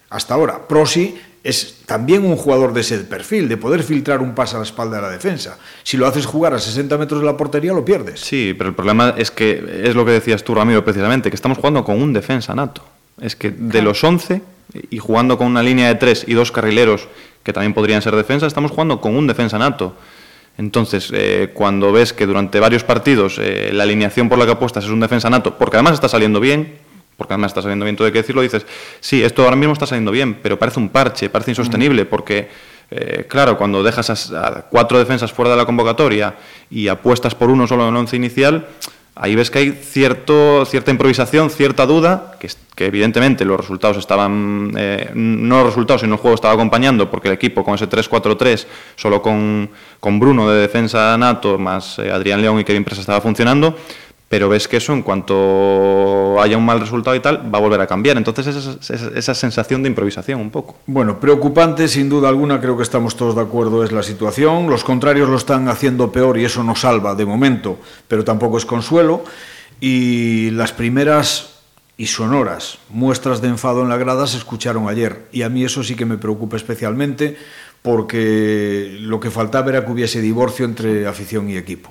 Hasta 0.09 0.35
ahora, 0.35 0.69
Prosi 0.69 1.19
es 1.43 1.79
también 1.85 2.25
un 2.25 2.37
jugador 2.37 2.73
de 2.73 2.83
ese 2.83 2.99
perfil, 2.99 3.49
de 3.49 3.57
poder 3.57 3.83
filtrar 3.83 4.23
un 4.23 4.33
pase 4.33 4.55
a 4.55 4.61
la 4.61 4.65
espalda 4.65 4.99
de 4.99 5.03
la 5.03 5.11
defensa. 5.11 5.59
Si 5.83 5.97
lo 5.97 6.07
haces 6.07 6.27
jugar 6.27 6.55
a 6.55 6.61
60 6.61 6.97
metros 6.97 7.19
de 7.23 7.27
la 7.27 7.37
portería, 7.37 7.73
lo 7.73 7.85
pierdes. 7.85 8.21
Sí, 8.21 8.55
pero 8.57 8.71
el 8.71 8.77
problema 8.77 9.15
es 9.19 9.33
que 9.33 9.83
es 9.83 9.97
lo 9.97 10.05
que 10.05 10.13
decías 10.13 10.45
tú, 10.45 10.55
Ramiro, 10.55 10.85
precisamente, 10.85 11.29
que 11.29 11.35
estamos 11.35 11.59
jugando 11.59 11.83
con 11.83 12.01
un 12.01 12.13
defensa 12.13 12.55
nato. 12.55 12.85
Es 13.21 13.35
que 13.35 13.51
de 13.51 13.83
los 13.83 14.05
11 14.05 14.60
y 14.91 14.99
jugando 14.99 15.39
con 15.39 15.47
una 15.47 15.63
línea 15.63 15.89
de 15.89 15.95
tres 15.95 16.25
y 16.27 16.35
dos 16.35 16.53
carrileros 16.53 17.09
que 17.43 17.53
también 17.53 17.75
podrían 17.75 18.03
ser 18.03 18.15
defensa, 18.15 18.47
estamos 18.47 18.71
jugando 18.71 19.01
con 19.01 19.17
un 19.17 19.27
defensa 19.27 19.59
nato. 19.59 19.95
Entonces, 20.59 21.11
eh, 21.15 21.51
cuando 21.55 21.91
ves 21.93 22.13
que 22.13 22.27
durante 22.27 22.61
varios 22.61 22.85
partidos 22.85 23.39
eh, 23.39 23.71
la 23.73 23.85
alineación 23.85 24.29
por 24.29 24.39
la 24.39 24.45
que 24.45 24.53
apuestas 24.53 24.85
es 24.85 24.91
un 24.91 25.01
defensa 25.01 25.31
nato, 25.31 25.57
porque 25.57 25.77
además 25.77 25.95
está 25.95 26.09
saliendo 26.09 26.39
bien, 26.39 26.77
porque 27.17 27.35
además 27.35 27.51
está 27.51 27.63
saliendo 27.63 27.85
bien, 27.85 27.97
todo 27.97 28.07
hay 28.07 28.13
que 28.13 28.21
decirlo, 28.21 28.43
dices, 28.43 28.67
sí, 29.01 29.23
esto 29.23 29.43
ahora 29.43 29.57
mismo 29.57 29.73
está 29.73 29.87
saliendo 29.87 30.11
bien, 30.11 30.35
pero 30.43 30.59
parece 30.59 30.81
un 30.81 30.91
parche, 30.91 31.31
parece 31.31 31.53
insostenible, 31.53 32.05
porque, 32.05 32.49
eh, 32.91 33.27
claro, 33.29 33.57
cuando 33.57 33.83
dejas 33.83 34.33
a, 34.33 34.47
a 34.47 34.63
cuatro 34.63 34.99
defensas 34.99 35.33
fuera 35.33 35.51
de 35.51 35.57
la 35.57 35.65
convocatoria 35.65 36.35
y 36.71 36.89
apuestas 36.89 37.35
por 37.35 37.51
uno 37.51 37.67
solo 37.67 37.85
en 37.85 37.91
el 37.91 37.97
once 37.97 38.17
inicial, 38.17 38.67
ahí 39.21 39.35
ves 39.35 39.51
que 39.51 39.59
hay 39.59 39.73
cierto, 39.73 40.65
cierta 40.65 40.91
improvisación, 40.91 41.51
cierta 41.51 41.85
duda, 41.85 42.39
que, 42.41 42.49
evidentemente 42.87 43.45
los 43.45 43.61
resultados 43.61 43.99
estaban, 43.99 44.73
eh, 44.75 45.11
no 45.15 45.59
los 45.59 45.67
resultados, 45.67 46.01
sino 46.01 46.15
el 46.15 46.21
juego 46.21 46.35
estaba 46.35 46.55
acompañando, 46.55 47.11
porque 47.11 47.29
el 47.29 47.35
equipo 47.35 47.63
con 47.63 47.75
ese 47.75 47.87
3-4-3, 47.87 48.67
solo 48.97 49.21
con, 49.21 49.69
con 50.01 50.19
Bruno 50.19 50.51
de 50.51 50.63
defensa 50.63 51.15
nato, 51.19 51.59
más 51.59 51.99
eh, 51.99 52.11
Adrián 52.11 52.41
León 52.41 52.59
y 52.59 52.65
Kevin 52.65 52.83
Presa 52.83 53.03
estaba 53.03 53.21
funcionando, 53.21 53.77
pero 54.31 54.49
ves 54.49 54.69
que 54.69 54.77
eso 54.77 54.93
en 54.93 55.03
cuanto 55.03 56.41
haya 56.41 56.57
un 56.57 56.65
mal 56.65 56.79
resultado 56.79 57.17
y 57.17 57.21
tal, 57.21 57.53
va 57.53 57.59
a 57.59 57.61
volver 57.61 57.81
a 57.81 57.89
cambiar. 57.89 58.17
Entonces 58.17 58.47
esa, 58.47 58.95
esa- 58.95 59.11
esa 59.19 59.35
sensación 59.35 59.83
de 59.83 59.89
improvisación 59.89 60.41
un 60.41 60.51
poco. 60.51 60.77
Bueno, 60.87 61.19
preocupante 61.19 61.89
sin 61.89 62.09
duda 62.09 62.29
alguna, 62.29 62.61
creo 62.61 62.77
que 62.77 62.85
estamos 62.85 63.17
todos 63.17 63.35
de 63.35 63.41
acuerdo, 63.41 63.83
es 63.83 63.91
la 63.91 64.05
situación. 64.05 64.71
Los 64.71 64.85
contrarios 64.85 65.29
lo 65.29 65.37
están 65.37 65.67
haciendo 65.69 66.13
peor 66.13 66.39
y 66.39 66.45
eso 66.45 66.63
no 66.63 66.77
salva 66.77 67.17
de 67.17 67.27
momento, 67.27 67.79
pero 68.07 68.23
tampoco 68.23 68.57
es 68.59 68.65
consuelo. 68.65 69.25
Y 69.81 70.51
las 70.53 70.71
primeras 70.73 71.57
y 71.97 72.07
sonoras 72.07 72.79
muestras 72.89 73.41
de 73.43 73.49
enfado 73.49 73.83
en 73.83 73.89
la 73.89 73.97
grada 73.97 74.29
se 74.29 74.37
escucharon 74.37 74.89
ayer. 74.89 75.27
Y 75.33 75.43
a 75.43 75.49
mí 75.49 75.65
eso 75.65 75.83
sí 75.83 75.97
que 75.97 76.07
me 76.07 76.19
preocupa 76.19 76.57
especialmente 76.57 77.37
porque 77.83 78.97
lo 79.01 79.19
que 79.19 79.33
faltaba 79.33 79.71
era 79.71 79.85
que 79.85 79.91
hubiese 79.91 80.21
divorcio 80.21 80.65
entre 80.67 81.09
afición 81.09 81.51
y 81.51 81.57
equipo. 81.57 81.91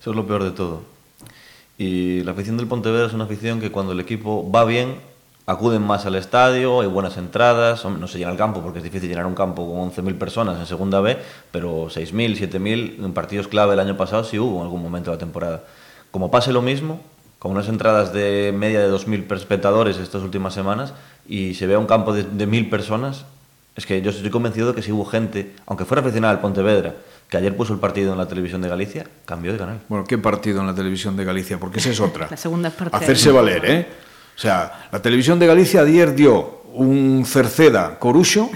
Eso 0.00 0.10
es 0.10 0.16
lo 0.16 0.24
peor 0.28 0.44
de 0.44 0.52
todo. 0.52 0.94
Y 1.78 2.22
la 2.22 2.32
afición 2.32 2.56
del 2.56 2.66
Pontevedra 2.66 3.06
es 3.06 3.12
una 3.12 3.24
afición 3.24 3.60
que 3.60 3.70
cuando 3.70 3.92
el 3.92 4.00
equipo 4.00 4.50
va 4.50 4.64
bien, 4.64 4.96
acuden 5.46 5.82
más 5.82 6.06
al 6.06 6.16
estadio, 6.16 6.80
hay 6.80 6.88
buenas 6.88 7.16
entradas, 7.16 7.84
no 7.84 8.08
se 8.08 8.18
llena 8.18 8.32
el 8.32 8.36
campo 8.36 8.62
porque 8.62 8.78
es 8.78 8.84
difícil 8.84 9.08
llenar 9.08 9.26
un 9.26 9.34
campo 9.34 9.66
con 9.66 9.92
11.000 9.92 10.18
personas 10.18 10.58
en 10.58 10.66
segunda 10.66 11.00
B, 11.00 11.16
pero 11.52 11.86
6.000, 11.86 12.50
7.000 12.50 13.04
en 13.04 13.12
partidos 13.12 13.46
clave 13.46 13.74
el 13.74 13.80
año 13.80 13.96
pasado 13.96 14.24
sí 14.24 14.38
hubo 14.38 14.56
en 14.56 14.62
algún 14.62 14.82
momento 14.82 15.10
de 15.10 15.16
la 15.16 15.20
temporada. 15.20 15.64
Como 16.10 16.30
pase 16.30 16.52
lo 16.52 16.62
mismo, 16.62 17.00
con 17.38 17.52
unas 17.52 17.68
entradas 17.68 18.12
de 18.12 18.52
media 18.56 18.80
de 18.80 18.90
2.000 18.90 19.32
espectadores 19.36 19.98
estas 19.98 20.22
últimas 20.22 20.54
semanas 20.54 20.94
y 21.28 21.54
se 21.54 21.66
vea 21.66 21.78
un 21.78 21.86
campo 21.86 22.12
de, 22.12 22.24
de 22.24 22.48
1.000 22.48 22.70
personas, 22.70 23.24
es 23.76 23.86
que 23.86 24.00
yo 24.02 24.10
estoy 24.10 24.30
convencido 24.30 24.68
de 24.68 24.74
que 24.74 24.82
si 24.82 24.90
hubo 24.90 25.04
gente, 25.04 25.54
aunque 25.66 25.84
fuera 25.84 26.00
aficionada 26.00 26.32
al 26.32 26.40
Pontevedra, 26.40 26.94
que 27.28 27.36
ayer 27.36 27.56
puso 27.56 27.72
el 27.72 27.80
partido 27.80 28.12
en 28.12 28.18
la 28.18 28.28
televisión 28.28 28.62
de 28.62 28.68
Galicia, 28.68 29.06
cambió 29.24 29.52
de 29.52 29.58
canal. 29.58 29.80
Bueno, 29.88 30.04
¿qué 30.04 30.18
partido 30.18 30.60
en 30.60 30.66
la 30.66 30.74
televisión 30.74 31.16
de 31.16 31.24
Galicia? 31.24 31.58
Porque 31.58 31.78
esa 31.78 31.90
es 31.90 32.00
otra. 32.00 32.26
La 32.30 32.36
segunda 32.36 32.70
parte. 32.70 32.96
Hacerse 32.96 33.30
valer, 33.30 33.64
¿eh? 33.64 33.88
O 34.36 34.38
sea, 34.38 34.88
la 34.92 35.00
televisión 35.00 35.38
de 35.38 35.46
Galicia 35.46 35.80
ayer 35.80 36.14
dio 36.14 36.62
un 36.74 37.24
Cerceda 37.26 37.98
Corucho 37.98 38.50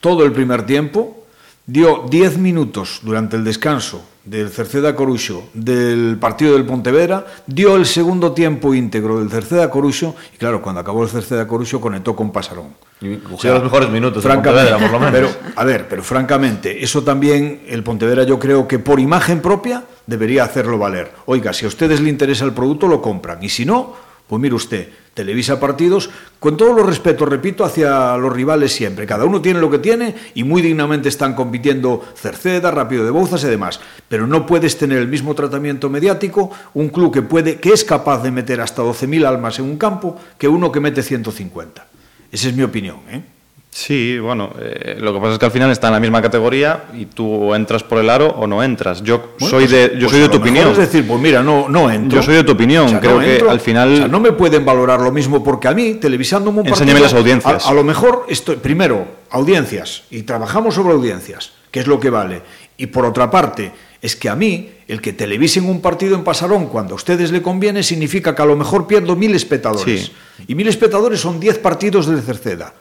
todo 0.00 0.24
el 0.24 0.32
primer 0.32 0.66
tiempo, 0.66 1.24
dio 1.66 2.04
10 2.08 2.38
minutos 2.38 3.00
durante 3.02 3.36
el 3.36 3.44
descanso 3.44 4.04
del 4.28 4.50
Cerceda 4.50 4.94
Corucho 4.94 5.44
del 5.54 6.18
partido 6.20 6.54
del 6.54 6.64
Pontevedra, 6.64 7.26
dio 7.46 7.76
el 7.76 7.86
segundo 7.86 8.32
tiempo 8.32 8.74
íntegro 8.74 9.18
del 9.20 9.30
Cerceda 9.30 9.70
Corucho 9.70 10.14
y 10.34 10.36
claro, 10.36 10.60
cuando 10.60 10.80
acabó 10.80 11.02
el 11.02 11.08
Cerceda 11.08 11.46
Corucho 11.46 11.80
conectó 11.80 12.14
con 12.14 12.30
Pasarón. 12.30 12.74
Y 13.00 13.16
cogió 13.16 13.54
los 13.54 13.62
mejores 13.62 13.90
minutos 13.90 14.22
de 14.22 14.28
Francamente, 14.28 14.70
Pontevedra, 14.70 14.90
por 14.90 15.00
lo 15.00 15.10
menos. 15.12 15.36
Pero, 15.36 15.52
a 15.54 15.64
ver, 15.64 15.88
pero 15.88 16.02
francamente, 16.02 16.82
eso 16.82 17.02
también 17.02 17.62
el 17.68 17.82
Pontevedra 17.82 18.24
yo 18.24 18.38
creo 18.38 18.66
que 18.66 18.78
por 18.78 19.00
imagen 19.00 19.40
propia 19.40 19.84
debería 20.06 20.44
hacerlo 20.44 20.78
valer. 20.78 21.12
Oiga, 21.26 21.52
si 21.52 21.64
a 21.64 21.68
ustedes 21.68 22.00
le 22.00 22.10
interesa 22.10 22.44
el 22.44 22.52
producto, 22.52 22.88
lo 22.88 23.00
compran. 23.00 23.42
Y 23.42 23.48
si 23.48 23.64
no, 23.64 23.94
pues 24.28 24.40
mire 24.42 24.54
usted, 24.54 24.88
televisa 25.14 25.58
partidos, 25.58 26.10
con 26.38 26.56
todos 26.56 26.76
los 26.76 26.86
respetos, 26.86 27.26
repito, 27.28 27.64
hacia 27.64 28.16
los 28.18 28.32
rivales 28.32 28.72
siempre. 28.72 29.06
Cada 29.06 29.24
uno 29.24 29.40
tiene 29.40 29.58
lo 29.58 29.70
que 29.70 29.78
tiene 29.78 30.14
y 30.34 30.44
muy 30.44 30.60
dignamente 30.60 31.08
están 31.08 31.34
compitiendo 31.34 32.04
Cerceda, 32.14 32.70
Rápido 32.70 33.04
de 33.04 33.10
Bouzas 33.10 33.42
y 33.44 33.48
demás. 33.48 33.80
Pero 34.06 34.26
no 34.26 34.44
puedes 34.44 34.76
tener 34.76 34.98
el 34.98 35.08
mismo 35.08 35.34
tratamiento 35.34 35.88
mediático 35.88 36.50
un 36.74 36.90
club 36.90 37.12
que, 37.12 37.22
puede, 37.22 37.58
que 37.58 37.72
es 37.72 37.84
capaz 37.84 38.22
de 38.22 38.30
meter 38.30 38.60
hasta 38.60 38.82
12.000 38.82 39.26
almas 39.26 39.58
en 39.58 39.64
un 39.64 39.78
campo 39.78 40.16
que 40.36 40.46
uno 40.46 40.70
que 40.70 40.80
mete 40.80 41.02
150. 41.02 41.86
Esa 42.30 42.48
es 42.48 42.54
mi 42.54 42.62
opinión, 42.62 42.98
¿eh? 43.10 43.37
Sí, 43.80 44.18
bueno, 44.18 44.50
eh, 44.60 44.96
lo 44.98 45.14
que 45.14 45.20
pasa 45.20 45.34
es 45.34 45.38
que 45.38 45.44
al 45.46 45.52
final 45.52 45.70
está 45.70 45.86
en 45.86 45.92
la 45.92 46.00
misma 46.00 46.20
categoría 46.20 46.86
y 46.94 47.06
tú 47.06 47.54
entras 47.54 47.84
por 47.84 47.98
el 47.98 48.10
aro 48.10 48.26
o 48.26 48.44
no 48.48 48.60
entras. 48.60 49.04
Yo 49.04 49.34
Bueno, 49.38 49.50
soy 49.50 49.66
pues- 49.66 49.70
de, 49.70 49.90
yo 49.94 50.00
pues 50.00 50.10
soy 50.10 50.20
de 50.20 50.28
tu 50.28 50.38
opinión. 50.38 50.70
Es 50.72 50.78
decir, 50.78 51.06
pues 51.06 51.20
mira, 51.20 51.44
no, 51.44 51.68
no 51.68 51.88
entro. 51.88 52.18
Yo 52.18 52.22
soy 52.24 52.34
de 52.34 52.42
tu 52.42 52.52
opinión, 52.52 52.98
creo 52.98 53.20
que 53.20 53.40
al 53.48 53.60
final- 53.60 53.92
O 53.92 53.96
sea, 53.98 54.08
no 54.08 54.18
me 54.18 54.32
pueden 54.32 54.64
valorar 54.64 54.98
lo 55.00 55.12
mismo 55.12 55.44
porque 55.44 55.68
a 55.68 55.74
mí, 55.74 55.94
televisándome 55.94 56.62
un 56.62 56.66
Enséñame 56.66 56.98
partido, 57.00 57.04
las 57.04 57.14
audiencias. 57.14 57.66
A, 57.66 57.70
a 57.70 57.72
lo 57.72 57.84
mejor, 57.84 58.26
estoy, 58.28 58.56
primero, 58.56 59.06
audiencias, 59.30 60.02
y 60.10 60.22
trabajamos 60.24 60.74
sobre 60.74 60.94
audiencias, 60.94 61.52
que 61.70 61.78
es 61.78 61.86
lo 61.86 62.00
que 62.00 62.10
vale. 62.10 62.42
Y 62.78 62.86
por 62.86 63.04
otra 63.04 63.30
parte, 63.30 63.70
es 64.02 64.16
que 64.16 64.28
a 64.28 64.34
mí, 64.34 64.70
el 64.88 65.00
que 65.00 65.12
televisen 65.12 65.66
un 65.70 65.80
partido 65.80 66.16
en 66.16 66.24
Pasarón 66.24 66.66
cuando 66.66 66.94
a 66.94 66.96
ustedes 66.96 67.30
le 67.30 67.42
conviene, 67.42 67.84
significa 67.84 68.34
que 68.34 68.42
a 68.42 68.46
lo 68.46 68.56
mejor 68.56 68.88
pierdo 68.88 69.14
mil 69.14 69.36
espectadores. 69.36 70.06
Sí. 70.06 70.12
Y 70.48 70.56
mil 70.56 70.66
espectadores 70.66 71.20
son 71.20 71.38
10 71.38 71.58
partidos 71.58 72.06
del 72.08 72.22
Cerceda. 72.22 72.74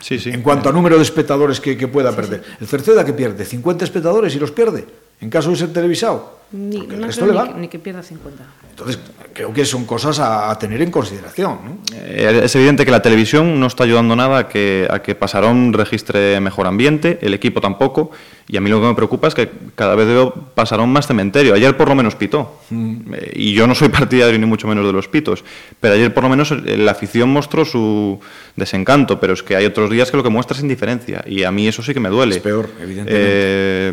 Sí, 0.00 0.18
sí. 0.18 0.30
En 0.30 0.42
cuanto 0.42 0.68
a 0.68 0.72
número 0.72 0.96
de 0.96 1.02
espectadores 1.02 1.60
que, 1.60 1.76
que 1.76 1.88
pueda 1.88 2.14
perder. 2.14 2.44
El 2.60 2.66
Cerceda 2.66 3.04
que 3.04 3.12
pierde 3.12 3.44
50 3.44 3.84
espectadores 3.84 4.34
y 4.34 4.38
los 4.38 4.52
pierde. 4.52 4.86
En 5.20 5.30
caso 5.30 5.50
de 5.50 5.56
ser 5.56 5.72
televisado. 5.72 6.38
Ni, 6.50 6.78
no 6.78 7.08
creo 7.08 7.26
le 7.26 7.32
ni, 7.32 7.36
va. 7.38 7.48
que- 7.52 7.60
ni 7.60 7.68
que 7.68 7.78
pierda 7.78 8.02
50. 8.02 8.42
Entonces, 8.70 8.98
creo 9.34 9.52
que 9.52 9.66
son 9.66 9.84
cosas 9.84 10.18
a, 10.20 10.50
a 10.50 10.58
tener 10.58 10.80
en 10.80 10.90
consideración. 10.90 11.58
¿no? 11.64 11.78
Eh, 11.94 12.40
Es 12.44 12.54
evidente 12.56 12.84
que 12.86 12.90
la 12.92 13.02
televisión 13.02 13.58
no 13.60 13.66
está 13.66 13.84
ayudando 13.84 14.14
nada 14.16 14.38
a 14.38 14.48
que, 14.48 14.86
a 14.88 15.02
que 15.02 15.14
Pasarón 15.14 15.72
registre 15.74 16.40
mejor 16.40 16.66
ambiente, 16.66 17.18
el 17.20 17.34
equipo 17.34 17.60
tampoco, 17.60 18.12
y 18.48 18.56
a 18.56 18.60
mí 18.62 18.70
lo 18.70 18.80
que 18.80 18.86
me 18.86 18.94
preocupa 18.94 19.28
es 19.28 19.34
que 19.34 19.50
cada 19.74 19.94
vez 19.96 20.06
veo 20.06 20.32
Pasarón 20.54 20.90
más 20.90 21.06
cementerio. 21.08 21.52
Ayer 21.54 21.76
por 21.76 21.88
lo 21.88 21.94
menos 21.96 22.14
pitó, 22.14 22.60
Eh, 22.70 23.32
y 23.34 23.52
yo 23.52 23.66
no 23.66 23.74
soy 23.74 23.88
partidario 24.00 24.38
ni 24.38 24.46
mucho 24.46 24.68
menos 24.68 24.86
de 24.86 24.92
los 24.92 25.06
pitos, 25.08 25.44
pero 25.80 25.94
ayer 25.94 26.14
por 26.14 26.22
lo 26.22 26.30
menos 26.30 26.52
eh, 26.52 26.76
la 26.78 26.92
afición 26.92 27.28
mostró 27.30 27.64
su 27.66 28.20
desencanto, 28.56 29.18
pero 29.20 29.34
es 29.34 29.42
que 29.42 29.54
hay 29.56 29.66
otros 29.66 29.90
días 29.90 30.10
que 30.10 30.16
lo 30.16 30.22
que 30.22 30.30
muestra 30.30 30.56
es 30.56 30.62
indiferencia, 30.62 31.22
y 31.26 31.42
a 31.42 31.50
mí 31.50 31.66
eso 31.68 31.82
sí 31.82 31.92
que 31.92 32.00
me 32.00 32.08
duele. 32.08 32.36
Es 32.36 32.42
peor, 32.42 32.70
evidentemente. 32.80 33.12
Eh, 33.12 33.92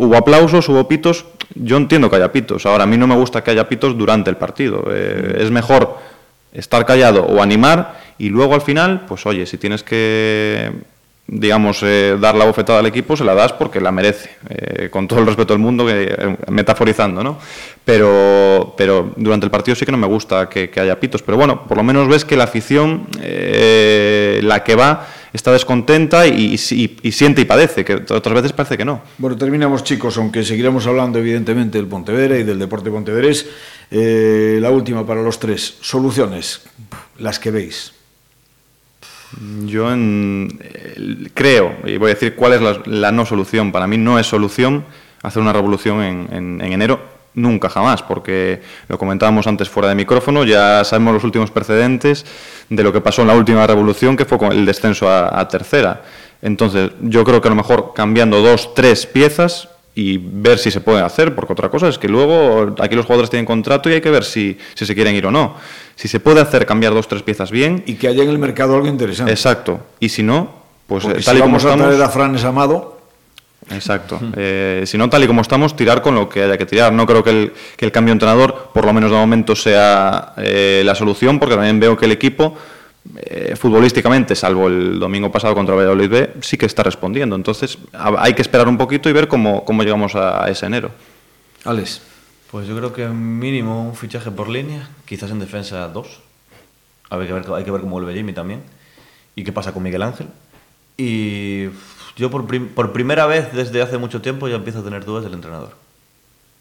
hubo 0.00 0.16
aplausos, 0.16 0.68
hubo 0.68 0.88
pitos. 0.88 1.26
Yo 1.54 1.76
entiendo 1.76 2.08
que 2.08 2.16
haya 2.16 2.32
pitos. 2.32 2.64
Ahora, 2.66 2.84
a 2.84 2.86
mí 2.86 2.96
no 2.96 3.06
me 3.06 3.14
gusta 3.14 3.42
que 3.42 3.50
haya 3.50 3.68
pitos 3.68 3.96
durante 3.96 4.30
el 4.30 4.36
partido. 4.36 4.84
Eh, 4.90 5.38
Es 5.40 5.50
mejor 5.50 5.98
estar 6.52 6.84
callado 6.86 7.24
o 7.24 7.42
animar 7.42 8.00
y 8.18 8.28
luego 8.28 8.54
al 8.54 8.60
final, 8.60 9.02
pues 9.06 9.24
oye, 9.26 9.46
si 9.46 9.56
tienes 9.56 9.82
que, 9.82 10.70
digamos, 11.26 11.82
eh, 11.82 12.16
dar 12.20 12.34
la 12.34 12.44
bofetada 12.44 12.80
al 12.80 12.86
equipo, 12.86 13.16
se 13.16 13.24
la 13.24 13.34
das 13.34 13.52
porque 13.52 13.80
la 13.80 13.92
merece. 13.92 14.30
Eh, 14.48 14.88
con 14.90 15.06
todo 15.06 15.20
el 15.20 15.26
respeto 15.26 15.52
del 15.54 15.62
mundo, 15.62 15.86
que, 15.86 16.36
metaforizando, 16.48 17.22
¿no? 17.22 17.38
Pero, 17.84 18.74
pero 18.76 19.12
durante 19.16 19.46
el 19.46 19.50
partido 19.50 19.74
sí 19.74 19.84
que 19.84 19.92
no 19.92 19.98
me 19.98 20.06
gusta 20.06 20.48
que, 20.48 20.70
que 20.70 20.80
haya 20.80 20.98
pitos. 20.98 21.22
Pero 21.22 21.36
bueno, 21.36 21.64
por 21.66 21.76
lo 21.76 21.82
menos 21.82 22.08
ves 22.08 22.24
que 22.24 22.36
la 22.36 22.44
afición, 22.44 23.06
la 23.20 24.64
que 24.64 24.74
va, 24.76 25.06
está 25.32 25.52
descontenta 25.52 26.26
y, 26.26 26.54
y- 26.54 26.96
y 27.02 27.12
siente 27.12 27.40
y 27.42 27.44
padece, 27.44 27.84
que 27.84 27.94
otras 27.94 28.34
veces 28.34 28.52
parece 28.52 28.76
que 28.76 28.84
no. 28.84 29.02
Bueno, 29.18 29.36
terminamos, 29.36 29.84
chicos, 29.84 30.16
aunque 30.18 30.44
seguiremos 30.44 30.86
hablando, 30.86 31.18
evidentemente, 31.18 31.78
del 31.78 31.86
Pontevedra 31.86 32.38
y 32.38 32.42
del 32.42 32.58
deporte 32.58 32.90
pontevedrés. 32.90 33.46
Eh, 33.90 34.58
la 34.60 34.70
última 34.70 35.06
para 35.06 35.22
los 35.22 35.38
tres. 35.38 35.76
Soluciones, 35.80 36.62
las 37.18 37.38
que 37.38 37.50
veis. 37.50 37.92
Yo 39.66 39.92
en- 39.92 40.58
el- 40.96 41.30
creo, 41.34 41.76
y 41.84 41.96
voy 41.98 42.10
a 42.10 42.14
decir 42.14 42.34
cuál 42.34 42.54
es 42.54 42.60
la, 42.60 42.82
la 42.86 43.12
no 43.12 43.24
solución. 43.24 43.70
Para 43.70 43.86
mí 43.86 43.96
no 43.96 44.18
es 44.18 44.26
solución 44.26 44.84
hacer 45.22 45.40
una 45.40 45.52
revolución 45.52 46.02
en, 46.02 46.28
en- 46.32 46.60
en 46.60 46.72
enero, 46.72 47.00
nunca 47.34 47.68
jamás, 47.68 48.02
porque 48.02 48.60
lo 48.88 48.98
comentábamos 48.98 49.46
antes 49.46 49.68
fuera 49.68 49.88
de 49.88 49.94
micrófono, 49.94 50.44
ya 50.44 50.84
sabemos 50.84 51.14
los 51.14 51.24
últimos 51.24 51.50
precedentes 51.50 52.26
de 52.68 52.82
lo 52.82 52.92
que 52.92 53.00
pasó 53.00 53.22
en 53.22 53.28
la 53.28 53.34
última 53.34 53.66
revolución, 53.66 54.16
que 54.16 54.24
fue 54.24 54.38
con 54.38 54.52
el 54.52 54.66
descenso 54.66 55.08
a, 55.08 55.38
a 55.38 55.48
tercera. 55.48 56.02
Entonces, 56.42 56.90
yo 57.02 57.24
creo 57.24 57.40
que 57.40 57.48
a 57.48 57.50
lo 57.50 57.56
mejor 57.56 57.92
cambiando 57.94 58.40
dos, 58.40 58.74
tres 58.74 59.06
piezas 59.06 59.68
y 59.94 60.18
ver 60.18 60.58
si 60.58 60.70
se 60.70 60.80
puede 60.80 61.02
hacer, 61.02 61.34
porque 61.34 61.52
otra 61.52 61.68
cosa 61.68 61.88
es 61.88 61.98
que 61.98 62.08
luego 62.08 62.74
aquí 62.80 62.94
los 62.94 63.06
jugadores 63.06 63.28
tienen 63.28 63.44
contrato 63.44 63.90
y 63.90 63.94
hay 63.94 64.00
que 64.00 64.10
ver 64.10 64.24
si, 64.24 64.56
si 64.74 64.86
se 64.86 64.94
quieren 64.94 65.14
ir 65.14 65.26
o 65.26 65.30
no. 65.30 65.56
Si 65.96 66.08
se 66.08 66.20
puede 66.20 66.40
hacer 66.40 66.64
cambiar 66.64 66.94
dos, 66.94 67.08
tres 67.08 67.22
piezas 67.22 67.50
bien, 67.50 67.82
Y 67.86 67.94
que 67.94 68.08
haya 68.08 68.22
en 68.22 68.30
el 68.30 68.38
mercado 68.38 68.76
algo 68.76 68.86
interesante. 68.86 69.32
Exacto. 69.32 69.80
Y 69.98 70.08
si 70.08 70.22
no, 70.22 70.50
pues 70.86 71.04
Porque 71.04 71.20
si 71.20 71.26
tal 71.26 71.38
y 71.38 71.40
como 71.40 71.58
vamos 71.58 71.64
a 71.64 71.76
traer 71.76 72.02
a 72.02 72.08
Franes 72.08 72.44
Amado, 72.44 72.99
Exacto. 73.70 74.20
Eh, 74.36 74.82
si 74.86 74.98
no, 74.98 75.08
tal 75.08 75.22
y 75.24 75.26
como 75.26 75.42
estamos, 75.42 75.76
tirar 75.76 76.02
con 76.02 76.14
lo 76.14 76.28
que 76.28 76.42
haya 76.42 76.58
que 76.58 76.66
tirar. 76.66 76.92
No 76.92 77.06
creo 77.06 77.22
que 77.22 77.30
el, 77.30 77.52
que 77.76 77.84
el 77.84 77.92
cambio 77.92 78.10
de 78.12 78.14
entrenador, 78.16 78.70
por 78.74 78.84
lo 78.84 78.92
menos 78.92 79.10
de 79.10 79.16
momento, 79.16 79.54
sea 79.56 80.34
eh, 80.38 80.82
la 80.84 80.94
solución, 80.94 81.38
porque 81.38 81.54
también 81.54 81.78
veo 81.80 81.96
que 81.96 82.06
el 82.06 82.12
equipo, 82.12 82.56
eh, 83.16 83.54
futbolísticamente, 83.56 84.34
salvo 84.34 84.66
el 84.68 84.98
domingo 84.98 85.30
pasado 85.32 85.54
contra 85.54 85.74
Valladolid 85.74 86.10
B, 86.10 86.30
sí 86.42 86.56
que 86.58 86.66
está 86.66 86.82
respondiendo. 86.82 87.36
Entonces, 87.36 87.78
ha- 87.92 88.14
hay 88.22 88.34
que 88.34 88.42
esperar 88.42 88.68
un 88.68 88.76
poquito 88.76 89.08
y 89.08 89.12
ver 89.12 89.28
cómo, 89.28 89.64
cómo 89.64 89.82
llegamos 89.82 90.14
a, 90.14 90.44
a 90.44 90.50
ese 90.50 90.66
enero. 90.66 90.90
Alex. 91.64 92.02
Pues 92.50 92.66
yo 92.66 92.76
creo 92.76 92.92
que 92.92 93.06
mínimo 93.06 93.84
un 93.88 93.94
fichaje 93.94 94.30
por 94.32 94.48
línea, 94.48 94.88
quizás 95.06 95.30
en 95.30 95.38
defensa 95.38 95.86
dos. 95.86 96.20
A 97.08 97.16
ver, 97.16 97.28
que 97.28 97.32
ver- 97.34 97.46
hay 97.54 97.62
que 97.62 97.70
ver 97.70 97.80
cómo 97.80 97.92
vuelve 97.92 98.12
Jimmy 98.14 98.32
también. 98.32 98.62
Y 99.36 99.44
qué 99.44 99.52
pasa 99.52 99.72
con 99.72 99.84
Miguel 99.84 100.02
Ángel. 100.02 100.26
Y 100.96 101.66
yo 102.20 102.30
por, 102.30 102.46
prim- 102.46 102.68
por 102.68 102.92
primera 102.92 103.26
vez 103.26 103.52
desde 103.52 103.82
hace 103.82 103.98
mucho 103.98 104.20
tiempo 104.20 104.46
ya 104.46 104.56
empiezo 104.56 104.78
a 104.80 104.82
tener 104.84 105.04
dudas 105.04 105.24
del 105.24 105.34
entrenador. 105.34 105.70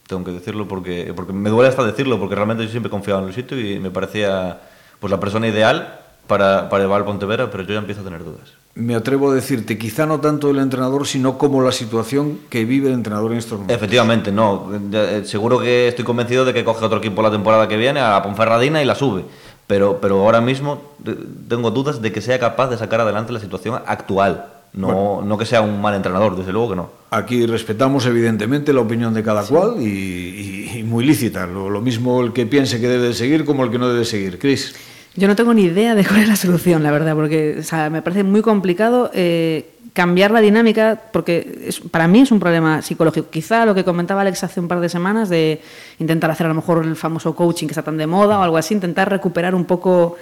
Tengo 0.08 0.24
que 0.24 0.32
decirlo 0.32 0.68
porque, 0.68 1.14
porque 1.16 1.34
me 1.34 1.50
duele 1.52 1.70
hasta 1.70 1.84
decirlo, 1.84 2.18
porque 2.20 2.34
realmente 2.34 2.64
yo 2.66 2.72
siempre 2.72 2.90
confiaba 2.90 3.22
en 3.22 3.28
el 3.28 3.34
sitio 3.36 3.60
y 3.60 3.80
me 3.80 3.92
parecía 3.92 4.60
pues, 5.00 5.12
la 5.12 5.20
persona 5.20 5.48
ideal 5.48 6.00
para, 6.26 6.68
para 6.70 6.84
llevar 6.84 7.02
al 7.02 7.06
Pontevedra, 7.06 7.52
pero 7.52 7.64
yo 7.64 7.74
ya 7.74 7.80
empiezo 7.80 8.02
a 8.02 8.04
tener 8.06 8.24
dudas. 8.24 8.54
Me 8.76 8.96
atrevo 8.96 9.32
a 9.32 9.36
decirte, 9.36 9.78
quizá 9.78 10.06
no 10.06 10.20
tanto 10.20 10.50
el 10.52 10.58
entrenador, 10.60 11.06
sino 11.06 11.38
como 11.38 11.62
la 11.62 11.72
situación 11.72 12.40
que 12.50 12.66
vive 12.66 12.88
el 12.88 12.94
entrenador 12.94 13.32
en 13.34 13.38
estos 13.40 13.54
momentos. 13.60 13.76
Efectivamente, 13.76 14.32
no. 14.32 14.70
Eh, 14.94 15.24
Seguro 15.26 15.60
que 15.60 15.90
estoy 15.90 16.06
convencido 16.06 16.46
de 16.46 16.54
que 16.54 16.64
coge 16.64 16.86
otro 16.86 17.00
equipo 17.00 17.22
la 17.22 17.32
temporada 17.32 17.68
que 17.68 17.78
viene, 17.78 18.00
a 18.00 18.22
Ponferradina 18.24 18.82
y 18.82 18.86
la 18.86 18.96
sube. 18.96 19.26
Pero, 19.68 20.00
pero 20.02 20.22
ahora 20.24 20.40
mismo 20.42 20.82
eh, 21.06 21.16
tengo 21.48 21.70
dudas 21.72 22.02
de 22.02 22.12
que 22.12 22.22
sea 22.22 22.40
capaz 22.40 22.70
de 22.70 22.78
sacar 22.78 23.02
adelante 23.02 23.34
la 23.34 23.40
situación 23.40 23.82
actual. 23.86 24.46
No, 24.74 25.22
no 25.24 25.38
que 25.38 25.46
sea 25.46 25.62
un 25.62 25.82
mal 25.82 25.96
entrenador, 25.96 26.36
desde 26.38 26.52
luego 26.52 26.70
que 26.70 26.76
no. 26.76 26.90
Aquí 27.12 27.46
respetamos 27.48 28.06
evidentemente 28.06 28.72
la 28.72 28.82
opinión 28.82 29.14
de 29.14 29.24
cada 29.24 29.44
cual 29.44 29.76
y, 29.82 29.86
y- 29.86 30.78
y 30.80 30.84
muy 30.84 31.04
lícita. 31.06 31.48
Lo, 31.48 31.70
lo 31.70 31.82
mismo 31.82 32.22
el 32.22 32.34
que 32.34 32.46
piense 32.46 32.80
que 32.80 32.88
debe 32.88 33.08
de 33.08 33.14
seguir 33.14 33.46
como 33.46 33.64
el 33.64 33.72
que 33.72 33.80
no 33.80 33.90
debe 33.90 34.06
seguir. 34.06 34.38
Cris. 34.38 34.76
Yo 35.16 35.28
no 35.28 35.36
tengo 35.36 35.54
ni 35.56 35.64
idea 35.64 35.96
de 35.96 36.06
cuál 36.06 36.22
es 36.22 36.28
la 36.28 36.36
solución, 36.36 36.84
la 36.84 36.92
verdad, 36.92 37.16
porque 37.16 37.58
o 37.60 37.64
sea, 37.64 37.90
me 37.90 38.04
parece 38.04 38.24
muy 38.24 38.42
complicado 38.44 39.10
eh, 39.16 39.72
cambiar 39.94 40.30
la 40.30 40.40
dinámica, 40.40 41.02
porque 41.12 41.64
es- 41.66 41.80
para 41.80 42.08
mí 42.08 42.20
es 42.22 42.32
un 42.32 42.40
problema 42.40 42.84
psicológico. 42.84 43.28
Quizá 43.32 43.66
lo 43.66 43.74
que 43.74 43.84
comentaba 43.84 44.22
Alex 44.22 44.44
hace 44.44 44.60
un 44.60 44.68
par 44.68 44.80
de 44.82 44.88
semanas 44.88 45.30
de 45.30 45.62
intentar 45.98 46.30
hacer 46.30 46.46
a 46.46 46.50
lo 46.50 46.56
mejor 46.56 46.86
el 46.86 46.96
famoso 46.96 47.36
coaching 47.36 47.66
que 47.66 47.72
está 47.72 47.82
tan 47.82 47.98
de 47.98 48.06
moda 48.06 48.38
o 48.40 48.44
algo 48.44 48.56
así, 48.58 48.76
intentar 48.76 49.10
recuperar 49.10 49.56
un 49.56 49.66
poco 49.66 50.16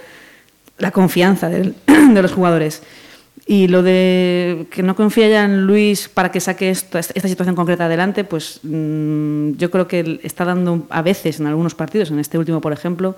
la 0.78 0.90
confianza 0.90 1.50
del- 1.50 1.74
de 1.86 2.22
los 2.22 2.32
jugadores. 2.32 2.82
Y 3.46 3.68
lo 3.68 3.82
de 3.82 4.66
que 4.70 4.82
no 4.82 4.94
confía 4.96 5.28
ya 5.28 5.44
en 5.44 5.66
Luis 5.66 6.08
para 6.08 6.30
que 6.30 6.40
saque 6.40 6.70
esto- 6.70 6.98
esta 6.98 7.28
situación 7.28 7.54
concreta 7.56 7.86
adelante, 7.86 8.24
pues 8.24 8.60
mm, 8.62 9.52
yo 9.56 9.70
creo 9.70 9.86
que 9.88 10.20
está 10.22 10.44
dando 10.44 10.86
a 10.90 11.02
veces 11.02 11.40
en 11.40 11.46
algunos 11.46 11.74
partidos, 11.74 12.10
en 12.10 12.18
este 12.18 12.38
último 12.38 12.60
por 12.60 12.72
ejemplo, 12.72 13.16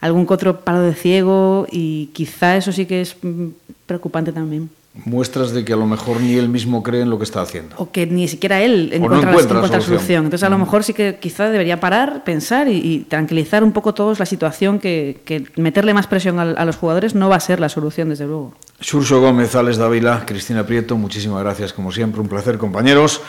algún 0.00 0.26
otro 0.28 0.60
palo 0.60 0.80
de 0.82 0.94
ciego 0.94 1.66
y 1.70 2.10
quizá 2.12 2.56
eso 2.56 2.72
sí 2.72 2.86
que 2.86 3.00
es 3.00 3.16
mm, 3.22 3.46
preocupante 3.86 4.32
también. 4.32 4.70
Muestras 5.06 5.50
de 5.50 5.64
que 5.64 5.72
a 5.72 5.76
lo 5.76 5.86
mejor 5.86 6.20
ni 6.20 6.34
él 6.34 6.48
mismo 6.48 6.80
cree 6.84 7.02
en 7.02 7.10
lo 7.10 7.18
que 7.18 7.24
está 7.24 7.42
haciendo. 7.42 7.74
O 7.78 7.90
que 7.90 8.06
ni 8.06 8.28
siquiera 8.28 8.62
él 8.62 8.90
no 8.90 8.96
encuentra, 9.06 9.30
encuentra 9.30 9.56
encuentra 9.56 9.80
solución. 9.80 9.98
solución. 9.98 10.24
Entonces 10.26 10.46
a 10.46 10.50
lo 10.50 10.58
mejor 10.58 10.84
sí 10.84 10.94
que 10.94 11.16
quizá 11.20 11.50
debería 11.50 11.80
parar, 11.80 12.22
pensar 12.22 12.68
y, 12.68 12.76
y 12.76 12.98
tranquilizar 13.00 13.64
un 13.64 13.72
poco 13.72 13.92
todos 13.92 14.20
la 14.20 14.26
situación 14.26 14.78
que, 14.78 15.20
que 15.24 15.46
meterle 15.56 15.94
más 15.94 16.06
presión 16.06 16.38
a, 16.38 16.64
los 16.64 16.76
jugadores 16.76 17.16
no 17.16 17.28
va 17.28 17.34
a 17.36 17.40
ser 17.40 17.58
la 17.58 17.68
solución, 17.68 18.10
desde 18.10 18.26
luego. 18.26 18.54
Xurxo 18.84 19.18
Gómez, 19.18 19.54
Alex 19.54 19.78
Dávila, 19.78 20.26
Cristina 20.26 20.66
Prieto, 20.66 20.98
muchísimas 20.98 21.42
gracias 21.42 21.72
como 21.72 21.90
siempre, 21.90 22.20
un 22.20 22.28
placer 22.28 22.58
compañeros. 22.58 23.22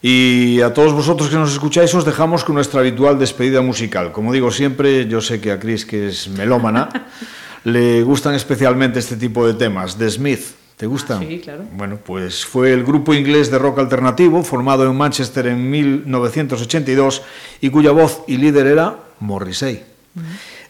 Y 0.00 0.60
a 0.60 0.72
todos 0.72 0.92
vosotros 0.92 1.28
que 1.28 1.34
nos 1.34 1.52
escucháis 1.52 1.92
os 1.96 2.04
dejamos 2.04 2.44
con 2.44 2.54
nuestra 2.54 2.78
habitual 2.78 3.18
despedida 3.18 3.60
musical. 3.60 4.12
Como 4.12 4.32
digo 4.32 4.52
siempre, 4.52 5.08
yo 5.08 5.20
sé 5.20 5.40
que 5.40 5.50
a 5.50 5.58
Cris, 5.58 5.84
que 5.84 6.08
es 6.08 6.28
melómana, 6.28 7.08
le 7.64 8.02
gustan 8.04 8.36
especialmente 8.36 9.00
este 9.00 9.16
tipo 9.16 9.44
de 9.44 9.54
temas. 9.54 9.98
The 9.98 10.08
Smith, 10.08 10.42
¿te 10.76 10.86
gustan? 10.86 11.26
Sí, 11.26 11.40
claro. 11.40 11.64
Bueno, 11.72 11.98
pues 12.02 12.46
fue 12.46 12.72
el 12.72 12.84
grupo 12.84 13.12
inglés 13.12 13.50
de 13.50 13.58
rock 13.58 13.80
alternativo 13.80 14.44
formado 14.44 14.88
en 14.88 14.96
Manchester 14.96 15.48
en 15.48 15.68
1982 15.70 17.22
y 17.60 17.70
cuya 17.70 17.90
voz 17.90 18.22
y 18.28 18.36
líder 18.36 18.68
era 18.68 18.96
Morrissey. 19.18 19.82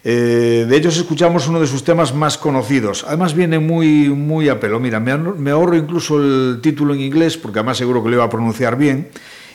Eh, 0.03 0.65
de 0.67 0.75
ellos 0.77 0.97
escuchamos 0.97 1.47
uno 1.47 1.59
de 1.59 1.67
sus 1.67 1.83
temas 1.83 2.13
más 2.13 2.37
conocidos. 2.37 3.05
Además 3.07 3.35
viene 3.35 3.59
muy, 3.59 4.09
muy 4.09 4.49
a 4.49 4.59
pelo. 4.59 4.79
Mira, 4.79 4.99
me, 4.99 5.13
ahor- 5.13 5.35
me 5.35 5.51
ahorro 5.51 5.77
incluso 5.77 6.17
el 6.17 6.59
título 6.61 6.93
en 6.95 7.01
inglés, 7.01 7.37
porque 7.37 7.59
además 7.59 7.77
seguro 7.77 8.03
que 8.03 8.09
lo 8.09 8.15
iba 8.15 8.23
a 8.25 8.29
pronunciar 8.29 8.77
bien, 8.77 9.09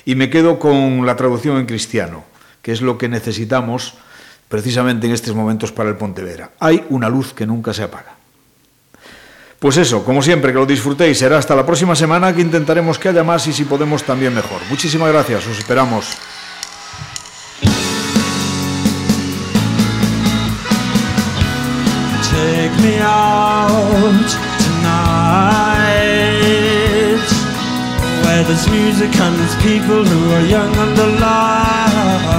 y 0.04 0.14
me 0.14 0.30
quedo 0.30 0.58
con 0.60 1.04
la 1.04 1.16
traducción 1.16 1.56
en 1.58 1.66
cristiano, 1.66 2.22
que 2.62 2.70
es 2.70 2.80
lo 2.80 2.96
que 2.96 3.08
necesitamos 3.08 3.94
precisamente 4.48 5.08
en 5.08 5.12
estos 5.14 5.34
momentos 5.34 5.72
para 5.72 5.88
el 5.88 5.96
Pontevedra. 5.96 6.52
Hay 6.60 6.84
una 6.90 7.08
luz 7.08 7.32
que 7.34 7.44
nunca 7.46 7.74
se 7.74 7.82
apaga. 7.82 8.14
Pues 9.58 9.78
eso, 9.78 10.04
como 10.04 10.22
siempre, 10.22 10.52
que 10.52 10.58
lo 10.58 10.66
disfrutéis. 10.66 11.18
Será 11.18 11.38
hasta 11.38 11.56
la 11.56 11.66
próxima 11.66 11.96
semana 11.96 12.32
que 12.32 12.42
intentaremos 12.42 13.00
que 13.00 13.08
haya 13.08 13.24
más 13.24 13.48
y 13.48 13.52
si 13.52 13.64
podemos 13.64 14.04
también 14.04 14.32
mejor. 14.34 14.60
Muchísimas 14.70 15.10
gracias, 15.10 15.44
os 15.48 15.58
esperamos. 15.58 16.06
take 22.66 22.82
me 22.82 22.98
out 22.98 24.28
tonight. 24.64 25.96
Where 28.22 28.42
there's 28.44 28.68
music 28.70 29.14
and 29.24 29.34
there's 29.38 29.56
people 29.62 30.04
who 30.04 30.20
are 30.34 30.44
young 30.54 30.74
and 30.84 30.98
alive. 31.08 32.34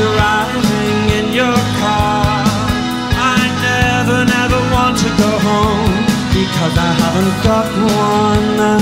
Driving 0.00 1.10
in 1.18 1.26
your 1.40 1.58
car. 1.80 2.44
I 3.36 3.40
never, 3.68 4.18
never 4.24 4.60
want 4.72 4.96
to 4.98 5.08
go 5.22 5.30
home 5.48 5.94
Because 6.32 6.74
I 6.78 6.90
haven't 7.02 7.36
got 7.48 7.68
one 8.06 8.80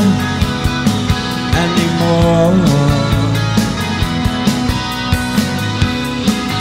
anymore. 1.65 2.59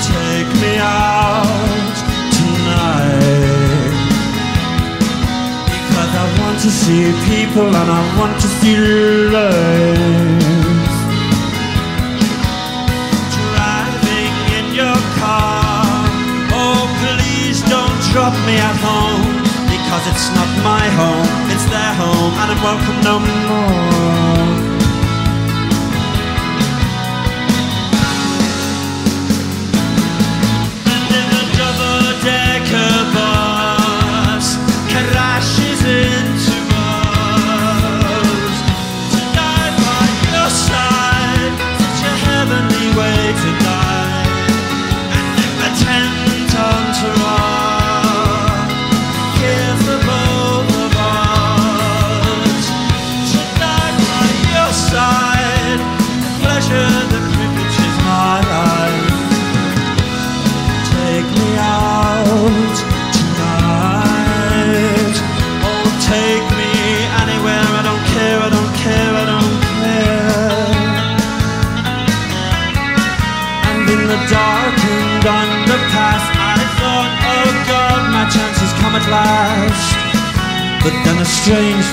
Take 0.07 0.49
me 0.61 0.71
out. 0.79 1.14
to 6.65 6.71
see 6.71 7.05
people 7.29 7.67
and 7.67 7.89
I 7.91 8.01
want 8.17 8.41
to 8.41 8.47
see 8.57 8.75
lights. 9.35 10.97
Driving 13.37 14.35
in 14.57 14.65
your 14.73 14.99
car, 15.21 15.85
oh 16.57 16.81
please 17.01 17.61
don't 17.69 17.99
drop 18.09 18.33
me 18.47 18.57
at 18.57 18.77
home 18.81 19.25
because 19.69 20.03
it's 20.09 20.27
not 20.33 20.49
my 20.65 20.85
home, 21.01 21.29
it's 21.53 21.65
their 21.69 21.93
home 22.01 22.33
and 22.41 22.49
I'm 22.53 22.61
welcome 22.63 22.99
no 23.09 23.15
more. 23.45 24.64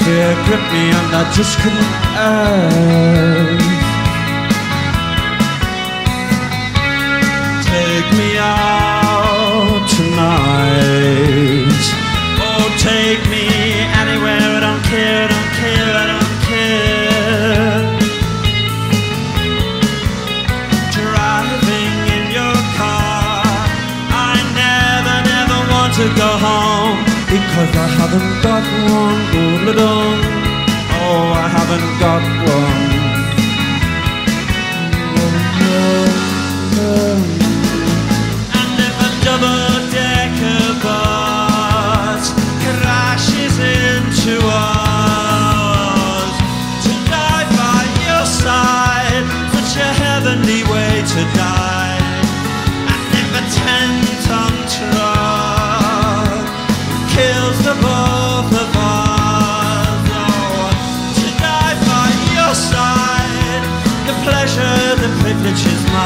fear 0.05 0.35
gripped 0.45 0.73
me 0.73 0.91
and 0.91 1.15
I 1.15 1.31
just 1.33 1.59
couldn't 1.61 1.93
end. 2.17 3.72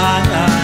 my 0.00 0.20
eyes. 0.20 0.55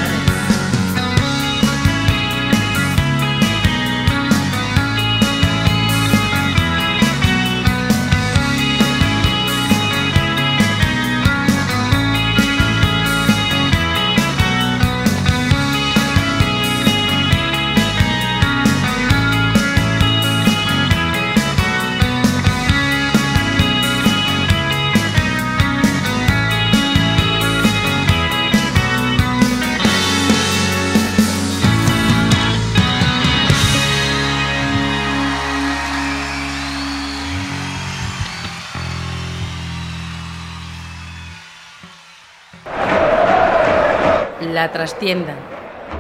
tienda. 45.02 45.34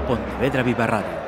Pontevedra 0.06 0.62
Viva 0.62 0.86
Radio. 0.86 1.21